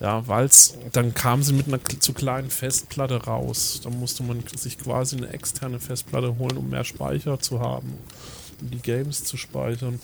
ja, 0.00 0.26
weil's, 0.26 0.74
dann 0.92 1.14
kamen 1.14 1.42
sie 1.42 1.52
mit 1.52 1.68
einer 1.68 1.80
zu 1.84 2.12
kleinen 2.12 2.50
Festplatte 2.50 3.24
raus. 3.24 3.80
Da 3.84 3.90
musste 3.90 4.22
man 4.22 4.42
sich 4.56 4.78
quasi 4.78 5.16
eine 5.16 5.28
externe 5.28 5.80
Festplatte 5.80 6.38
holen, 6.38 6.56
um 6.56 6.70
mehr 6.70 6.84
Speicher 6.84 7.38
zu 7.38 7.60
haben, 7.60 7.92
um 8.60 8.70
die 8.70 8.80
Games 8.80 9.24
zu 9.24 9.36
speichern. 9.36 10.00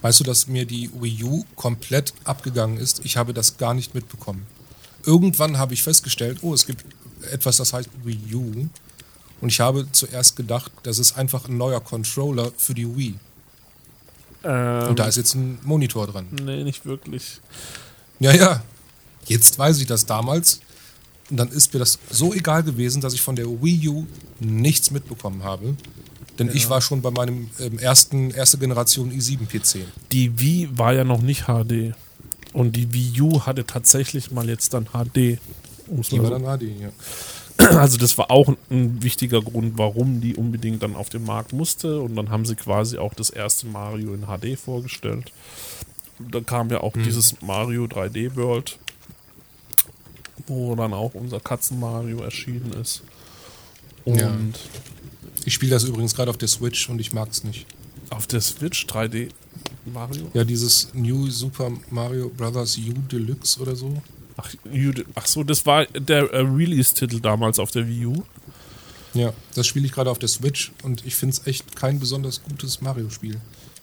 Weißt 0.00 0.20
du, 0.20 0.24
dass 0.24 0.46
mir 0.46 0.64
die 0.64 0.90
Wii 1.00 1.24
U 1.24 1.44
komplett 1.56 2.14
abgegangen 2.24 2.78
ist? 2.78 3.04
Ich 3.04 3.16
habe 3.16 3.34
das 3.34 3.56
gar 3.56 3.74
nicht 3.74 3.94
mitbekommen. 3.94 4.46
Irgendwann 5.04 5.58
habe 5.58 5.74
ich 5.74 5.82
festgestellt, 5.82 6.38
oh, 6.42 6.54
es 6.54 6.66
gibt 6.66 6.84
etwas, 7.30 7.56
das 7.56 7.72
heißt 7.72 7.88
Wii 8.04 8.34
U. 8.34 8.68
Und 9.40 9.48
ich 9.50 9.60
habe 9.60 9.86
zuerst 9.92 10.36
gedacht, 10.36 10.72
das 10.82 10.98
ist 10.98 11.16
einfach 11.16 11.48
ein 11.48 11.56
neuer 11.56 11.80
Controller 11.80 12.50
für 12.56 12.74
die 12.74 12.96
Wii. 12.96 13.14
Ähm, 14.44 14.88
Und 14.88 14.98
da 14.98 15.06
ist 15.06 15.16
jetzt 15.16 15.34
ein 15.34 15.58
Monitor 15.62 16.06
dran. 16.06 16.26
nee, 16.42 16.64
nicht 16.64 16.84
wirklich. 16.86 17.40
Ja, 18.20 18.32
ja. 18.32 18.62
Jetzt 19.26 19.58
weiß 19.58 19.78
ich 19.80 19.86
das 19.86 20.06
damals. 20.06 20.60
Und 21.30 21.36
dann 21.36 21.48
ist 21.48 21.72
mir 21.74 21.80
das 21.80 21.98
so 22.10 22.32
egal 22.32 22.62
gewesen, 22.62 23.00
dass 23.00 23.12
ich 23.12 23.20
von 23.20 23.36
der 23.36 23.46
Wii 23.46 23.88
U 23.88 24.06
nichts 24.40 24.90
mitbekommen 24.90 25.44
habe. 25.44 25.76
Denn 26.38 26.50
ich 26.54 26.70
war 26.70 26.80
schon 26.80 27.02
bei 27.02 27.10
meinem 27.10 27.50
ähm, 27.58 27.78
ersten, 27.78 28.30
erste 28.30 28.58
Generation 28.58 29.10
i7-PC. 29.12 29.80
Die 30.12 30.38
Wii 30.38 30.70
war 30.72 30.94
ja 30.94 31.04
noch 31.04 31.20
nicht 31.20 31.44
HD. 31.46 31.94
Und 32.52 32.76
die 32.76 32.92
Wii 32.92 33.20
U 33.22 33.40
hatte 33.44 33.66
tatsächlich 33.66 34.30
mal 34.30 34.48
jetzt 34.48 34.72
dann 34.72 34.86
HD. 34.86 35.38
Um's 35.90 36.08
Die 36.08 36.22
war 36.22 36.30
dann 36.30 36.42
HD, 36.42 36.62
ja. 36.80 36.90
Also 37.78 37.98
das 37.98 38.16
war 38.16 38.30
auch 38.30 38.54
ein 38.70 39.02
wichtiger 39.02 39.42
Grund, 39.42 39.76
warum 39.78 40.20
die 40.20 40.36
unbedingt 40.36 40.82
dann 40.82 40.94
auf 40.94 41.08
den 41.08 41.24
Markt 41.24 41.52
musste. 41.52 42.00
Und 42.00 42.14
dann 42.14 42.30
haben 42.30 42.44
sie 42.46 42.54
quasi 42.54 42.98
auch 42.98 43.14
das 43.14 43.30
erste 43.30 43.66
Mario 43.66 44.14
in 44.14 44.26
HD 44.26 44.56
vorgestellt. 44.58 45.32
Und 46.20 46.34
dann 46.34 46.46
kam 46.46 46.70
ja 46.70 46.80
auch 46.80 46.92
dieses 46.92 47.42
Mario 47.42 47.84
3D 47.84 48.36
World, 48.36 48.78
wo 50.46 50.74
dann 50.76 50.92
auch 50.94 51.14
unser 51.14 51.40
Katzen-Mario 51.40 52.20
erschienen 52.20 52.72
ist. 52.80 53.02
Und 54.04 54.18
Ja. 54.18 54.36
Ich 55.44 55.54
spiele 55.54 55.70
das 55.70 55.84
übrigens 55.84 56.14
gerade 56.14 56.30
auf 56.30 56.36
der 56.36 56.48
Switch 56.48 56.88
und 56.88 57.00
ich 57.00 57.12
mag 57.12 57.28
es 57.30 57.42
nicht. 57.44 57.66
auf 58.10 58.26
der 58.26 58.40
Switch 58.40 58.86
3D 58.86 59.30
Mario? 59.86 60.30
Ja, 60.34 60.44
dieses 60.44 60.88
New 60.94 61.28
Super 61.30 61.70
Mario 61.90 62.28
Bros. 62.28 62.76
U 62.78 62.92
Deluxe 63.10 63.60
oder 63.60 63.74
so. 63.74 64.00
Ach, 64.40 64.48
ach 65.16 65.26
so, 65.26 65.42
das 65.44 65.66
war 65.66 65.84
der 65.86 66.32
äh, 66.32 66.38
Release-Titel 66.38 67.20
damals 67.20 67.58
auf 67.58 67.70
der 67.72 67.86
Wii 67.86 68.06
U. 68.06 68.22
Ja, 69.14 69.32
das 69.54 69.66
spiele 69.66 69.84
ich 69.86 69.92
gerade 69.92 70.10
auf 70.10 70.18
der 70.18 70.28
Switch 70.28 70.72
und 70.82 71.04
ich 71.04 71.14
finde 71.16 71.34
es 71.36 71.46
echt 71.46 71.74
kein 71.76 71.98
besonders 71.98 72.42
gutes 72.42 72.80
Mario-Spiel. 72.80 73.40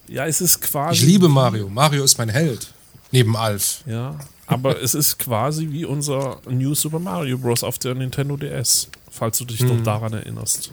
Ja, 0.08 0.26
es 0.26 0.40
ist 0.40 0.60
quasi. 0.62 1.00
Ich 1.04 1.06
liebe 1.12 1.28
Mario. 1.28 1.68
Mario 1.68 2.04
ist 2.04 2.16
mein 2.18 2.28
Held. 2.28 2.72
Neben 3.12 3.36
Alf. 3.36 3.82
Ja, 3.86 4.18
aber 4.46 4.80
es 4.82 4.94
ist 4.94 5.18
quasi 5.18 5.68
wie 5.70 5.84
unser 5.84 6.40
New 6.48 6.74
Super 6.74 6.98
Mario 7.00 7.38
Bros. 7.38 7.62
auf 7.62 7.78
der 7.78 7.94
Nintendo 7.94 8.36
DS, 8.36 8.88
falls 9.10 9.38
du 9.38 9.44
dich 9.44 9.60
Mhm. 9.60 9.68
noch 9.76 9.82
daran 9.82 10.12
erinnerst. 10.12 10.70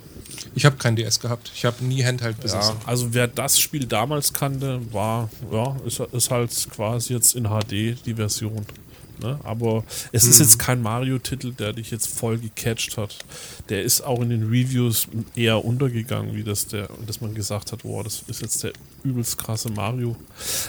Ich 0.55 0.65
habe 0.65 0.77
kein 0.77 0.95
DS 0.95 1.19
gehabt. 1.19 1.51
Ich 1.55 1.65
habe 1.65 1.83
nie 1.83 2.03
Handheld 2.03 2.39
besessen. 2.39 2.75
Ja, 2.79 2.87
also 2.87 3.13
wer 3.13 3.27
das 3.27 3.59
Spiel 3.59 3.85
damals 3.85 4.33
kannte, 4.33 4.81
war, 4.93 5.29
ja, 5.51 5.75
ist, 5.85 5.99
ist 5.99 6.29
halt 6.31 6.51
quasi 6.71 7.13
jetzt 7.13 7.35
in 7.35 7.45
HD 7.45 7.95
die 8.05 8.13
Version. 8.13 8.65
Ne? 9.21 9.39
Aber 9.43 9.83
es 10.11 10.25
ist 10.25 10.39
jetzt 10.39 10.59
kein 10.59 10.81
Mario-Titel, 10.81 11.53
der 11.53 11.73
dich 11.73 11.91
jetzt 11.91 12.07
voll 12.07 12.37
gecatcht 12.37 12.97
hat. 12.97 13.17
Der 13.69 13.83
ist 13.83 14.01
auch 14.01 14.21
in 14.21 14.29
den 14.29 14.43
Reviews 14.43 15.07
eher 15.35 15.63
untergegangen, 15.63 16.35
wie 16.35 16.43
das 16.43 16.67
der, 16.67 16.89
dass 17.05 17.21
man 17.21 17.33
gesagt 17.33 17.71
hat, 17.71 17.83
wow, 17.83 18.03
das 18.03 18.23
ist 18.27 18.41
jetzt 18.41 18.63
der 18.63 18.73
übelst 19.03 19.37
krasse 19.37 19.69
Mario. 19.69 20.15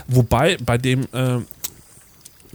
Wobei 0.09 0.57
bei 0.59 0.79
dem 0.79 1.07
äh, 1.13 1.41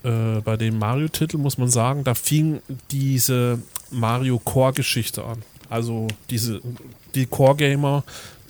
äh, 0.03 0.41
bei 0.41 0.57
dem 0.57 0.77
Mario-Titel 0.77 1.37
muss 1.37 1.57
man 1.57 1.69
sagen, 1.69 2.03
da 2.03 2.13
fing 2.13 2.61
diese 2.91 3.59
Mario 3.91 4.39
Core-Geschichte 4.39 5.23
an. 5.23 5.43
Also 5.69 6.07
diese 6.29 6.61
die 7.15 7.25
Core-Gamer, 7.25 8.03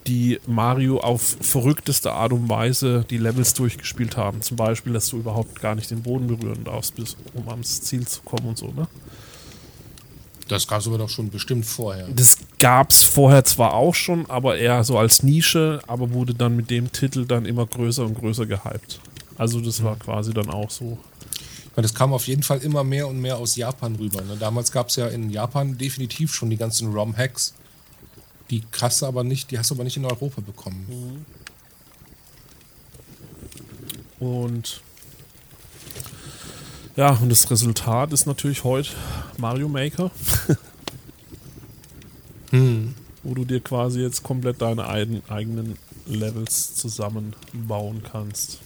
die 0.08 0.40
Mario 0.48 1.00
auf 1.00 1.38
verrückteste 1.42 2.12
Art 2.14 2.34
und 2.34 2.50
Weise 2.50 3.06
die 3.10 3.18
Levels 3.18 3.54
durchgespielt 3.54 4.18
haben. 4.18 4.42
Zum 4.42 4.58
Beispiel, 4.58 4.94
dass 4.94 5.08
du 5.10 5.18
überhaupt 5.18 5.62
gar 5.62 5.76
nicht 5.76 5.92
den 5.92 6.02
Boden 6.02 6.28
berühren 6.28 6.64
darfst, 6.64 6.96
bis, 6.96 7.16
um 7.34 7.48
ans 7.50 7.82
Ziel 7.82 8.08
zu 8.08 8.22
kommen 8.22 8.48
und 8.48 8.58
so, 8.58 8.68
ne? 8.68 8.88
Das 10.48 10.68
gab 10.68 10.82
es 10.82 10.88
aber 10.88 10.98
doch 10.98 11.10
schon 11.10 11.30
bestimmt 11.30 11.66
vorher. 11.66 12.08
Das 12.08 12.40
gab's 12.58 13.04
vorher 13.04 13.46
zwar 13.46 13.76
auch 13.76 13.94
schon, 13.94 14.28
aber 14.32 14.58
eher 14.58 14.84
so 14.84 14.98
als 14.98 15.22
Nische, 15.22 15.80
aber 15.86 16.12
wurde 16.12 16.34
dann 16.34 16.56
mit 16.56 16.72
dem 16.72 16.92
Titel 16.92 17.26
dann 17.26 17.46
immer 17.46 17.68
größer 17.68 18.04
und 18.04 18.16
größer 18.16 18.48
gehypt. 18.48 19.00
Also 19.38 19.62
das 19.62 19.84
war 19.84 19.96
quasi 19.98 20.34
dann 20.34 20.50
auch 20.50 20.72
so. 20.72 20.98
Das 21.76 21.94
kam 21.94 22.14
auf 22.14 22.28
jeden 22.28 22.44
Fall 22.44 22.58
immer 22.60 22.84
mehr 22.84 23.08
und 23.08 23.22
mehr 23.22 23.38
aus 23.38 23.56
Japan 23.56 23.96
rüber. 23.96 24.22
Ne? 24.22 24.36
Damals 24.38 24.72
gab 24.72 24.90
es 24.90 24.98
ja 24.98 25.08
in 25.08 25.30
Japan 25.30 25.78
definitiv 25.78 26.34
schon 26.34 26.50
die 26.50 26.58
ganzen 26.58 26.92
ROM-Hacks. 26.92 27.54
Die 28.50 28.64
du 29.02 29.06
aber 29.06 29.24
nicht, 29.24 29.52
die 29.52 29.60
hast 29.60 29.70
du 29.70 29.76
aber 29.76 29.84
nicht 29.84 29.98
in 29.98 30.06
Europa 30.06 30.42
bekommen. 30.42 31.26
Und 34.20 34.82
ja, 36.96 37.12
und 37.12 37.30
das 37.30 37.50
Resultat 37.50 38.12
ist 38.12 38.26
natürlich 38.26 38.64
heute 38.64 38.90
Mario 39.38 39.70
Maker, 39.70 40.12
wo 43.24 43.34
du 43.34 43.46
dir 43.46 43.62
quasi 43.62 44.02
jetzt 44.02 44.24
komplett 44.24 44.62
deine 44.62 44.88
eigen, 44.88 45.22
eigenen 45.30 45.78
Levels 46.08 46.76
zusammenbauen 46.76 48.04
kannst. 48.04 48.60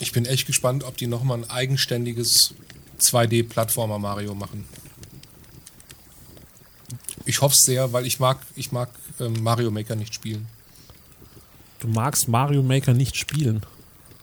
Ich 0.00 0.12
bin 0.12 0.24
echt 0.24 0.46
gespannt, 0.46 0.84
ob 0.84 0.96
die 0.96 1.08
nochmal 1.08 1.38
ein 1.38 1.50
eigenständiges 1.50 2.54
2D-Plattformer 3.00 3.98
Mario 3.98 4.34
machen. 4.34 4.64
Ich 7.28 7.42
hoffe 7.42 7.52
es 7.52 7.62
sehr, 7.62 7.92
weil 7.92 8.06
ich 8.06 8.20
mag, 8.20 8.38
ich 8.56 8.72
mag 8.72 8.88
ähm, 9.20 9.34
Mario 9.42 9.70
Maker 9.70 9.94
nicht 9.94 10.14
spielen. 10.14 10.48
Du 11.78 11.86
magst 11.86 12.26
Mario 12.26 12.62
Maker 12.62 12.94
nicht 12.94 13.16
spielen. 13.16 13.60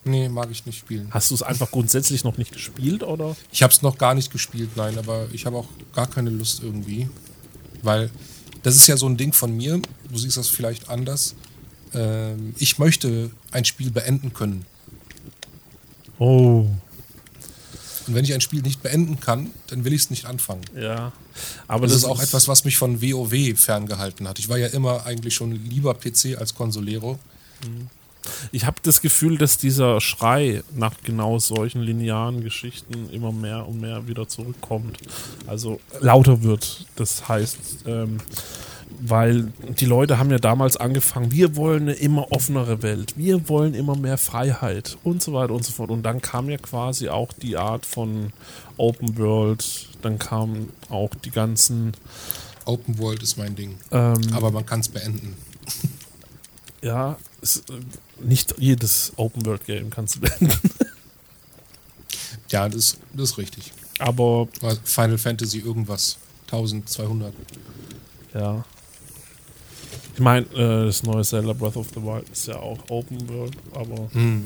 Nee, 0.06 0.28
mag 0.28 0.50
ich 0.50 0.66
nicht 0.66 0.80
spielen. 0.80 1.08
Hast 1.12 1.30
du 1.30 1.36
es 1.36 1.44
einfach 1.44 1.70
grundsätzlich 1.70 2.24
noch 2.24 2.40
nicht 2.40 2.52
gespielt 2.52 3.04
oder? 3.04 3.36
Ich 3.52 3.62
habe 3.62 3.72
es 3.72 3.84
noch 3.84 4.00
gar 4.00 4.16
nicht 4.16 4.32
gespielt, 4.32 4.72
nein, 4.76 4.98
aber 4.98 5.28
ich 5.34 5.46
habe 5.46 5.56
auch 5.56 5.68
gar 5.94 6.08
keine 6.08 6.32
Lust 6.32 6.64
irgendwie. 6.64 7.08
Weil 7.84 8.10
das 8.64 8.76
ist 8.76 8.88
ja 8.88 8.98
so 8.98 9.06
ein 9.06 9.18
Ding 9.18 9.34
von 9.34 9.56
mir, 9.56 9.80
du 10.10 10.18
siehst 10.18 10.38
das 10.38 10.50
vielleicht 10.50 10.90
anders. 10.90 11.36
Ähm, 11.94 12.56
ich 12.58 12.80
möchte 12.80 13.30
ein 13.52 13.66
Spiel 13.66 13.92
beenden 13.92 14.34
können. 14.34 14.66
Oh. 16.18 16.66
Und 18.08 18.16
wenn 18.16 18.24
ich 18.24 18.34
ein 18.34 18.42
Spiel 18.42 18.62
nicht 18.62 18.84
beenden 18.84 19.20
kann, 19.20 19.52
dann 19.68 19.84
will 19.84 19.94
ich 19.94 20.04
es 20.04 20.10
nicht 20.10 20.26
anfangen. 20.26 20.62
Ja. 20.76 21.12
Aber 21.68 21.88
Das, 21.88 21.96
ist 21.96 22.06
auch 22.06 22.22
etwas, 22.22 22.48
was 22.48 22.66
mich 22.66 22.78
von 22.78 23.02
WoW 23.02 23.58
ferngehalten 23.60 24.28
hat. 24.28 24.40
Ich 24.40 24.50
war 24.50 24.58
ja 24.58 24.68
immer 24.68 25.06
eigentlich 25.06 25.36
schon 25.36 25.52
lieber 25.52 25.94
PC 25.94 26.38
als 26.38 26.56
Consolero. 26.56 27.20
Ich 28.52 28.66
habe 28.66 28.78
das 28.82 29.02
Gefühl, 29.02 29.38
dass 29.38 29.58
dieser 29.58 30.02
Schrei 30.02 30.64
nach 30.74 30.94
genau 31.04 31.40
solchen 31.40 31.82
linearen 31.82 32.44
Geschichten 32.44 33.10
immer 33.12 33.32
mehr 33.32 33.68
und 33.68 33.82
mehr 33.82 34.08
wieder 34.08 34.28
zurückkommt. 34.28 34.98
Also 35.48 35.80
lauter 36.00 36.44
wird. 36.44 36.86
Das 36.96 37.28
heißt, 37.28 37.58
ähm, 37.86 38.18
weil 39.02 39.52
die 39.80 39.86
Leute 39.86 40.18
haben 40.18 40.32
ja 40.32 40.38
damals 40.40 40.78
angefangen, 40.78 41.32
wir 41.32 41.56
wollen 41.56 41.84
eine 41.84 41.94
immer 41.94 42.32
offenere 42.32 42.82
Welt, 42.82 43.18
wir 43.18 43.48
wollen 43.50 43.74
immer 43.74 43.96
mehr 43.96 44.18
Freiheit 44.18 44.98
und 45.04 45.22
so 45.22 45.34
weiter 45.34 45.54
und 45.54 45.66
so 45.66 45.72
fort. 45.72 45.92
Und 45.92 46.04
dann 46.04 46.22
kam 46.22 46.50
ja 46.50 46.58
quasi 46.58 47.10
auch 47.10 47.34
die 47.34 47.58
Art 47.58 47.86
von 47.86 48.32
Open 48.78 49.18
World, 49.18 49.90
dann 50.02 50.18
kamen 50.20 50.70
auch 50.90 51.10
die 51.24 51.32
ganzen 51.32 51.94
Open 52.66 52.98
World 52.98 53.22
ist 53.22 53.38
mein 53.38 53.56
Ding. 53.56 53.78
ähm, 53.92 54.22
Aber 54.34 54.50
man 54.52 54.66
kann 54.66 54.80
es 54.80 54.90
beenden. 54.90 55.36
Ja, 56.82 57.18
es, 57.42 57.58
äh, 57.62 57.80
nicht 58.24 58.54
jedes 58.60 59.12
Open-World-Game 59.16 59.90
kannst 59.90 60.18
du 60.18 60.20
beenden. 60.22 60.54
Ja, 62.50 62.70
das, 62.70 62.98
das 63.14 63.32
ist 63.32 63.38
richtig. 63.40 63.74
Aber 63.98 64.48
Aber 64.62 64.76
Final 64.84 65.18
Fantasy 65.18 65.60
irgendwas. 65.60 66.18
1200. 66.46 67.34
ja. 68.36 68.64
Ich 70.16 70.20
meine, 70.20 70.46
äh, 70.56 70.86
das 70.88 71.04
neue 71.04 71.24
Zelda 71.24 71.54
Breath 71.54 71.76
of 71.78 71.88
the 71.94 72.02
Wild 72.02 72.28
ist 72.30 72.48
ja 72.48 72.56
auch 72.58 72.80
Open 72.90 73.28
World, 73.30 73.54
aber 73.74 74.10
Hm. 74.14 74.46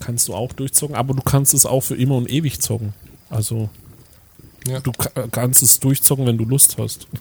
kannst 0.00 0.28
du 0.28 0.34
auch 0.34 0.52
durchzocken. 0.52 0.94
Aber 0.96 1.14
du 1.14 1.22
kannst 1.22 1.54
es 1.54 1.64
auch 1.64 1.80
für 1.80 1.94
immer 1.96 2.16
und 2.16 2.28
ewig 2.30 2.60
zocken. 2.60 2.92
Also 3.30 3.70
Ja. 4.66 4.80
du 4.80 4.92
ka- 4.92 5.28
kannst 5.30 5.62
es 5.62 5.78
durchzocken, 5.80 6.26
wenn 6.26 6.36
du 6.38 6.44
Lust 6.44 6.76
hast. 6.78 7.06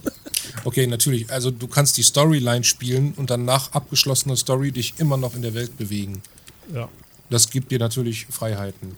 Okay, 0.64 0.88
natürlich. 0.88 1.30
Also 1.32 1.50
du 1.52 1.68
kannst 1.68 1.98
die 1.98 2.04
Storyline 2.04 2.64
spielen 2.64 3.14
und 3.18 3.30
dann 3.30 3.46
nach 3.46 3.72
abgeschlossener 3.74 4.36
Story 4.36 4.72
dich 4.72 4.94
immer 5.00 5.18
noch 5.18 5.36
in 5.36 5.42
der 5.42 5.54
Welt 5.54 5.76
bewegen. 5.78 6.22
Ja. 6.74 6.88
Das 7.30 7.50
gibt 7.50 7.72
dir 7.72 7.80
natürlich 7.80 8.28
Freiheiten. 8.30 8.96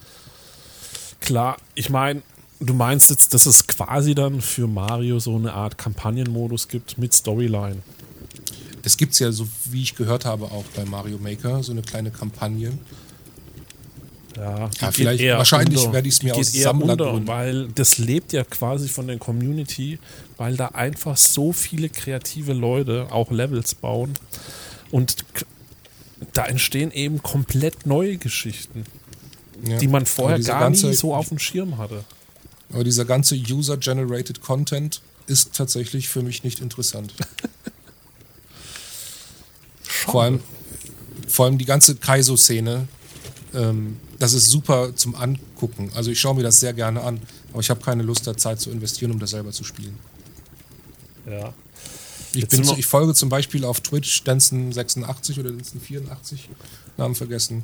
Klar, 1.20 1.58
ich 1.74 1.90
meine, 1.90 2.22
du 2.60 2.74
meinst 2.74 3.10
jetzt, 3.10 3.34
dass 3.34 3.46
es 3.46 3.66
quasi 3.66 4.14
dann 4.14 4.42
für 4.42 4.68
Mario 4.68 5.20
so 5.20 5.36
eine 5.36 5.54
Art 5.54 5.78
Kampagnenmodus 5.78 6.68
gibt 6.68 6.98
mit 6.98 7.14
Storyline. 7.14 7.78
Das 8.88 8.96
gibt 8.96 9.12
es 9.12 9.20
ja, 9.20 9.34
so 9.34 9.46
wie 9.66 9.82
ich 9.82 9.96
gehört 9.96 10.24
habe, 10.24 10.46
auch 10.46 10.64
bei 10.74 10.86
Mario 10.86 11.18
Maker, 11.18 11.62
so 11.62 11.74
eine 11.74 11.82
kleine 11.82 12.10
Kampagne. 12.10 12.72
Ja, 14.38 14.70
Ja, 14.80 14.92
vielleicht- 14.94 15.22
wahrscheinlich 15.26 15.92
werde 15.92 16.08
ich's 16.08 16.24
mir 16.24 16.32
Die 16.34 16.40
aus 16.40 16.54
Sammlergründen- 16.54 17.28
weil 17.28 17.68
das 17.76 17.98
lebt 17.98 18.32
ja 18.32 18.46
quasi 18.46 18.88
von 18.88 19.08
der 19.08 19.18
Community, 19.18 20.00
weil 20.38 20.56
da 20.56 20.68
einfach 20.70 21.18
so 21.18 21.52
viele 21.52 21.90
kreative 21.90 22.54
Leute 22.54 23.08
auch 23.12 23.30
Levels 23.30 23.76
bauen 23.76 24.14
und 24.90 25.18
da 26.32 26.46
entstehen 26.46 26.92
eben 26.92 27.22
komplett 27.22 27.86
neue 27.86 28.16
Geschichten, 28.18 28.86
Ja. 29.68 29.80
die 29.80 29.90
man 29.90 30.06
vorher 30.06 30.40
gar 30.40 30.62
ganze, 30.62 30.88
nie 30.88 30.94
so 30.94 31.14
auf 31.14 31.28
dem 31.28 31.40
Schirm 31.40 31.78
hatte. 31.78 32.06
Aber 32.72 32.86
dieser 32.86 33.04
ganze 33.04 33.36
User-Generated 33.36 34.40
Content 34.40 35.02
ist 35.26 35.56
tatsächlich 35.56 36.08
für 36.08 36.22
mich 36.22 36.46
nicht 36.46 36.62
interessant. 36.62 37.14
Vor 40.12 40.24
allem, 40.24 40.40
vor 41.28 41.46
allem 41.46 41.58
die 41.58 41.66
ganze 41.66 41.96
Kaizo-Szene, 41.96 42.88
ähm, 43.54 43.98
das 44.20 44.34
ist 44.34 44.50
super 44.50 44.96
zum 44.96 45.16
Angucken. 45.16 45.92
Also 45.94 46.12
ich 46.12 46.20
schaue 46.20 46.36
mir 46.36 46.44
das 46.44 46.60
sehr 46.60 46.74
gerne 46.74 47.02
an, 47.02 47.20
aber 47.52 47.60
ich 47.60 47.70
habe 47.70 47.82
keine 47.82 48.04
Lust, 48.04 48.26
da 48.26 48.36
Zeit 48.36 48.60
zu 48.60 48.72
investieren, 48.72 49.12
um 49.12 49.20
das 49.20 49.32
selber 49.32 49.52
zu 49.52 49.64
spielen. 49.64 49.98
Ja. 51.30 51.54
Ich, 52.34 52.48
bin, 52.48 52.64
ich 52.78 52.86
folge 52.86 53.14
zum 53.14 53.30
Beispiel 53.30 53.64
auf 53.66 53.82
Twitch 53.82 54.22
Denson86 54.24 55.40
oder 55.40 55.50
Denson84, 55.52 56.40
Namen 56.98 57.16
vergessen. 57.16 57.64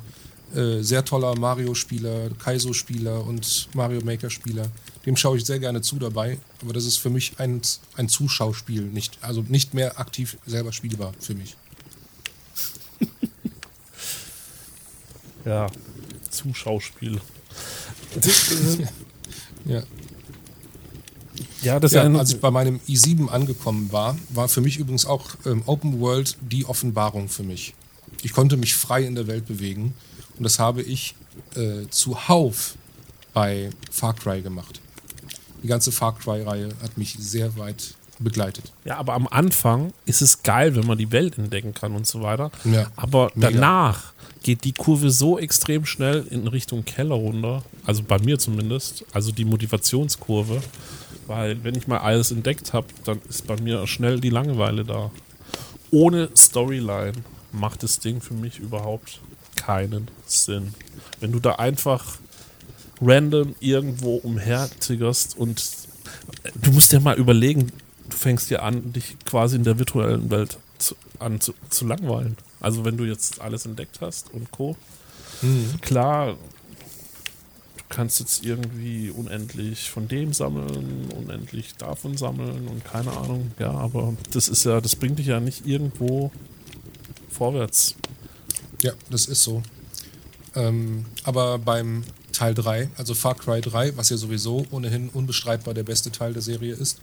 Äh, 0.54 0.82
sehr 0.82 1.04
toller 1.04 1.36
Mario-Spieler, 1.38 2.30
Kaizo-Spieler 2.38 3.24
und 3.24 3.68
Mario 3.74 4.00
Maker-Spieler. 4.04 4.70
Dem 5.06 5.16
schaue 5.16 5.36
ich 5.36 5.44
sehr 5.44 5.58
gerne 5.58 5.82
zu 5.82 5.96
dabei, 5.96 6.38
aber 6.62 6.72
das 6.72 6.84
ist 6.84 6.98
für 6.98 7.10
mich 7.10 7.38
ein, 7.38 7.60
ein 7.96 8.08
Zuschauspiel, 8.08 8.82
nicht, 8.82 9.18
also 9.20 9.44
nicht 9.48 9.74
mehr 9.74 9.98
aktiv 9.98 10.36
selber 10.46 10.72
spielbar 10.72 11.12
für 11.18 11.34
mich. 11.34 11.56
Ja, 15.44 15.66
Zuschauspiel. 16.30 17.20
Ja. 19.66 19.82
Ja, 21.62 21.80
das 21.80 21.92
Ja, 21.92 22.02
ist 22.02 22.12
ja, 22.12 22.18
als 22.18 22.32
ich 22.34 22.40
bei 22.40 22.50
meinem 22.50 22.80
i7 22.86 23.28
angekommen 23.28 23.90
war, 23.92 24.16
war 24.28 24.48
für 24.48 24.60
mich 24.60 24.76
übrigens 24.76 25.06
auch 25.06 25.30
ähm, 25.46 25.62
Open 25.64 26.00
World 26.00 26.36
die 26.42 26.66
Offenbarung 26.66 27.28
für 27.30 27.42
mich. 27.42 27.74
Ich 28.22 28.32
konnte 28.34 28.56
mich 28.58 28.74
frei 28.74 29.04
in 29.04 29.14
der 29.14 29.26
Welt 29.26 29.46
bewegen 29.46 29.94
und 30.36 30.44
das 30.44 30.58
habe 30.58 30.82
ich 30.82 31.14
äh, 31.56 31.88
zuhauf 31.88 32.74
bei 33.32 33.70
Far 33.90 34.14
Cry 34.14 34.42
gemacht. 34.42 34.80
die 35.62 35.68
ganze 35.68 35.90
Far 35.92 36.14
Cry-Reihe 36.18 36.68
hat 36.82 36.98
mich 36.98 37.16
sehr 37.18 37.56
weit 37.56 37.94
begleitet. 38.18 38.72
Ja, 38.84 38.98
aber 38.98 39.14
am 39.14 39.26
Anfang 39.26 39.92
ist 40.04 40.20
es 40.22 40.42
geil, 40.42 40.76
wenn 40.76 40.86
man 40.86 40.98
die 40.98 41.10
Welt 41.10 41.38
entdecken 41.38 41.72
kann 41.74 41.96
und 41.96 42.06
so 42.06 42.20
weiter. 42.22 42.50
Ja, 42.64 42.90
aber 42.96 43.32
mega. 43.34 43.50
danach 43.50 44.12
geht 44.44 44.64
die 44.64 44.72
Kurve 44.72 45.10
so 45.10 45.38
extrem 45.38 45.86
schnell 45.86 46.26
in 46.30 46.46
Richtung 46.46 46.84
Keller 46.84 47.16
runter. 47.16 47.64
Also 47.84 48.02
bei 48.04 48.18
mir 48.18 48.38
zumindest. 48.38 49.04
Also 49.12 49.32
die 49.32 49.44
Motivationskurve. 49.44 50.62
Weil 51.26 51.64
wenn 51.64 51.74
ich 51.74 51.88
mal 51.88 51.98
alles 51.98 52.30
entdeckt 52.30 52.72
habe, 52.74 52.86
dann 53.04 53.20
ist 53.28 53.46
bei 53.46 53.60
mir 53.60 53.86
schnell 53.86 54.20
die 54.20 54.30
Langeweile 54.30 54.84
da. 54.84 55.10
Ohne 55.90 56.28
Storyline 56.36 57.14
macht 57.52 57.82
das 57.82 57.98
Ding 57.98 58.20
für 58.20 58.34
mich 58.34 58.58
überhaupt 58.58 59.20
keinen 59.56 60.08
Sinn. 60.26 60.74
Wenn 61.20 61.32
du 61.32 61.40
da 61.40 61.52
einfach 61.52 62.18
random 63.00 63.54
irgendwo 63.60 64.16
umherziggerst 64.16 65.38
und 65.38 65.62
du 66.62 66.72
musst 66.72 66.92
dir 66.92 67.00
mal 67.00 67.16
überlegen, 67.16 67.72
du 68.10 68.16
fängst 68.16 68.50
dir 68.50 68.62
an, 68.62 68.92
dich 68.92 69.16
quasi 69.24 69.56
in 69.56 69.64
der 69.64 69.78
virtuellen 69.78 70.30
Welt 70.30 70.58
zu, 70.78 70.96
an 71.18 71.40
zu, 71.40 71.54
zu 71.70 71.86
langweilen. 71.86 72.36
Also 72.64 72.84
wenn 72.84 72.96
du 72.96 73.04
jetzt 73.04 73.40
alles 73.40 73.66
entdeckt 73.66 74.00
hast 74.00 74.32
und 74.32 74.50
Co. 74.50 74.76
Mhm. 75.42 75.80
Klar, 75.80 76.32
du 76.32 77.84
kannst 77.88 78.20
jetzt 78.20 78.44
irgendwie 78.44 79.10
unendlich 79.10 79.90
von 79.90 80.08
dem 80.08 80.32
sammeln, 80.32 81.08
unendlich 81.16 81.74
davon 81.76 82.16
sammeln 82.16 82.66
und 82.68 82.84
keine 82.84 83.12
Ahnung, 83.16 83.52
ja, 83.58 83.70
aber 83.70 84.14
das 84.32 84.48
ist 84.48 84.64
ja, 84.64 84.80
das 84.80 84.96
bringt 84.96 85.18
dich 85.18 85.26
ja 85.26 85.40
nicht 85.40 85.66
irgendwo 85.66 86.32
vorwärts. 87.28 87.94
Ja, 88.82 88.92
das 89.10 89.26
ist 89.26 89.42
so. 89.42 89.62
Ähm, 90.54 91.04
aber 91.24 91.58
beim 91.58 92.04
Teil 92.32 92.54
3, 92.54 92.90
also 92.96 93.14
Far 93.14 93.34
Cry 93.34 93.60
3, 93.60 93.96
was 93.96 94.08
ja 94.10 94.16
sowieso 94.16 94.64
ohnehin 94.70 95.08
unbestreitbar 95.08 95.74
der 95.74 95.84
beste 95.84 96.10
Teil 96.10 96.32
der 96.32 96.42
Serie 96.42 96.74
ist, 96.74 97.00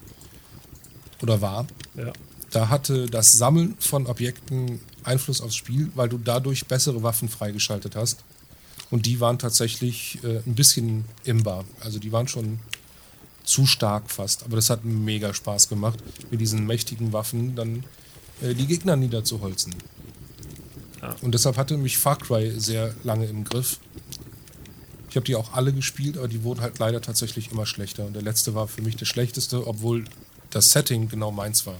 oder 1.22 1.41
war, 1.41 1.68
Ja. 1.95 2.12
da 2.51 2.70
hatte 2.70 3.05
das 3.07 3.34
Sammeln 3.34 3.76
von 3.80 4.07
Objekten 4.07 4.80
Einfluss 5.04 5.41
aufs 5.41 5.56
Spiel, 5.56 5.91
weil 5.95 6.10
du 6.10 6.18
dadurch 6.18 6.66
bessere 6.66 7.04
Waffen 7.04 7.30
freigeschaltet 7.30 7.95
hast. 7.95 8.24
Und 8.89 9.06
die 9.06 9.20
waren 9.20 9.39
tatsächlich 9.39 10.20
äh, 10.24 10.41
ein 10.45 10.56
bisschen 10.56 11.06
imbar. 11.24 11.64
Also 11.80 11.99
die 11.99 12.12
waren 12.12 12.28
schon 12.28 12.60
zu 13.43 13.66
stark 13.66 14.12
fast. 14.12 14.43
Aber 14.43 14.56
das 14.56 14.70
hat 14.70 14.84
mega 14.84 15.34
Spaß 15.34 15.70
gemacht, 15.70 15.99
mit 16.30 16.41
diesen 16.41 16.66
mächtigen 16.66 17.14
Waffen 17.14 17.56
dann 17.56 17.84
äh, 18.41 18.54
die 18.54 18.68
Gegner 18.68 18.95
niederzuholzen. 18.95 19.76
Ja. 21.02 21.16
Und 21.22 21.34
deshalb 21.34 21.58
hatte 21.58 21.78
mich 21.78 21.97
Far 21.97 22.18
Cry 22.18 22.54
sehr 22.60 22.93
lange 23.04 23.26
im 23.26 23.43
Griff. 23.43 23.80
Ich 25.10 25.16
habe 25.16 25.26
die 25.26 25.36
auch 25.36 25.54
alle 25.54 25.74
gespielt, 25.74 26.18
aber 26.18 26.28
die 26.28 26.43
wurden 26.43 26.62
halt 26.62 26.80
leider 26.80 27.02
tatsächlich 27.02 27.52
immer 27.52 27.66
schlechter. 27.66 28.06
Und 28.06 28.14
der 28.14 28.22
letzte 28.22 28.56
war 28.56 28.68
für 28.68 28.82
mich 28.82 28.95
der 28.95 29.06
schlechteste, 29.06 29.68
obwohl 29.68 30.06
das 30.52 30.72
Setting 30.72 31.10
genau 31.10 31.32
meins 31.32 31.66
war. 31.66 31.78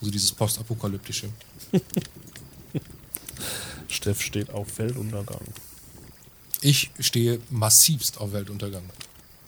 Also 0.00 0.10
dieses 0.10 0.32
postapokalyptische. 0.32 1.28
Steff 3.92 4.20
steht 4.20 4.50
auf 4.50 4.78
Weltuntergang. 4.78 5.40
Ich 6.60 6.90
stehe 6.98 7.38
massivst 7.50 8.18
auf 8.20 8.32
Weltuntergang. 8.32 8.82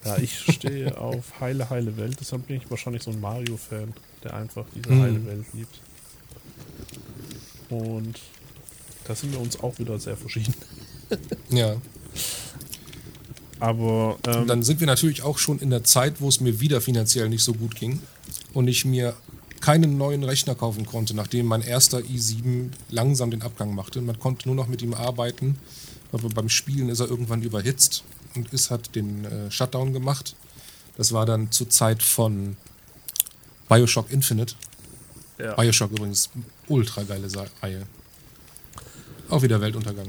Ja, 0.04 0.18
ich 0.18 0.38
stehe 0.38 0.98
auf 1.00 1.40
heile, 1.40 1.70
heile 1.70 1.96
Welt. 1.96 2.16
Deshalb 2.20 2.46
bin 2.46 2.56
ich 2.56 2.70
wahrscheinlich 2.70 3.02
so 3.02 3.10
ein 3.10 3.20
Mario-Fan, 3.20 3.94
der 4.22 4.34
einfach 4.34 4.64
diese 4.74 4.90
Mhm. 4.90 5.00
heile 5.02 5.26
Welt 5.26 5.46
liebt. 5.54 5.80
Und 7.70 8.20
da 9.04 9.14
sind 9.14 9.32
wir 9.32 9.40
uns 9.40 9.58
auch 9.60 9.78
wieder 9.78 9.98
sehr 9.98 10.16
verschieden. 10.16 10.54
Ja. 11.50 11.76
Aber 13.60 14.18
ähm, 14.26 14.46
Dann 14.48 14.62
sind 14.62 14.80
wir 14.80 14.86
natürlich 14.86 15.22
auch 15.22 15.38
schon 15.38 15.58
in 15.60 15.70
der 15.70 15.84
Zeit, 15.84 16.20
wo 16.20 16.28
es 16.28 16.40
mir 16.40 16.60
wieder 16.60 16.80
finanziell 16.80 17.28
nicht 17.28 17.44
so 17.44 17.52
gut 17.54 17.76
ging 17.76 18.00
und 18.52 18.66
ich 18.68 18.84
mir 18.84 19.14
keinen 19.64 19.96
neuen 19.96 20.24
Rechner 20.24 20.54
kaufen 20.54 20.84
konnte, 20.84 21.14
nachdem 21.14 21.46
mein 21.46 21.62
erster 21.62 22.00
i7 22.00 22.68
langsam 22.90 23.30
den 23.30 23.40
Abgang 23.40 23.74
machte. 23.74 24.02
Man 24.02 24.18
konnte 24.18 24.46
nur 24.46 24.54
noch 24.54 24.68
mit 24.68 24.82
ihm 24.82 24.92
arbeiten, 24.92 25.56
aber 26.12 26.28
beim 26.28 26.50
Spielen 26.50 26.90
ist 26.90 27.00
er 27.00 27.08
irgendwann 27.08 27.40
überhitzt 27.40 28.04
und 28.34 28.52
ist 28.52 28.70
hat 28.70 28.94
den 28.94 29.24
äh, 29.24 29.50
Shutdown 29.50 29.94
gemacht. 29.94 30.36
Das 30.98 31.12
war 31.12 31.24
dann 31.24 31.50
zur 31.50 31.70
Zeit 31.70 32.02
von 32.02 32.58
Bioshock 33.70 34.12
Infinite. 34.12 34.54
ja, 35.38 35.54
Bioshock 35.54 35.92
übrigens, 35.92 36.28
ultra 36.68 37.02
geile 37.04 37.28
Reihe. 37.62 37.86
Auch 39.30 39.40
wieder 39.40 39.62
Weltuntergang. 39.62 40.08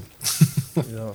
ja. 0.75 1.13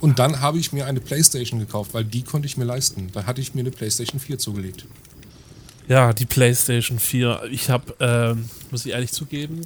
Und 0.00 0.18
dann 0.18 0.40
habe 0.40 0.58
ich 0.58 0.72
mir 0.72 0.86
eine 0.86 0.98
Playstation 1.00 1.60
gekauft, 1.60 1.94
weil 1.94 2.04
die 2.04 2.24
konnte 2.24 2.46
ich 2.46 2.56
mir 2.56 2.64
leisten. 2.64 3.10
Da 3.12 3.24
hatte 3.24 3.40
ich 3.40 3.54
mir 3.54 3.60
eine 3.60 3.70
Playstation 3.70 4.18
4 4.18 4.40
zugelegt. 4.40 4.84
Ja, 5.88 6.12
die 6.12 6.26
PlayStation 6.26 6.98
4. 6.98 7.42
Ich 7.50 7.70
habe, 7.70 7.94
ähm, 8.00 8.48
muss 8.70 8.86
ich 8.86 8.92
ehrlich 8.92 9.12
zugeben, 9.12 9.62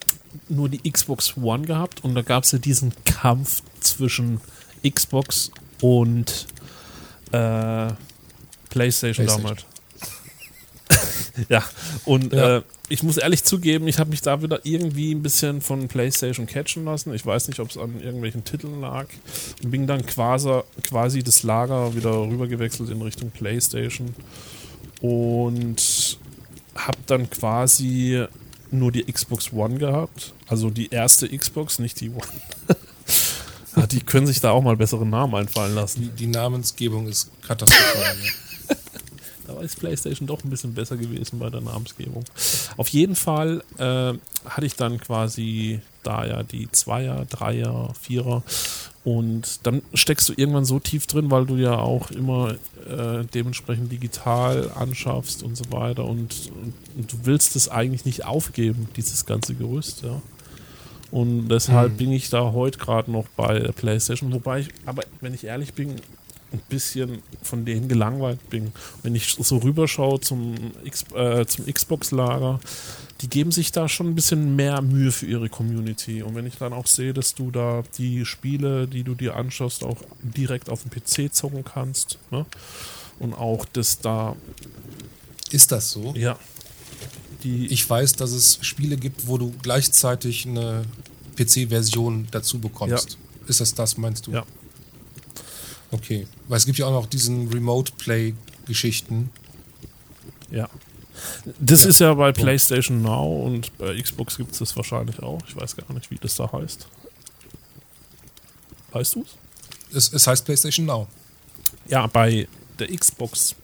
nur 0.49 0.69
die 0.69 0.91
Xbox 0.91 1.37
One 1.37 1.67
gehabt 1.67 2.05
und 2.05 2.15
da 2.15 2.23
gab 2.23 2.45
es 2.45 2.53
ja 2.53 2.59
diesen 2.59 2.93
Kampf 3.05 3.63
zwischen 3.81 4.41
Xbox 4.89 5.51
und 5.81 6.47
äh, 7.33 7.93
PlayStation, 8.71 9.27
PlayStation. 9.27 9.27
damals. 9.27 9.67
ja, 11.49 11.65
und 12.05 12.33
Ja. 12.33 12.59
Äh, 12.59 12.63
ich 12.93 13.03
muss 13.03 13.17
ehrlich 13.17 13.43
zugeben, 13.43 13.89
ich 13.89 13.99
habe 13.99 14.11
mich 14.11 14.21
da 14.21 14.43
wieder 14.43 14.61
irgendwie 14.65 15.15
ein 15.15 15.23
bisschen 15.23 15.63
von 15.63 15.89
PlayStation 15.89 16.45
catchen 16.45 16.85
lassen. 16.85 17.15
Ich 17.15 17.25
weiß 17.25 17.49
nicht, 17.49 17.59
ob 17.59 17.71
es 17.71 17.79
an 17.79 17.99
irgendwelchen 18.03 18.45
Titeln 18.45 18.83
lag. 18.83 19.07
Und 19.65 19.71
bin 19.71 19.87
dann 19.87 20.05
quasi, 20.05 20.61
quasi 20.83 21.23
das 21.23 21.43
Lager 21.43 21.95
wieder 21.95 22.11
rübergewechselt 22.11 22.91
in 22.91 23.01
Richtung 23.01 23.31
PlayStation. 23.31 24.15
Und 25.03 26.19
habe 26.75 26.99
dann 27.07 27.29
quasi 27.29 28.25
nur 28.71 28.91
die 28.91 29.05
Xbox 29.05 29.53
One 29.53 29.79
gehabt. 29.79 30.33
Also 30.47 30.71
die 30.71 30.91
erste 30.91 31.29
Xbox, 31.29 31.79
nicht 31.79 32.01
die 32.01 32.11
One. 32.11 32.23
Ja, 33.77 33.87
die 33.87 34.01
können 34.01 34.27
sich 34.27 34.41
da 34.41 34.51
auch 34.51 34.63
mal 34.63 34.77
bessere 34.77 35.07
Namen 35.07 35.35
einfallen 35.35 35.75
lassen. 35.75 36.03
Die, 36.03 36.09
die 36.09 36.27
Namensgebung 36.27 37.07
ist 37.09 37.31
katastrophal. 37.43 38.17
ne? 38.17 38.23
Da 39.45 39.61
ist 39.61 39.81
PlayStation 39.81 40.29
doch 40.29 40.45
ein 40.45 40.51
bisschen 40.51 40.73
besser 40.73 40.97
gewesen 40.97 41.41
bei 41.41 41.51
der 41.51 41.61
Namensgebung. 41.61 42.25
Auf 42.77 42.89
jeden 42.89 43.17
Fall 43.17 43.65
äh, 43.77 44.15
hatte 44.49 44.67
ich 44.67 44.77
dann 44.77 45.01
quasi 45.01 45.81
da 46.05 46.25
ja 46.25 46.43
die 46.45 46.71
Zweier, 46.71 47.25
Dreier, 47.25 47.93
Vierer 48.01 48.45
und 49.05 49.67
dann 49.67 49.83
steckst 49.95 50.29
du 50.29 50.35
irgendwann 50.37 50.65
so 50.65 50.79
tief 50.79 51.07
drin, 51.07 51.31
weil 51.31 51.45
du 51.45 51.57
ja 51.57 51.77
auch 51.77 52.11
immer 52.11 52.55
äh, 52.89 53.25
dementsprechend 53.35 53.91
digital 53.91 54.71
anschaffst 54.75 55.43
und 55.43 55.57
so 55.57 55.65
weiter 55.71 56.05
und, 56.05 56.51
und, 56.55 56.75
und 56.97 57.13
du 57.13 57.17
willst 57.25 57.57
es 57.57 57.69
eigentlich 57.69 58.05
nicht 58.05 58.25
aufgeben, 58.25 58.89
dieses 58.97 59.27
ganze 59.27 59.55
Gerüst, 59.55 60.03
ja. 60.03 60.23
Und 61.11 61.49
deshalb 61.49 61.91
Hm. 61.91 61.97
bin 61.99 62.13
ich 62.13 62.31
da 62.31 62.53
heute 62.53 62.79
gerade 62.79 63.11
noch 63.11 63.29
bei 63.37 63.59
der 63.59 63.73
PlayStation, 63.73 64.33
wobei 64.33 64.61
ich, 64.61 64.69
aber 64.87 65.03
wenn 65.21 65.35
ich 65.35 65.45
ehrlich 65.45 65.75
bin, 65.75 65.97
ein 66.53 66.61
bisschen 66.69 67.23
von 67.43 67.65
denen 67.65 67.89
gelangweilt 67.89 68.51
bin. 68.51 68.73
Wenn 69.03 69.15
ich 69.15 69.35
so 69.39 69.59
rüberschaue 69.59 70.21
zum, 70.21 70.55
X, 70.85 71.05
äh, 71.15 71.47
zum 71.47 71.67
Xbox-Lager, 71.67 72.61
die 73.23 73.29
geben 73.29 73.53
sich 73.53 73.71
da 73.71 73.89
schon 73.89 74.09
ein 74.09 74.15
bisschen 74.17 74.57
mehr 74.57 74.83
Mühe 74.83 75.13
für 75.13 75.27
ihre 75.27 75.49
Community. 75.49 76.23
Und 76.23 76.35
wenn 76.35 76.45
ich 76.45 76.57
dann 76.57 76.73
auch 76.73 76.89
sehe, 76.89 77.15
dass 77.15 77.35
du 77.35 77.53
da 77.53 77.85
die 77.97 78.27
Spiele, 78.27 78.89
die 78.89 79.05
du 79.05 79.15
dir 79.15 79.37
anschaust, 79.37 79.85
auch 79.85 79.99
direkt 80.23 80.69
auf 80.69 80.83
dem 80.83 80.91
PC 80.91 81.33
zocken 81.33 81.65
kannst, 81.65 82.19
ne? 82.33 82.45
und 83.21 83.33
auch, 83.35 83.65
dass 83.65 84.01
da, 84.01 84.35
Ist 85.53 85.71
das 85.71 85.91
so? 85.91 86.13
ja, 86.17 86.37
die, 87.45 87.67
Ich 87.67 87.89
weiß, 87.89 88.15
dass 88.15 88.33
es 88.33 88.59
Spiele 88.61 88.97
gibt, 88.97 89.29
wo 89.29 89.39
du 89.39 89.53
gleichzeitig 89.63 90.47
eine 90.47 90.85
PC-Version 91.37 92.27
dazu 92.33 92.59
bekommst. 92.59 93.19
Ist 93.47 93.61
das 93.61 93.75
das, 93.75 93.97
meinst 93.99 94.27
du? 94.27 94.33
Ja. 94.33 94.45
Okay. 95.93 96.27
Weil 96.49 96.59
es 96.59 96.67
gibt 96.67 96.79
ja 96.79 96.87
auch 96.87 96.93
noch 96.93 97.07
diesen 97.07 97.49
Remote-Play-Geschichten. 97.49 99.31
ja. 100.51 100.69
Das 101.59 101.83
Ja. 101.85 101.89
ist 101.91 102.01
ja 102.01 102.15
bei 102.15 102.33
PlayStation 102.33 103.03
Now 103.03 103.45
und 103.45 103.77
bei 103.79 104.01
Xbox 104.01 104.37
gibt 104.37 104.53
es 104.53 104.59
das 104.59 104.77
wahrscheinlich 104.77 105.21
auch. 105.23 105.41
Ich 105.49 105.57
weiß 105.57 105.77
gar 105.77 105.93
nicht, 105.95 106.11
wie 106.11 106.17
das 106.17 106.35
da 106.37 106.51
heißt. 106.53 106.87
Weißt 108.93 109.15
du 109.15 109.25
es? 109.93 110.13
Es, 110.13 110.27
heißt 110.27 110.45
PlayStation 110.45 110.87
Now. 110.87 111.07
Ja, 111.89 112.07
bei 112.07 112.47
der 112.79 112.89
Xbox 112.97 113.55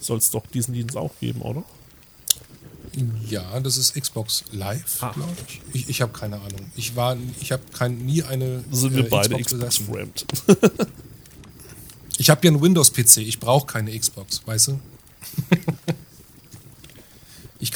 soll 0.00 0.18
es 0.18 0.30
doch 0.30 0.46
diesen 0.46 0.74
Dienst 0.74 0.96
auch 0.96 1.12
geben, 1.20 1.42
oder? 1.42 1.64
Ja, 3.28 3.60
das 3.60 3.76
ist 3.76 3.94
Xbox 3.94 4.44
Live, 4.50 5.02
Ah. 5.02 5.12
glaube 5.12 5.32
ich. 5.46 5.60
Ich, 5.72 5.88
ich 5.88 6.00
habe 6.00 6.12
keine 6.12 6.36
Ahnung. 6.36 6.70
Ich 6.74 6.96
war, 6.96 7.16
ich 7.40 7.52
habe 7.52 7.62
kein, 7.76 7.98
nie 7.98 8.22
eine 8.22 8.64
Sind 8.72 8.94
wir 8.96 9.04
äh, 9.04 9.08
beide 9.08 9.36
Xbox 9.40 9.78
Xbox. 9.78 10.24
Ich 12.16 12.30
habe 12.30 12.40
ja 12.44 12.50
einen 12.52 12.60
Windows-PC. 12.60 13.18
Ich 13.18 13.38
brauche 13.38 13.66
keine 13.66 13.96
Xbox, 13.96 14.42
weißt 14.46 14.68
du? 14.68 14.80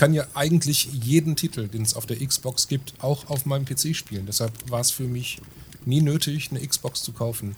ich 0.03 0.05
kann 0.05 0.15
ja 0.15 0.27
eigentlich 0.35 0.89
jeden 1.05 1.37
Titel, 1.37 1.69
den 1.69 1.83
es 1.83 1.95
auf 1.95 2.07
der 2.07 2.17
Xbox 2.17 2.67
gibt, 2.67 2.93
auch 2.99 3.31
auf 3.31 3.47
meinem 3.47 3.65
PC 3.65 3.95
spielen. 3.95 4.27
Deshalb 4.27 4.53
war 4.69 4.81
es 4.81 4.91
für 4.91 5.05
mich 5.05 5.41
nie 5.85 6.01
nötig, 6.01 6.51
eine 6.51 6.67
Xbox 6.67 7.05
zu 7.05 7.13
kaufen. 7.13 7.55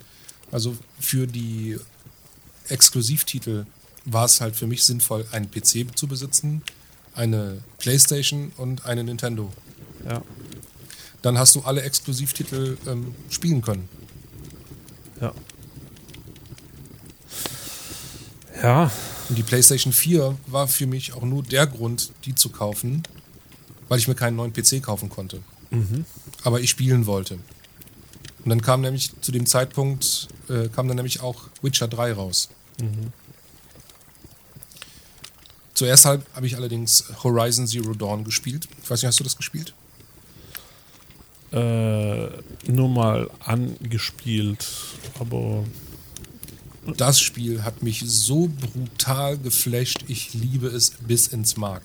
Also 0.53 0.77
für 1.01 1.27
die 1.27 1.79
Exklusivtitel 2.69 3.65
war 4.05 4.27
es 4.27 4.43
halt 4.43 4.57
für 4.57 4.67
mich 4.67 4.85
sinnvoll, 4.85 5.25
einen 5.33 5.51
PC 5.51 5.97
zu 5.97 6.07
besitzen, 6.07 6.61
eine 7.15 7.65
Playstation 7.79 8.53
und 8.59 8.85
eine 8.85 9.05
Nintendo. 9.05 9.51
Ja. 10.07 10.21
Dann 11.23 11.39
hast 11.39 11.55
du 11.55 11.63
alle 11.63 11.81
Exklusivtitel 11.81 12.77
ähm, 12.87 13.15
spielen 13.31 13.63
können. 13.63 13.89
Ja. 15.19 15.33
Ja, 18.65 18.91
Und 19.29 19.37
die 19.37 19.43
PlayStation 19.43 19.93
4 19.93 20.37
war 20.47 20.67
für 20.69 20.87
mich 20.87 21.13
auch 21.13 21.23
nur 21.23 21.43
der 21.43 21.67
Grund, 21.67 22.13
die 22.25 22.35
zu 22.35 22.49
kaufen, 22.49 23.03
weil 23.89 23.99
ich 23.99 24.09
mir 24.09 24.15
keinen 24.15 24.37
neuen 24.37 24.55
PC 24.55 24.83
kaufen 24.83 25.11
konnte. 25.11 25.43
Aber 26.45 26.61
ich 26.61 26.71
spielen 26.71 27.05
wollte. 27.05 27.35
Und 28.43 28.49
dann 28.49 28.63
kam 28.63 28.81
nämlich 28.81 29.11
zu 29.21 29.33
dem 29.33 29.45
Zeitpunkt, 29.45 30.29
äh, 30.49 30.69
kam 30.69 30.89
dann 30.89 30.97
nämlich 30.97 31.21
auch 31.21 31.43
Witcher 31.63 31.89
3 31.89 32.13
raus. 32.15 32.49
Zuerst 35.75 36.05
halt 36.07 36.23
habe 36.35 36.47
ich 36.47 36.57
allerdings 36.57 37.05
Horizon 37.23 37.67
Zero 37.67 37.93
Dawn 37.93 38.25
gespielt. 38.25 38.69
Ich 38.83 38.89
weiß 38.91 39.03
nicht, 39.03 39.09
hast 39.09 39.21
du 39.21 39.25
das 39.25 39.37
gespielt? 39.37 39.75
äh, 41.53 42.29
nur 42.67 42.89
mal 42.89 43.31
angespielt, 43.45 44.67
aber 45.21 45.65
Das 46.87 47.21
Spiel 47.21 47.63
hat 47.63 47.83
mich 47.83 48.03
so 48.07 48.49
brutal 48.49 49.39
geflasht, 49.39 50.05
ich 50.09 50.35
liebe 50.35 50.67
es 50.67 50.91
bis 51.07 51.29
ins 51.29 51.57
Mark. 51.57 51.83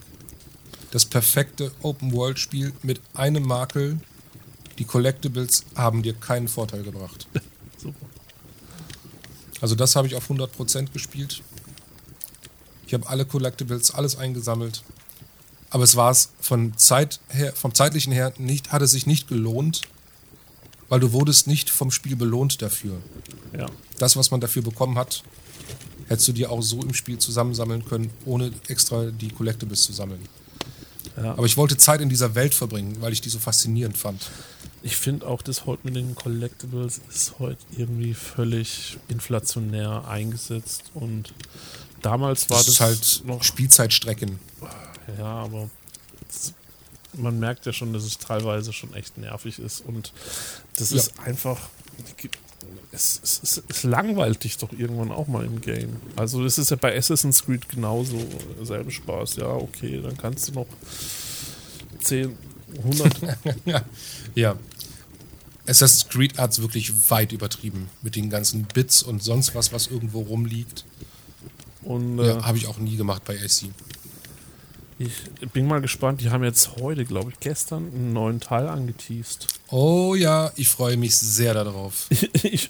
Das 0.91 1.05
perfekte 1.05 1.71
Open-World-Spiel 1.81 2.73
mit 2.83 2.99
einem 3.13 3.43
Makel. 3.43 3.99
Die 4.77 4.85
Collectibles 4.85 5.65
haben 5.75 6.03
dir 6.03 6.13
keinen 6.13 6.47
Vorteil 6.47 6.83
gebracht. 6.83 7.27
super. 7.77 8.05
Also 9.61 9.75
das 9.75 9.95
habe 9.95 10.07
ich 10.07 10.15
auf 10.15 10.29
100% 10.29 10.91
gespielt. 10.91 11.43
Ich 12.87 12.93
habe 12.93 13.07
alle 13.07 13.25
Collectibles, 13.25 13.91
alles 13.91 14.17
eingesammelt. 14.17 14.83
Aber 15.69 15.83
es 15.83 15.95
war 15.95 16.11
es 16.11 16.31
von 16.41 16.77
Zeit 16.77 17.19
her, 17.29 17.53
vom 17.53 17.73
zeitlichen 17.75 18.11
her 18.11 18.33
nicht, 18.37 18.71
hat 18.71 18.81
es 18.81 18.91
sich 18.91 19.05
nicht 19.05 19.27
gelohnt, 19.27 19.81
weil 20.89 20.99
du 20.99 21.11
wurdest 21.13 21.47
nicht 21.47 21.69
vom 21.69 21.91
Spiel 21.91 22.15
belohnt 22.15 22.61
dafür. 22.61 22.97
Ja. 23.57 23.67
Das, 23.97 24.15
was 24.15 24.31
man 24.31 24.41
dafür 24.41 24.61
bekommen 24.61 24.97
hat, 24.97 25.23
hättest 26.07 26.27
du 26.27 26.33
dir 26.33 26.51
auch 26.51 26.61
so 26.61 26.81
im 26.81 26.93
Spiel 26.93 27.19
zusammensammeln 27.19 27.85
können, 27.85 28.09
ohne 28.25 28.51
extra 28.67 29.05
die 29.11 29.29
Collectibles 29.29 29.83
zu 29.83 29.93
sammeln. 29.93 30.21
ja. 31.17 31.31
Aber 31.33 31.45
ich 31.45 31.55
wollte 31.57 31.77
Zeit 31.77 32.01
in 32.01 32.09
dieser 32.09 32.35
Welt 32.35 32.53
verbringen, 32.53 32.97
weil 32.99 33.13
ich 33.13 33.21
die 33.21 33.29
so 33.29 33.39
faszinierend 33.39 33.97
fand. 33.97 34.29
Ich 34.81 34.95
finde 34.95 35.27
auch, 35.27 35.41
das 35.41 35.65
heute 35.65 35.81
mit 35.83 35.95
den 35.95 36.15
Collectibles 36.15 37.01
ist 37.09 37.37
heute 37.39 37.59
irgendwie 37.75 38.13
völlig 38.13 38.97
inflationär 39.09 40.07
eingesetzt 40.07 40.83
und 40.93 41.33
damals 42.01 42.49
war 42.49 42.57
Das 42.57 42.65
das, 42.65 42.75
ist 42.75 42.79
halt 42.81 43.23
noch 43.25 43.43
Spielzeitstrecken. 43.43 44.39
Ja, 45.17 45.25
aber 45.25 45.69
man 47.13 47.39
merkt 47.39 47.65
ja 47.65 47.73
schon, 47.73 47.93
dass 47.93 48.03
es 48.03 48.17
teilweise 48.17 48.71
schon 48.73 48.93
echt 48.93 49.17
nervig 49.17 49.59
ist 49.59 49.81
und 49.85 50.11
das 50.77 50.91
Ja. 50.91 50.97
ist 50.97 51.19
einfach. 51.19 51.57
Es, 52.91 53.19
es, 53.23 53.41
es, 53.43 53.63
es 53.67 53.83
langweilt 53.83 54.43
dich 54.43 54.57
doch 54.57 54.71
irgendwann 54.73 55.11
auch 55.11 55.27
mal 55.27 55.45
im 55.45 55.61
Game. 55.61 55.97
Also, 56.15 56.43
das 56.43 56.57
ist 56.57 56.71
ja 56.71 56.75
bei 56.77 56.97
Assassin's 56.97 57.43
Creed 57.45 57.67
genauso 57.69 58.17
selbe 58.63 58.91
Spaß. 58.91 59.35
Ja, 59.37 59.47
okay, 59.53 60.01
dann 60.01 60.17
kannst 60.17 60.47
du 60.49 60.53
noch 60.53 60.67
10, 62.01 62.35
100. 62.77 63.37
Ja. 63.65 63.83
ja. 64.35 64.55
Assassin's 65.67 66.07
Creed 66.09 66.37
hat 66.39 66.51
es 66.51 66.61
wirklich 66.61 66.91
weit 67.09 67.31
übertrieben 67.31 67.89
mit 68.01 68.15
den 68.15 68.29
ganzen 68.29 68.63
Bits 68.63 69.03
und 69.03 69.21
sonst 69.23 69.53
was, 69.55 69.71
was 69.71 69.87
irgendwo 69.87 70.21
rumliegt. 70.21 70.83
und 71.83 72.17
äh, 72.19 72.27
Ja, 72.29 72.43
habe 72.45 72.57
ich 72.57 72.67
auch 72.67 72.77
nie 72.79 72.95
gemacht 72.95 73.23
bei 73.25 73.35
AC. 73.39 73.65
Ich 74.99 75.49
bin 75.53 75.65
mal 75.65 75.79
gespannt. 75.79 76.19
Die 76.19 76.29
haben 76.29 76.43
jetzt 76.43 76.71
heute, 76.81 77.05
glaube 77.05 77.31
ich, 77.31 77.39
gestern 77.39 77.87
einen 77.93 78.11
neuen 78.11 78.41
Teil 78.41 78.67
angeteased. 78.67 79.47
Oh 79.71 80.13
ja, 80.13 80.51
ich 80.57 80.67
freue 80.67 80.97
mich 80.97 81.15
sehr 81.15 81.53
darauf. 81.53 82.07
Ich, 82.43 82.69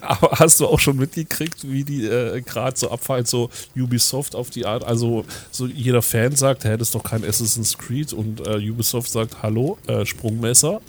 aber 0.00 0.38
hast 0.38 0.60
du 0.60 0.66
auch 0.66 0.78
schon 0.80 0.96
mitgekriegt, 0.96 1.70
wie 1.70 1.84
die 1.84 2.06
äh, 2.06 2.40
gerade 2.40 2.76
so 2.78 2.90
abfallen, 2.90 3.26
so 3.26 3.50
Ubisoft 3.76 4.34
auf 4.34 4.50
die 4.50 4.64
Art? 4.64 4.84
Also, 4.84 5.24
so 5.50 5.66
jeder 5.66 6.02
Fan 6.02 6.34
sagt, 6.36 6.64
hä, 6.64 6.76
das 6.76 6.88
ist 6.88 6.94
doch 6.94 7.02
kein 7.04 7.24
Assassin's 7.24 7.76
Creed 7.78 8.12
und 8.12 8.46
äh, 8.46 8.58
Ubisoft 8.70 9.10
sagt, 9.10 9.42
hallo, 9.42 9.78
äh, 9.86 10.04
Sprungmesser. 10.06 10.80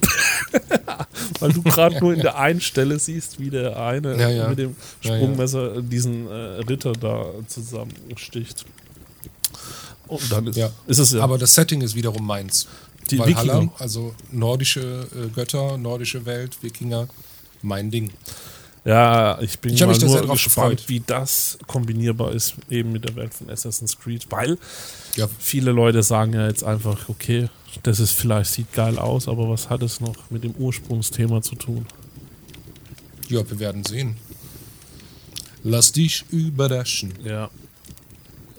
Weil 1.40 1.54
du 1.54 1.62
gerade 1.64 2.00
nur 2.00 2.14
in 2.14 2.22
der 2.22 2.38
einen 2.38 2.62
Stelle 2.62 2.98
siehst, 3.00 3.40
wie 3.40 3.50
der 3.50 3.80
eine 3.80 4.18
Ja, 4.20 4.30
ja. 4.30 4.48
mit 4.50 4.60
dem 4.60 4.76
Ja, 5.02 5.12
ja. 5.12 5.18
Sprungmesser 5.18 5.82
diesen 5.82 6.28
äh, 6.28 6.34
Ritter 6.68 6.94
da 6.94 7.26
zusammensticht. 7.48 8.66
Und 10.22 10.32
dann 10.32 10.48
ist, 10.48 10.56
Ja. 10.58 10.70
ist 10.88 11.00
es 11.00 11.12
ja. 11.12 11.22
Aber 11.22 11.38
das 11.38 11.54
Setting 11.54 11.82
ist 11.82 11.96
wiederum 11.96 12.26
meins. 12.26 12.68
Die 13.12 13.20
Valhalla, 13.20 13.56
Wikinger. 13.58 13.72
also 13.80 14.16
nordische 14.32 15.08
äh, 15.16 15.28
Götter, 15.36 15.78
nordische 15.78 16.26
Welt, 16.26 16.58
Wikinger, 16.62 17.08
mein 17.62 17.92
Ding. 17.92 18.12
Ja, 18.86 19.40
ich 19.42 19.60
bin 19.60 19.74
Ich 19.74 19.80
mal 19.82 19.88
nur 19.98 20.28
gespannt, 20.28 20.44
gefreut. 20.44 20.84
wie 20.88 21.00
das 21.00 21.58
kombinierbar 21.68 22.34
ist 22.34 22.56
eben 22.70 22.92
mit 22.92 23.06
der 23.06 23.16
Welt 23.16 23.34
von 23.34 23.50
Assassin's 23.50 23.98
Creed, 23.98 24.26
weil 24.30 24.58
Ja, 25.16 25.30
viele 25.40 25.72
Leute 25.72 26.04
sagen 26.04 26.34
ja 26.34 26.48
jetzt 26.48 26.64
einfach, 26.66 27.08
okay, 27.08 27.50
das 27.84 28.00
ist 28.02 28.12
vielleicht 28.12 28.52
sieht 28.52 28.72
geil 28.74 29.00
aus, 29.00 29.28
aber 29.30 29.50
was 29.50 29.70
hat 29.70 29.82
es 29.84 30.00
noch 30.02 30.16
mit 30.30 30.44
dem 30.44 30.52
Ursprungsthema 30.56 31.42
zu 31.42 31.56
tun? 31.56 31.86
ja, 33.30 33.50
wir 33.50 33.58
werden 33.60 33.84
sehen. 33.86 34.18
Lass 35.64 35.94
dich 35.94 36.26
überraschen. 36.30 37.14
Ja. 37.24 37.50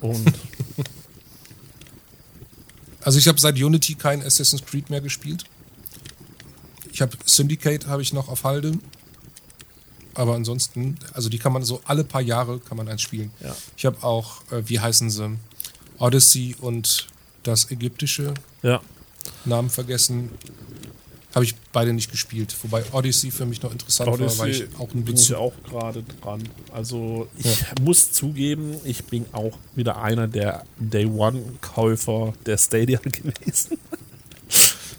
Und 0.00 0.32
Also 3.04 3.18
ich 3.18 3.28
habe 3.28 3.38
seit 3.38 3.56
Unity 3.56 3.94
kein 3.94 4.22
Assassin's 4.22 4.64
Creed 4.64 4.90
mehr 4.90 5.00
gespielt. 5.00 5.44
Ich 6.90 7.02
habe 7.02 7.16
Syndicate 7.26 7.86
habe 7.86 8.02
ich 8.02 8.12
noch 8.12 8.28
auf 8.28 8.44
Halde. 8.44 8.72
Aber 10.14 10.34
ansonsten, 10.34 10.96
also 11.12 11.28
die 11.28 11.38
kann 11.38 11.52
man 11.52 11.64
so 11.64 11.80
alle 11.84 12.04
paar 12.04 12.20
Jahre 12.22 12.60
kann 12.60 12.76
man 12.76 12.88
eins 12.88 13.02
spielen. 13.02 13.32
Ja. 13.40 13.54
Ich 13.76 13.84
habe 13.84 14.02
auch, 14.02 14.42
äh, 14.52 14.62
wie 14.66 14.80
heißen 14.80 15.10
sie, 15.10 15.38
Odyssey 15.98 16.56
und 16.60 17.08
das 17.42 17.70
ägyptische 17.70 18.32
ja, 18.62 18.80
Namen 19.44 19.70
vergessen. 19.70 20.30
Habe 21.34 21.44
ich 21.44 21.54
beide 21.72 21.92
nicht 21.92 22.10
gespielt. 22.10 22.54
Wobei 22.62 22.84
Odyssey 22.92 23.30
für 23.30 23.44
mich 23.44 23.60
noch 23.62 23.72
interessant 23.72 24.08
war, 24.08 24.18
weil 24.20 24.26
Odyssey 24.28 24.50
ich 24.50 24.80
auch 24.80 24.92
ein 24.94 25.04
bisschen. 25.04 25.34
auch 25.36 25.52
gerade 25.68 26.04
dran. 26.22 26.42
Also 26.72 27.26
ich 27.38 27.64
muss 27.80 28.12
zugeben, 28.12 28.76
ich 28.84 29.04
bin 29.04 29.26
auch 29.32 29.58
wieder 29.74 30.00
einer 30.00 30.28
der 30.28 30.64
Day 30.78 31.06
One 31.06 31.42
Käufer 31.60 32.34
der 32.46 32.56
Stadia 32.58 32.98
gewesen. 33.02 33.78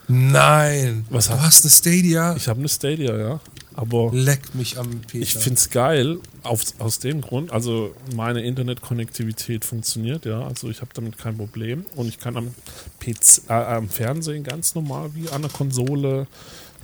Nein! 0.08 1.06
Was 1.10 1.28
du 1.28 1.40
hast 1.40 1.64
eine 1.64 1.72
Stadia? 1.72 2.36
Ich 2.36 2.48
habe 2.48 2.60
eine 2.60 2.70
Stadia, 2.70 3.18
ja, 3.18 3.40
aber 3.76 4.12
Leck 4.14 4.56
mich 4.56 4.78
am 4.78 5.02
Peter. 5.02 5.24
Ich 5.24 5.34
finde 5.34 5.58
es 5.58 5.70
geil, 5.70 6.20
auf, 6.44 6.64
aus 6.80 7.00
dem 7.00 7.22
Grund, 7.22 7.52
also 7.52 7.94
meine 8.16 8.42
Internetkonnektivität 8.42 9.66
funktioniert, 9.66 10.26
ja, 10.26 10.46
also 10.48 10.70
ich 10.70 10.82
habe 10.82 10.92
damit 10.94 11.18
kein 11.18 11.38
Problem 11.38 11.86
und 11.96 12.08
ich 12.08 12.20
kann 12.20 12.38
am, 12.38 12.54
PC, 13.00 13.50
äh, 13.50 13.54
am 13.54 13.90
Fernsehen 13.90 14.44
ganz 14.44 14.76
normal 14.76 15.12
wie 15.14 15.30
an 15.30 15.42
der 15.42 15.52
Konsole 15.52 16.28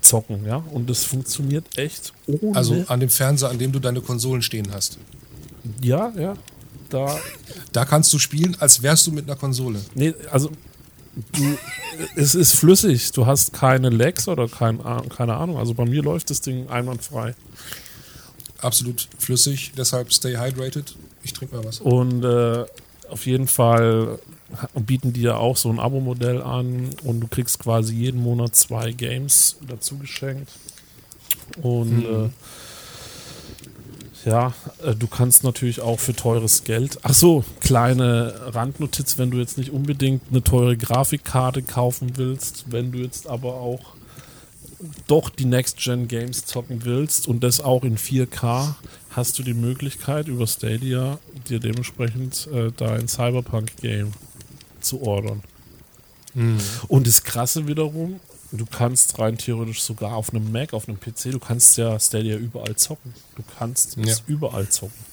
zocken, 0.01 0.45
ja, 0.45 0.57
und 0.57 0.89
das 0.89 1.03
funktioniert 1.03 1.77
echt 1.77 2.13
ohne, 2.27 2.55
also 2.55 2.83
an 2.87 2.99
dem 2.99 3.09
Fernseher, 3.09 3.49
an 3.49 3.59
dem 3.59 3.71
du 3.71 3.79
deine 3.79 4.01
Konsolen 4.01 4.41
stehen 4.41 4.71
hast. 4.73 4.97
ja, 5.81 6.11
ja, 6.17 6.35
da, 6.89 7.17
Da 7.71 7.85
kannst 7.85 8.11
du 8.11 8.19
spielen, 8.19 8.57
als 8.59 8.81
wärst 8.81 9.07
du 9.07 9.11
mit 9.11 9.25
einer 9.25 9.37
Konsole. 9.37 9.79
nee, 9.95 10.13
also 10.29 10.51
du, 11.15 11.57
es 12.15 12.35
ist 12.35 12.53
flüssig, 12.53 13.11
du 13.11 13.25
hast 13.25 13.53
keine 13.53 13.89
Lags 13.89 14.27
oder 14.27 14.47
kein, 14.47 14.79
keine 15.09 15.35
Ahnung, 15.35 15.57
also 15.57 15.73
bei 15.73 15.85
mir 15.85 16.01
läuft 16.01 16.29
das 16.29 16.41
Ding 16.41 16.69
einwandfrei. 16.69 17.35
Absolut 18.59 19.07
flüssig, 19.17 19.71
deshalb 19.75 20.13
stay 20.13 20.37
hydrated. 20.37 20.95
Ich 21.23 21.33
trinke 21.33 21.55
mal 21.55 21.65
was. 21.65 21.79
Und 21.79 22.23
äh, 22.23 22.65
auf 23.09 23.25
jeden 23.25 23.47
Fall 23.47 24.19
bieten 24.75 25.13
die 25.13 25.21
ja 25.21 25.35
auch 25.35 25.57
so 25.57 25.69
ein 25.69 25.79
Abo-Modell 25.79 26.41
an 26.41 26.89
und 27.03 27.21
du 27.21 27.27
kriegst 27.27 27.59
quasi 27.59 27.93
jeden 27.93 28.21
Monat 28.21 28.55
zwei 28.55 28.91
Games 28.91 29.57
dazu 29.67 29.97
geschenkt. 29.97 30.49
Und 31.61 32.05
äh, 32.05 32.29
ja, 34.25 34.53
äh, 34.83 34.95
du 34.95 35.07
kannst 35.07 35.43
natürlich 35.43 35.81
auch 35.81 35.99
für 35.99 36.15
teures 36.15 36.63
Geld. 36.63 36.99
Ach 37.03 37.13
so, 37.13 37.43
kleine 37.59 38.33
Randnotiz, 38.53 39.17
wenn 39.17 39.31
du 39.31 39.37
jetzt 39.37 39.57
nicht 39.57 39.71
unbedingt 39.71 40.23
eine 40.29 40.43
teure 40.43 40.77
Grafikkarte 40.77 41.61
kaufen 41.61 42.17
willst, 42.17 42.65
wenn 42.69 42.91
du 42.91 42.99
jetzt 42.99 43.27
aber 43.27 43.55
auch 43.55 43.93
doch 45.07 45.29
die 45.29 45.45
Next-Gen-Games 45.45 46.45
zocken 46.45 46.85
willst 46.85 47.27
und 47.27 47.43
das 47.43 47.61
auch 47.61 47.83
in 47.83 47.97
4K, 47.97 48.75
hast 49.11 49.37
du 49.37 49.43
die 49.43 49.53
Möglichkeit 49.53 50.27
über 50.27 50.47
Stadia 50.47 51.19
dir 51.47 51.59
dementsprechend 51.59 52.47
äh, 52.47 52.71
dein 52.75 53.07
Cyberpunk-Game 53.07 54.13
zu 54.79 55.01
ordern. 55.01 55.43
Und 56.87 57.07
das 57.07 57.23
Krasse 57.23 57.67
wiederum, 57.67 58.19
du 58.51 58.65
kannst 58.65 59.17
rein 59.19 59.37
theoretisch 59.37 59.81
sogar 59.81 60.15
auf 60.15 60.33
einem 60.33 60.51
Mac, 60.51 60.73
auf 60.73 60.87
einem 60.87 60.99
PC, 60.99 61.31
du 61.31 61.39
kannst 61.39 61.77
ja 61.77 61.99
Stadia 61.99 62.35
überall 62.37 62.75
zocken. 62.75 63.13
Du 63.35 63.43
kannst 63.57 63.97
es 63.97 64.17
Ja. 64.19 64.23
überall 64.27 64.67
zocken. 64.69 65.11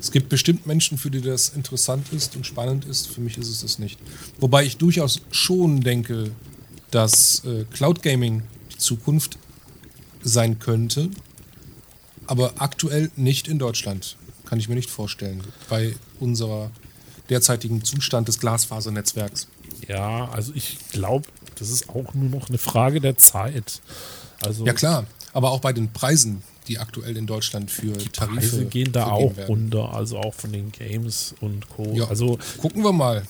Es 0.00 0.10
gibt 0.10 0.28
bestimmt 0.30 0.66
Menschen, 0.66 0.96
für 0.96 1.10
die 1.10 1.20
das 1.20 1.50
interessant 1.50 2.12
ist 2.12 2.34
und 2.36 2.46
spannend 2.46 2.84
ist. 2.86 3.08
Für 3.08 3.20
mich 3.20 3.36
ist 3.36 3.48
es 3.48 3.60
das 3.60 3.78
nicht. 3.78 3.98
Wobei 4.38 4.64
ich 4.64 4.78
durchaus 4.78 5.20
schon 5.30 5.80
denke, 5.80 6.30
dass 6.90 7.44
äh, 7.44 7.64
Cloud 7.70 8.02
Gaming 8.02 8.42
die 8.72 8.78
Zukunft 8.78 9.38
sein 10.22 10.58
könnte, 10.58 11.10
aber 12.26 12.54
aktuell 12.58 13.10
nicht 13.16 13.46
in 13.48 13.58
Deutschland. 13.58 14.16
Kann 14.46 14.58
ich 14.58 14.68
mir 14.68 14.74
nicht 14.74 14.90
vorstellen. 14.90 15.42
Bei 15.68 15.94
unserer 16.18 16.70
derzeitigen 17.28 17.84
Zustand 17.84 18.26
des 18.28 18.40
Glasfasernetzwerks. 18.40 19.48
Ja, 19.86 20.28
also 20.30 20.52
ich 20.54 20.78
glaube, 20.90 21.28
das 21.60 21.70
ist 21.70 21.88
auch 21.88 22.14
nur 22.14 22.28
noch 22.30 22.48
eine 22.48 22.58
Frage 22.58 23.00
der 23.00 23.16
Zeit. 23.18 23.80
Also 24.44 24.66
Ja 24.66 24.72
klar, 24.72 25.06
aber 25.32 25.50
auch 25.52 25.60
bei 25.60 25.72
den 25.72 25.92
Preisen, 25.92 26.42
die 26.66 26.78
aktuell 26.78 27.16
in 27.16 27.26
Deutschland 27.26 27.70
für 27.70 27.92
Tarife 28.12 28.34
Preise 28.40 28.64
gehen 28.66 28.92
da 28.92 29.06
auch 29.06 29.36
werden. 29.36 29.46
runter, 29.46 29.92
also 29.94 30.18
auch 30.18 30.34
von 30.34 30.52
den 30.52 30.72
Games 30.72 31.34
und 31.40 31.68
Co. 31.68 31.92
Ja, 31.94 32.08
Also 32.08 32.38
gucken 32.58 32.82
wir 32.82 32.92
mal. 32.92 33.22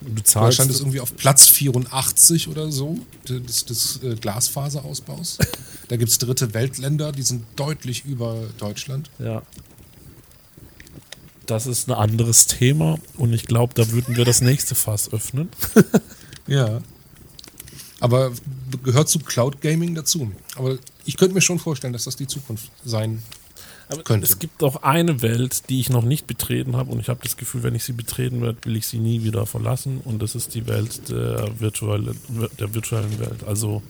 du 0.00 0.22
zahlst 0.22 0.58
Deutschland 0.58 0.70
ist 0.70 0.80
irgendwie 0.80 1.00
auf 1.00 1.16
Platz 1.16 1.46
84 1.48 2.48
oder 2.48 2.70
so 2.72 2.98
des, 3.28 3.64
des 3.66 4.02
äh, 4.02 4.14
Glasfaserausbaus. 4.16 5.38
Da 5.88 5.96
gibt 5.96 6.12
es 6.12 6.18
dritte 6.18 6.54
Weltländer, 6.54 7.10
die 7.10 7.22
sind 7.22 7.44
deutlich 7.56 8.04
über 8.04 8.36
Deutschland. 8.58 9.10
Ja. 9.18 9.42
Das 11.46 11.66
ist 11.66 11.88
ein 11.88 11.94
anderes 11.94 12.46
Thema 12.46 12.98
und 13.16 13.32
ich 13.32 13.44
glaube, 13.44 13.74
da 13.74 13.90
würden 13.90 14.14
wir 14.14 14.24
das 14.24 14.40
nächste 14.40 14.74
Fass 14.76 15.12
öffnen. 15.12 15.48
Ja. 16.46 16.80
Aber 18.00 18.32
gehört 18.82 19.08
zu 19.08 19.18
Cloud 19.18 19.60
Gaming 19.60 19.94
dazu. 19.94 20.32
Aber 20.56 20.78
ich 21.04 21.16
könnte 21.16 21.34
mir 21.34 21.40
schon 21.42 21.58
vorstellen, 21.58 21.92
dass 21.92 22.04
das 22.04 22.16
die 22.16 22.26
Zukunft 22.26 22.70
sein 22.84 23.22
Aber 23.88 24.02
Könnte. 24.02 24.26
es 24.26 24.38
gibt 24.38 24.62
auch 24.62 24.82
eine 24.82 25.20
Welt, 25.22 25.68
die 25.68 25.80
ich 25.80 25.90
noch 25.90 26.02
nicht 26.04 26.26
betreten 26.26 26.76
habe 26.76 26.90
und 26.92 27.00
ich 27.00 27.08
habe 27.08 27.20
das 27.22 27.36
Gefühl, 27.36 27.62
wenn 27.62 27.74
ich 27.74 27.84
sie 27.84 27.92
betreten 27.92 28.40
werde, 28.40 28.58
will 28.64 28.76
ich 28.76 28.86
sie 28.86 28.98
nie 28.98 29.22
wieder 29.24 29.44
verlassen 29.46 30.00
und 30.04 30.22
das 30.22 30.34
ist 30.34 30.54
die 30.54 30.66
Welt 30.66 31.08
der, 31.10 31.60
virtuelle, 31.60 32.14
der 32.58 32.72
virtuellen 32.74 33.18
Welt, 33.18 33.44
also 33.46 33.82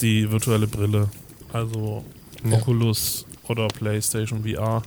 die 0.00 0.30
virtuelle 0.30 0.66
Brille, 0.68 1.08
also 1.52 2.04
Ja. 2.44 2.58
Oculus 2.58 3.24
oder 3.48 3.66
PlayStation 3.68 4.44
VR. 4.44 4.82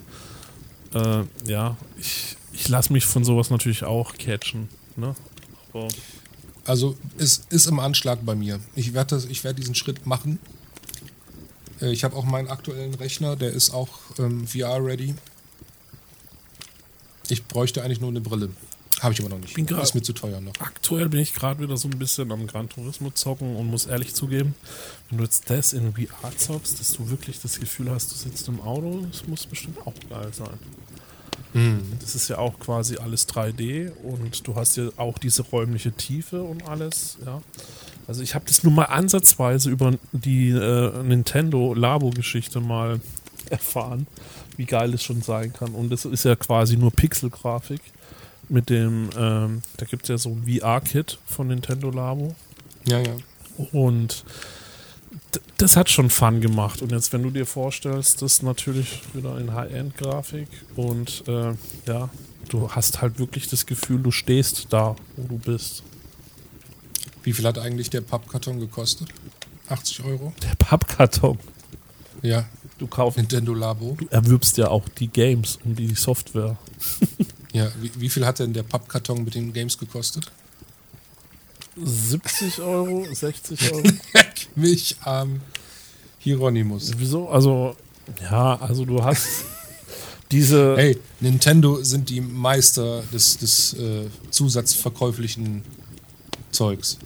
Äh, 0.94 1.24
ja, 1.50 1.76
ich, 1.98 2.38
ich 2.54 2.70
lasse 2.70 2.94
mich 2.94 3.06
von 3.06 3.24
sowas 3.24 3.50
natürlich 3.50 3.84
auch 3.84 4.14
catchen. 4.18 4.70
Ne? 4.96 5.16
Aber 5.74 5.88
Also 6.70 6.95
es 7.17 7.41
ist 7.49 7.65
im 7.65 7.80
Anschlag 7.80 8.20
bei 8.24 8.36
mir. 8.36 8.59
Ich 8.76 8.93
werde 8.93 9.17
werde 9.43 9.59
diesen 9.59 9.74
Schritt 9.74 10.05
machen. 10.05 10.38
Äh, 11.82 11.91
Ich 11.91 12.03
habe 12.03 12.15
auch 12.15 12.26
meinen 12.26 12.47
aktuellen 12.47 12.93
Rechner, 12.93 13.36
der 13.36 13.51
ist 13.51 13.72
auch 13.72 13.89
ähm, 14.20 14.45
VR-ready. 14.47 15.15
Ich 17.30 17.43
bräuchte 17.45 17.84
eigentlich 17.84 17.99
nur 18.01 18.11
eine 18.11 18.22
Brille. 18.22 18.49
Habe 19.01 19.13
ich 19.13 19.20
aber 19.22 19.30
noch 19.30 19.39
nicht. 19.39 19.55
Bin 19.55 19.65
grad- 19.65 19.82
ist 19.84 19.95
mir 19.95 20.03
zu 20.03 20.13
teuer 20.13 20.41
noch. 20.41 20.53
Aktuell 20.59 21.09
bin 21.09 21.22
ich 21.22 21.34
gerade 21.34 21.59
wieder 21.63 21.76
so 21.78 21.88
ein 21.88 21.97
bisschen 21.97 22.32
am 22.32 22.45
Gran 22.45 22.70
Turismo 22.70 23.09
zocken 23.11 23.55
und 23.55 23.65
muss 23.67 23.88
ehrlich 23.88 24.13
zugeben, 24.13 24.53
wenn 25.09 25.17
du 25.17 25.24
jetzt 25.24 25.49
das 25.49 25.74
in 25.74 25.93
VR 25.93 26.38
zockst, 26.38 26.80
dass 26.80 26.91
du 26.93 27.09
wirklich 27.09 27.39
das 27.41 27.59
Gefühl 27.59 27.89
hast, 27.89 28.11
du 28.11 28.15
sitzt 28.15 28.47
im 28.47 28.61
Auto, 28.61 29.07
das 29.11 29.26
muss 29.26 29.47
bestimmt 29.47 29.80
auch 29.88 29.93
geil 30.07 30.30
sein. 30.34 30.59
Das 32.00 32.16
ist 32.16 32.28
ja 32.28 32.38
auch 32.38 32.60
quasi 32.60 32.97
alles 32.97 33.28
3D 33.28 33.91
und 34.04 34.47
du 34.47 34.56
hast 34.56 34.78
ja 34.78 34.89
auch 34.97 35.18
diese 35.18 35.41
räumliche 35.43 35.91
Tiefe 35.91 36.43
und 36.43 36.68
alles, 36.68 37.18
ja. 37.26 37.41
Also 38.08 38.24
ich 38.24 38.34
habe 38.34 38.45
das 38.47 38.64
nur 38.64 38.74
mal 38.74 38.86
ansatzweise 38.86 39.70
über 39.70 39.93
die 40.12 40.50
äh, 40.50 41.04
Nintendo 41.04 41.76
Labo-Geschichte 41.76 42.60
mal 42.60 43.00
erfahren, 43.50 44.08
wie 44.58 44.66
geil 44.66 44.93
es 44.95 45.04
schon 45.04 45.22
sein 45.22 45.54
kann. 45.54 45.74
Und 45.74 45.91
das 45.91 46.06
ist 46.06 46.26
ja 46.26 46.36
quasi 46.36 46.76
nur 46.76 46.91
Pixelgrafik 46.91 47.82
mit 48.47 48.70
dem, 48.70 49.10
ähm, 49.16 49.62
da 49.78 49.86
gibt 49.86 50.04
es 50.04 50.10
ja 50.10 50.18
so 50.18 50.30
ein 50.30 50.43
VR-Kit 50.47 51.20
von 51.26 51.47
Nintendo 51.47 51.91
Labo. 51.91 52.36
Ja, 52.88 53.00
ja. 53.00 53.14
Und 53.72 54.26
das 55.57 55.76
hat 55.76 55.89
schon 55.89 56.10
Fun 56.10 56.41
gemacht. 56.41 56.82
Und 56.82 56.91
jetzt, 56.91 57.12
wenn 57.14 57.24
du 57.24 57.30
dir 57.30 57.45
vorstellst, 57.45 58.22
das 58.22 58.41
natürlich 58.41 59.01
wieder 59.14 59.38
in 59.38 59.53
High-End-Grafik 59.53 60.47
und 60.76 61.24
äh, 61.28 61.53
ja, 61.88 62.10
du 62.49 62.72
hast 62.72 63.01
halt 63.01 63.20
wirklich 63.20 63.47
das 63.47 63.66
Gefühl, 63.66 64.01
du 64.01 64.12
stehst 64.12 64.68
da, 64.70 64.95
wo 65.18 65.28
du 65.28 65.38
bist. 65.38 65.84
Wie 67.24 67.34
viel 67.34 67.45
hat 67.45 67.57
eigentlich 67.60 67.89
der 67.89 68.01
Pappkarton 68.01 68.60
gekostet? 68.60 69.10
80 69.68 70.03
Euro? 70.05 70.34
Der 70.41 70.55
Pappkarton. 70.55 71.38
Ja, 72.22 72.45
Du 72.80 72.88
kaufst, 72.88 73.18
Nintendo 73.18 73.53
Labo. 73.53 73.95
du 73.97 74.07
erwirbst 74.07 74.57
ja 74.57 74.70
auch 74.70 74.88
die 74.88 75.10
Games 75.10 75.60
und 75.64 75.78
die 75.78 75.93
Software. 75.95 76.57
Ja, 77.51 77.68
wie, 77.82 77.89
wie 77.97 78.10
viel 78.10 78.28
hat 78.28 78.38
denn 78.38 78.53
der 78.53 78.62
Pappkarton 78.62 79.24
mit 79.24 79.34
den 79.34 79.51
Games 79.51 79.76
gekostet? 79.76 80.32
70 81.84 82.62
Euro, 82.62 83.06
60 83.12 83.74
Euro. 83.74 83.84
Leck 84.14 84.48
mich 84.56 84.96
am 85.04 85.42
Hieronymus. 86.20 86.92
Wieso? 86.98 87.30
Also, 87.30 87.76
ja, 88.22 88.56
also 88.60 88.86
du 88.86 89.04
hast 89.04 89.28
diese. 90.32 90.76
Hey, 90.78 90.98
Nintendo 91.20 91.84
sind 91.84 92.10
die 92.10 92.22
Meister 92.22 93.04
des, 93.14 93.38
des 93.38 93.74
äh, 93.74 94.08
zusatzverkäuflichen 94.30 95.64
Zeugs. 96.52 96.98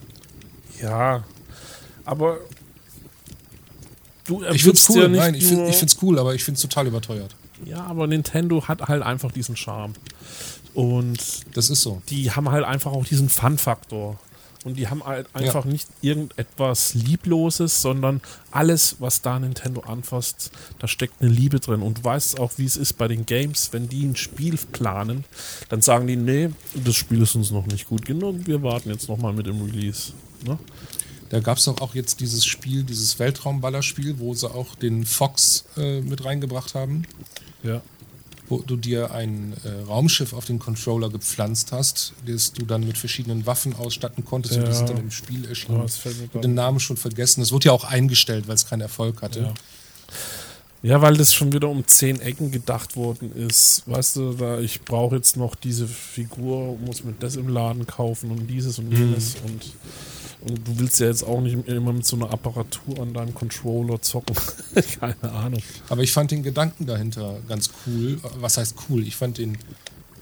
Ja, 0.82 1.24
aber 2.06 2.40
du 4.26 4.44
Ich 4.52 4.64
find's 4.64 4.90
cool, 4.90 5.04
ja 5.04 5.08
nein, 5.08 5.36
ich, 5.36 5.44
nur, 5.44 5.60
find, 5.60 5.70
ich 5.70 5.76
find's 5.78 5.98
cool, 6.02 6.20
aber 6.20 6.36
ich 6.36 6.44
find's 6.44 6.62
total 6.62 6.88
überteuert. 6.88 7.36
Ja, 7.66 7.84
aber 7.86 8.08
Nintendo 8.08 8.68
hat 8.68 8.82
halt 8.82 9.04
einfach 9.04 9.32
diesen 9.32 9.56
Charme. 9.56 9.94
Und 10.74 11.46
Das 11.56 11.70
ist 11.70 11.82
so. 11.82 12.02
die 12.10 12.32
haben 12.32 12.50
halt 12.50 12.66
einfach 12.66 12.92
auch 12.92 13.06
diesen 13.06 13.30
Fun-Faktor. 13.30 14.20
Und 14.64 14.78
die 14.78 14.88
haben 14.88 15.04
halt 15.04 15.28
einfach 15.34 15.66
nicht 15.66 15.88
irgendetwas 16.02 16.94
Liebloses, 16.94 17.82
sondern 17.82 18.22
alles, 18.52 18.98
was 19.00 19.22
da 19.22 19.40
Nintendo 19.40 19.82
anfasst, 19.82 20.52
da 20.80 20.88
steckt 20.88 21.22
eine 21.22 21.30
Liebe 21.30 21.60
drin. 21.60 21.82
Und 21.82 22.00
du 22.00 22.04
weißt 22.04 22.40
auch, 22.40 22.54
wie 22.58 22.66
es 22.66 22.78
ist 22.78 22.94
bei 22.94 23.08
den 23.08 23.26
Games, 23.26 23.74
wenn 23.74 23.90
die 23.90 24.06
ein 24.06 24.16
Spiel 24.16 24.58
planen, 24.72 25.26
dann 25.70 25.82
sagen 25.82 26.08
die, 26.08 26.16
nee, 26.16 26.50
das 26.74 26.96
Spiel 26.96 27.22
ist 27.22 27.36
uns 27.36 27.52
noch 27.52 27.66
nicht 27.66 27.88
gut 27.88 28.06
genug, 28.06 28.46
wir 28.46 28.64
warten 28.64 28.90
jetzt 28.90 29.10
nochmal 29.10 29.34
mit 29.34 29.48
dem 29.48 29.62
Release. 29.62 30.14
Ne? 30.46 30.58
Da 31.30 31.40
gab's 31.40 31.66
doch 31.66 31.82
auch 31.82 31.96
jetzt 31.96 32.20
dieses 32.20 32.46
Spiel, 32.46 32.84
dieses 32.84 33.18
Weltraumballerspiel, 33.18 34.20
wo 34.20 34.34
sie 34.34 34.50
auch 34.50 34.76
den 34.76 35.04
Fox 35.06 35.66
äh, 35.78 36.00
mit 36.02 36.24
reingebracht 36.24 36.76
haben, 36.76 37.06
Ja. 37.64 37.82
Wo 38.50 38.62
du 38.62 38.76
dir 38.76 39.12
ein 39.12 39.54
äh, 39.64 39.70
Raumschiff 39.88 40.34
auf 40.34 40.46
den 40.46 40.60
Controller 40.60 41.10
gepflanzt 41.10 41.72
hast, 41.72 42.14
das 42.26 42.52
du 42.54 42.66
dann 42.66 42.86
mit 42.86 42.98
verschiedenen 42.98 43.46
Waffen 43.46 43.76
ausstatten 43.76 44.26
konntest 44.26 44.56
und 44.58 44.64
die 44.64 44.68
Ja. 44.72 44.74
sind 44.76 44.90
dann 44.90 44.98
im 44.98 45.12
Spiel 45.12 45.46
erschienen. 45.46 45.80
Oh, 45.80 45.84
das 45.84 46.00
den 46.42 46.54
Namen 46.54 46.80
schon 46.80 46.98
vergessen. 46.98 47.42
Es 47.42 47.52
wurde 47.52 47.68
ja 47.68 47.72
auch 47.72 47.86
eingestellt, 47.86 48.48
weil 48.48 48.56
es 48.56 48.66
keinen 48.68 48.82
Erfolg 48.82 49.22
hatte. 49.22 49.40
Ja. 49.40 49.54
Ja, 50.86 51.02
weil 51.02 51.16
das 51.16 51.34
schon 51.34 51.54
wieder 51.54 51.70
um 51.70 51.88
zehn 51.88 52.20
Ecken 52.20 52.52
gedacht 52.52 52.98
worden 52.98 53.34
ist. 53.38 53.84
Weißt 53.86 54.18
du, 54.18 54.34
da 54.34 54.60
ich 54.60 54.82
brauche 54.82 55.16
jetzt 55.16 55.38
noch 55.38 55.56
diese 55.56 55.88
Figur, 55.88 56.78
muss 56.78 57.06
mir 57.06 57.14
das 57.18 57.38
im 57.38 57.48
Laden 57.48 57.88
kaufen 57.88 58.30
und 58.32 58.48
dieses 58.48 58.80
und 58.80 58.92
jenes 58.92 59.36
und, 59.46 59.52
und 59.54 59.64
du 60.46 60.80
willst 60.80 61.00
ja 61.00 61.08
jetzt 61.08 61.24
auch 61.24 61.40
nicht 61.42 61.68
immer 61.68 61.94
mit 61.94 62.06
so 62.06 62.16
einer 62.16 62.32
Apparatur 62.32 63.00
an 63.02 63.14
deinem 63.14 63.34
Controller 63.34 64.02
zocken. 64.02 64.36
Keine 65.00 65.32
Ahnung. 65.32 65.62
Aber 65.90 66.02
ich 66.04 66.12
fand 66.12 66.32
den 66.32 66.44
Gedanken 66.44 66.86
dahinter 66.86 67.40
ganz 67.48 67.70
cool. 67.86 68.20
Was 68.40 68.58
heißt 68.58 68.76
cool? 68.90 69.06
Ich 69.08 69.16
fand 69.16 69.38
den 69.38 69.58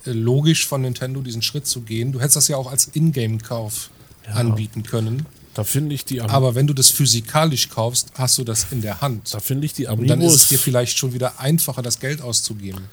äh, 0.06 0.12
logisch 0.12 0.68
von 0.68 0.82
Nintendo, 0.82 1.22
diesen 1.22 1.42
Schritt 1.42 1.66
zu 1.68 1.82
gehen. 1.82 2.12
Du 2.12 2.20
hättest 2.20 2.36
das 2.36 2.48
ja 2.48 2.58
auch 2.58 2.70
als 2.70 2.90
Ingame-Kauf 2.94 3.90
Ja. 4.28 4.34
anbieten 4.36 4.84
können. 4.84 5.26
Da 5.54 5.64
finde 5.66 5.94
ich 5.96 6.06
die 6.06 6.22
Am 6.22 6.30
Aber 6.30 6.56
wenn 6.56 6.66
du 6.68 6.74
das 6.74 6.90
physikalisch 6.92 7.70
kaufst, 7.70 8.12
hast 8.16 8.38
du 8.38 8.44
das 8.46 8.68
in 8.72 8.82
der 8.82 9.02
Hand. 9.02 9.34
da 9.34 9.40
finde 9.42 9.66
ich 9.66 9.74
die 9.74 9.88
Und 9.88 10.08
dann 10.08 10.22
ist 10.22 10.34
es 10.34 10.48
dir 10.48 10.56
Amiibos. 10.56 10.64
vielleicht 10.64 10.98
schon 10.98 11.14
wieder 11.14 11.40
einfacher, 11.42 11.82
das 11.82 12.00
Geld 12.00 12.22
auszugeben. 12.22 12.86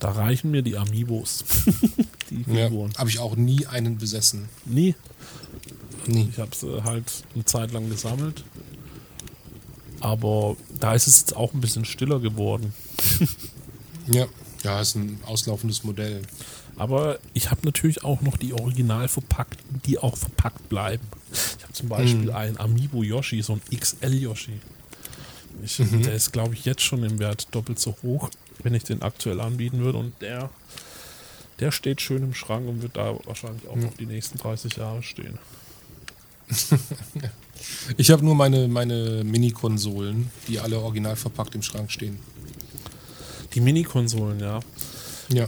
Da 0.00 0.10
reichen 0.10 0.50
mir 0.50 0.62
die 0.62 0.76
Amiibos. 0.76 1.44
die 2.30 2.44
Ja, 2.52 2.66
Figuren. 2.68 2.92
Habe 2.98 3.10
ich 3.10 3.20
auch 3.20 3.36
nie 3.36 3.66
einen 3.66 3.96
besessen. 3.98 4.48
Nie. 4.64 4.96
Nie. 6.06 6.28
Ich 6.30 6.38
habe 6.38 6.54
sie 6.54 6.82
halt 6.84 7.04
eine 7.34 7.44
Zeit 7.44 7.72
lang 7.72 7.88
gesammelt. 7.88 8.44
Aber 10.00 10.56
da 10.80 10.94
ist 10.94 11.06
es 11.06 11.20
jetzt 11.20 11.36
auch 11.36 11.52
ein 11.54 11.60
bisschen 11.60 11.84
stiller 11.84 12.20
geworden. 12.20 12.72
Ja. 14.06 14.26
Ja, 14.62 14.82
ist 14.82 14.96
ein 14.96 15.18
auslaufendes 15.24 15.82
Modell. 15.82 16.20
Aber 16.76 17.18
ich 17.32 17.50
habe 17.50 17.62
natürlich 17.64 18.04
auch 18.04 18.20
noch 18.20 18.36
die 18.36 18.52
original 18.52 19.08
verpackten, 19.08 19.80
die 19.86 19.98
auch 19.98 20.18
verpackt 20.18 20.68
bleiben. 20.68 21.02
Ich 21.32 21.62
habe 21.62 21.72
zum 21.72 21.88
Beispiel 21.88 22.24
Mhm. 22.24 22.30
einen 22.34 22.56
Amiibo 22.58 23.02
Yoshi, 23.02 23.40
so 23.40 23.54
ein 23.54 23.62
XL 23.74 24.12
Yoshi. 24.12 24.60
Ich, 25.64 25.78
Mhm. 25.78 26.02
Der 26.02 26.12
ist, 26.16 26.32
glaube 26.34 26.52
ich, 26.52 26.66
jetzt 26.66 26.82
schon 26.82 27.02
im 27.02 27.18
Wert 27.18 27.48
doppelt 27.52 27.78
so 27.78 27.96
hoch, 28.02 28.28
wenn 28.62 28.74
ich 28.74 28.84
den 28.84 29.00
aktuell 29.00 29.40
anbieten 29.40 29.78
würde. 29.78 29.96
Und 30.00 30.12
der, 30.20 30.50
der 31.60 31.70
steht 31.72 32.02
schön 32.02 32.22
im 32.22 32.34
Schrank 32.34 32.68
und 32.68 32.82
wird 32.82 32.98
da 32.98 33.16
wahrscheinlich 33.24 33.66
auch 33.68 33.76
Mhm. 33.76 33.84
noch 33.84 33.94
die 33.94 34.04
nächsten 34.06 34.36
30 34.36 34.76
Jahre 34.76 35.02
stehen. 35.02 35.38
Ich 37.96 38.10
habe 38.10 38.24
nur 38.24 38.34
meine, 38.34 38.68
meine 38.68 39.24
Mini-Konsolen, 39.24 40.30
die 40.48 40.60
alle 40.60 40.78
original 40.78 41.16
verpackt 41.16 41.54
im 41.54 41.62
Schrank 41.62 41.90
stehen. 41.90 42.18
Die 43.54 43.60
Mini-Konsolen, 43.60 44.40
ja. 44.40 44.60
Ja. 45.32 45.46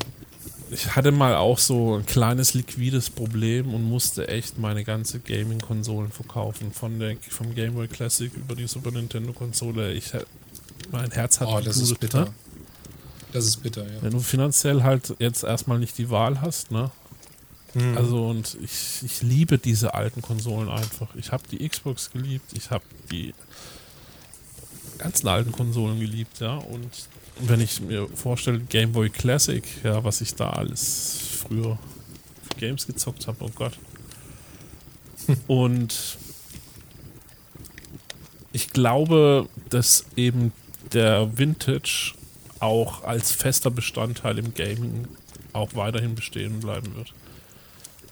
ich 0.70 0.96
hatte 0.96 1.12
mal 1.12 1.34
auch 1.36 1.58
so 1.58 1.96
ein 1.96 2.06
kleines 2.06 2.54
liquides 2.54 3.10
Problem 3.10 3.74
und 3.74 3.84
musste 3.84 4.28
echt 4.28 4.58
meine 4.58 4.82
ganze 4.84 5.20
Gaming-Konsolen 5.20 6.10
verkaufen. 6.10 6.72
Von 6.72 6.98
der, 6.98 7.16
vom 7.28 7.54
Game 7.54 7.74
Boy 7.74 7.88
Classic 7.88 8.32
über 8.34 8.54
die 8.54 8.66
Super 8.66 8.92
Nintendo-Konsole. 8.92 9.92
Ich, 9.92 10.12
mein 10.90 11.10
Herz 11.10 11.40
hat 11.40 11.48
Oh, 11.48 11.60
das 11.60 11.76
ist 11.76 11.82
geblutet, 11.90 12.00
bitter. 12.00 12.24
ne? 12.26 12.32
Das 13.32 13.44
ist 13.44 13.62
bitter, 13.62 13.82
ja. 13.84 14.02
Wenn 14.02 14.12
du 14.12 14.20
finanziell 14.20 14.82
halt 14.82 15.14
jetzt 15.18 15.44
erstmal 15.44 15.78
nicht 15.78 15.98
die 15.98 16.08
Wahl 16.10 16.40
hast, 16.40 16.70
ne? 16.70 16.90
Mhm. 17.76 17.96
Also 17.96 18.28
und 18.28 18.56
ich, 18.62 19.02
ich 19.04 19.22
liebe 19.22 19.58
diese 19.58 19.92
alten 19.92 20.22
Konsolen 20.22 20.70
einfach. 20.70 21.14
Ich 21.14 21.30
habe 21.30 21.42
die 21.50 21.68
Xbox 21.68 22.10
geliebt, 22.10 22.52
ich 22.54 22.70
habe 22.70 22.84
die 23.10 23.34
ganzen 24.96 25.28
alten 25.28 25.52
Konsolen 25.52 26.00
geliebt, 26.00 26.40
ja. 26.40 26.56
Und 26.56 26.90
wenn 27.40 27.60
ich 27.60 27.82
mir 27.82 28.08
vorstelle, 28.08 28.60
Game 28.60 28.92
Boy 28.92 29.10
Classic, 29.10 29.62
ja, 29.84 30.02
was 30.02 30.22
ich 30.22 30.34
da 30.34 30.50
alles 30.50 31.18
früher 31.42 31.78
für 32.42 32.58
Games 32.58 32.86
gezockt 32.86 33.26
habe, 33.26 33.44
oh 33.44 33.50
Gott. 33.54 33.78
Und 35.46 36.16
ich 38.52 38.70
glaube, 38.70 39.50
dass 39.68 40.06
eben 40.16 40.52
der 40.94 41.36
Vintage 41.36 42.14
auch 42.58 43.04
als 43.04 43.32
fester 43.32 43.70
Bestandteil 43.70 44.38
im 44.38 44.54
Gaming 44.54 45.08
auch 45.52 45.74
weiterhin 45.74 46.14
bestehen 46.14 46.60
bleiben 46.60 46.96
wird. 46.96 47.12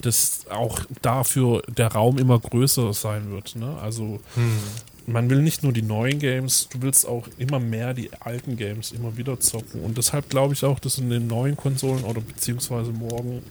Dass 0.04 0.46
auch 0.50 0.80
dafür 1.02 1.62
der 1.68 1.88
Raum 1.88 2.18
immer 2.18 2.38
größer 2.38 2.92
sein 2.92 3.30
wird. 3.30 3.56
Ne? 3.56 3.76
Also 3.80 4.20
Hm. 4.34 4.58
man 5.06 5.28
will 5.30 5.42
nicht 5.42 5.62
nur 5.62 5.72
die 5.72 5.82
neuen 5.82 6.18
Games, 6.18 6.68
du 6.72 6.82
willst 6.82 7.06
auch 7.06 7.26
immer 7.38 7.58
mehr 7.58 7.94
die 7.94 8.10
alten 8.20 8.56
Games 8.56 8.92
immer 8.92 9.16
wieder 9.16 9.40
zocken. 9.40 9.82
Und 9.82 9.96
deshalb 9.98 10.30
glaube 10.30 10.54
ich 10.54 10.64
auch, 10.64 10.78
dass 10.78 10.98
in 10.98 11.10
den 11.10 11.26
neuen 11.26 11.56
Konsolen 11.56 12.04
oder 12.04 12.20
beziehungsweise 12.20 12.92
morgen 12.92 13.42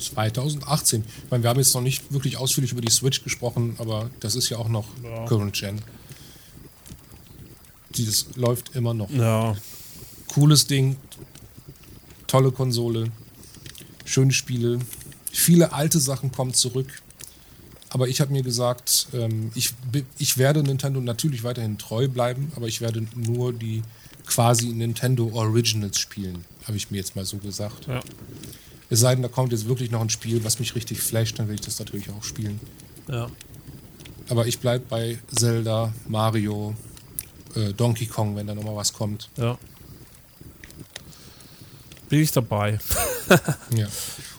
2018. 0.01 1.03
Ich 1.25 1.31
meine, 1.31 1.43
wir 1.43 1.49
haben 1.49 1.59
jetzt 1.59 1.73
noch 1.73 1.81
nicht 1.81 2.11
wirklich 2.11 2.37
ausführlich 2.37 2.71
über 2.71 2.81
die 2.81 2.91
Switch 2.91 3.23
gesprochen, 3.23 3.75
aber 3.77 4.09
das 4.19 4.35
ist 4.35 4.49
ja 4.49 4.57
auch 4.57 4.69
noch 4.69 4.87
Ja. 5.03 5.25
Current 5.25 5.53
Gen. 5.53 5.81
Dieses 7.95 8.27
läuft 8.35 8.75
immer 8.75 8.93
noch. 8.93 9.09
ja, 9.09 9.55
Cooles 10.27 10.65
Ding, 10.65 10.95
tolle 12.27 12.51
Konsole, 12.51 13.11
schöne 14.05 14.31
Spiele, 14.31 14.79
viele 15.31 15.73
alte 15.73 15.99
Sachen 15.99 16.31
kommen 16.31 16.53
zurück. 16.53 16.87
Aber 17.89 18.07
ich 18.07 18.21
habe 18.21 18.31
mir 18.31 18.41
gesagt, 18.41 19.07
ähm, 19.13 19.51
ich, 19.53 19.71
ich 20.17 20.37
werde 20.37 20.63
Nintendo 20.63 21.01
natürlich 21.01 21.43
weiterhin 21.43 21.77
treu 21.77 22.07
bleiben, 22.07 22.53
aber 22.55 22.67
ich 22.69 22.79
werde 22.79 23.05
nur 23.15 23.51
die 23.51 23.81
quasi 24.25 24.67
Nintendo 24.67 25.29
Originals 25.33 25.99
spielen, 25.99 26.45
habe 26.65 26.77
ich 26.77 26.89
mir 26.89 26.97
jetzt 26.97 27.17
mal 27.17 27.25
so 27.25 27.37
gesagt. 27.37 27.87
ja, 27.87 27.99
Es 28.91 28.99
sei 28.99 29.15
denn, 29.15 29.23
da 29.23 29.29
kommt 29.29 29.53
jetzt 29.53 29.67
wirklich 29.67 29.89
noch 29.89 30.01
ein 30.01 30.09
Spiel, 30.09 30.43
was 30.43 30.59
mich 30.59 30.75
richtig 30.75 30.99
flasht, 31.01 31.39
dann 31.39 31.47
will 31.47 31.55
ich 31.55 31.61
das 31.61 31.79
natürlich 31.79 32.09
auch 32.11 32.23
spielen. 32.23 32.59
ja. 33.09 33.27
Aber 34.29 34.45
ich 34.47 34.59
bleibe 34.59 34.85
bei 34.87 35.17
Zelda, 35.35 35.91
Mario, 36.07 36.73
äh, 37.55 37.73
Donkey 37.73 38.05
Kong, 38.05 38.35
wenn 38.37 38.47
da 38.47 38.55
nochmal 38.55 38.75
was 38.77 38.93
kommt. 38.93 39.29
ja. 39.37 39.57
Bin 42.09 42.21
ich 42.21 42.31
dabei. 42.31 42.77
Ja. 43.73 43.87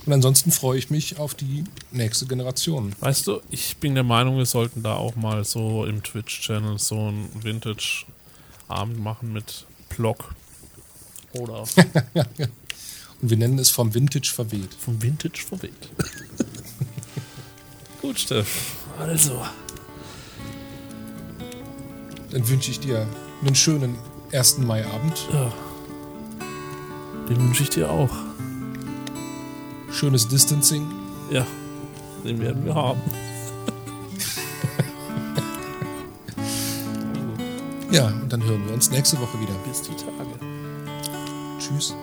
Und 0.05 0.12
ansonsten 0.12 0.50
freue 0.50 0.78
ich 0.78 0.90
mich 0.90 1.18
auf 1.18 1.34
die 1.34 1.64
nächste 1.92 2.26
Generation. 2.26 2.94
Weißt 3.00 3.26
du, 3.26 3.40
ich 3.50 3.78
bin 3.78 3.94
der 3.94 4.05
Meinung, 4.05 4.36
wir 4.36 4.44
sollten 4.44 4.82
da 4.82 4.96
auch 4.96 5.14
mal 5.16 5.44
so 5.44 5.86
im 5.86 6.03
Twitch-Channel 6.03 6.78
so 6.78 6.96
einen 7.09 7.30
Vintage-Abend 7.42 8.98
machen 8.98 9.32
mit 9.32 9.64
Block. 9.96 10.34
Oder 11.32 11.64
Und 13.22 13.30
wir 13.30 13.36
nennen 13.36 13.58
es 13.58 13.70
vom 13.70 13.94
Vintage 13.94 14.30
verweht. 14.34 14.70
vom 14.78 15.00
Vintage 15.00 15.42
verweht. 15.48 15.88
Gut, 18.02 18.18
Steff. 18.18 18.74
Also. 18.98 19.40
Dann 22.30 22.48
wünsche 22.48 22.70
ich 22.72 22.80
dir 22.80 23.06
einen 23.44 23.54
schönen 23.54 23.96
1. 24.32 24.58
Maiabend, 24.58 25.28
Ja. 25.32 25.52
Den 27.28 27.38
wünsche 27.38 27.62
ich 27.62 27.70
dir 27.70 27.88
auch. 27.90 28.10
schönes 29.92 30.26
Distancing. 30.26 30.90
Ja. 31.30 31.46
Den 32.24 32.40
werden 32.40 32.64
wir 32.64 32.74
haben. 32.74 33.00
Ja, 37.90 38.06
und 38.06 38.32
dann 38.32 38.42
hören 38.42 38.64
wir 38.66 38.72
uns 38.72 38.90
nächste 38.90 39.20
Woche 39.20 39.38
wieder. 39.38 39.52
Bis 39.68 39.82
die 39.82 39.94
Tage. 39.94 40.38
Tschüss. 41.58 41.94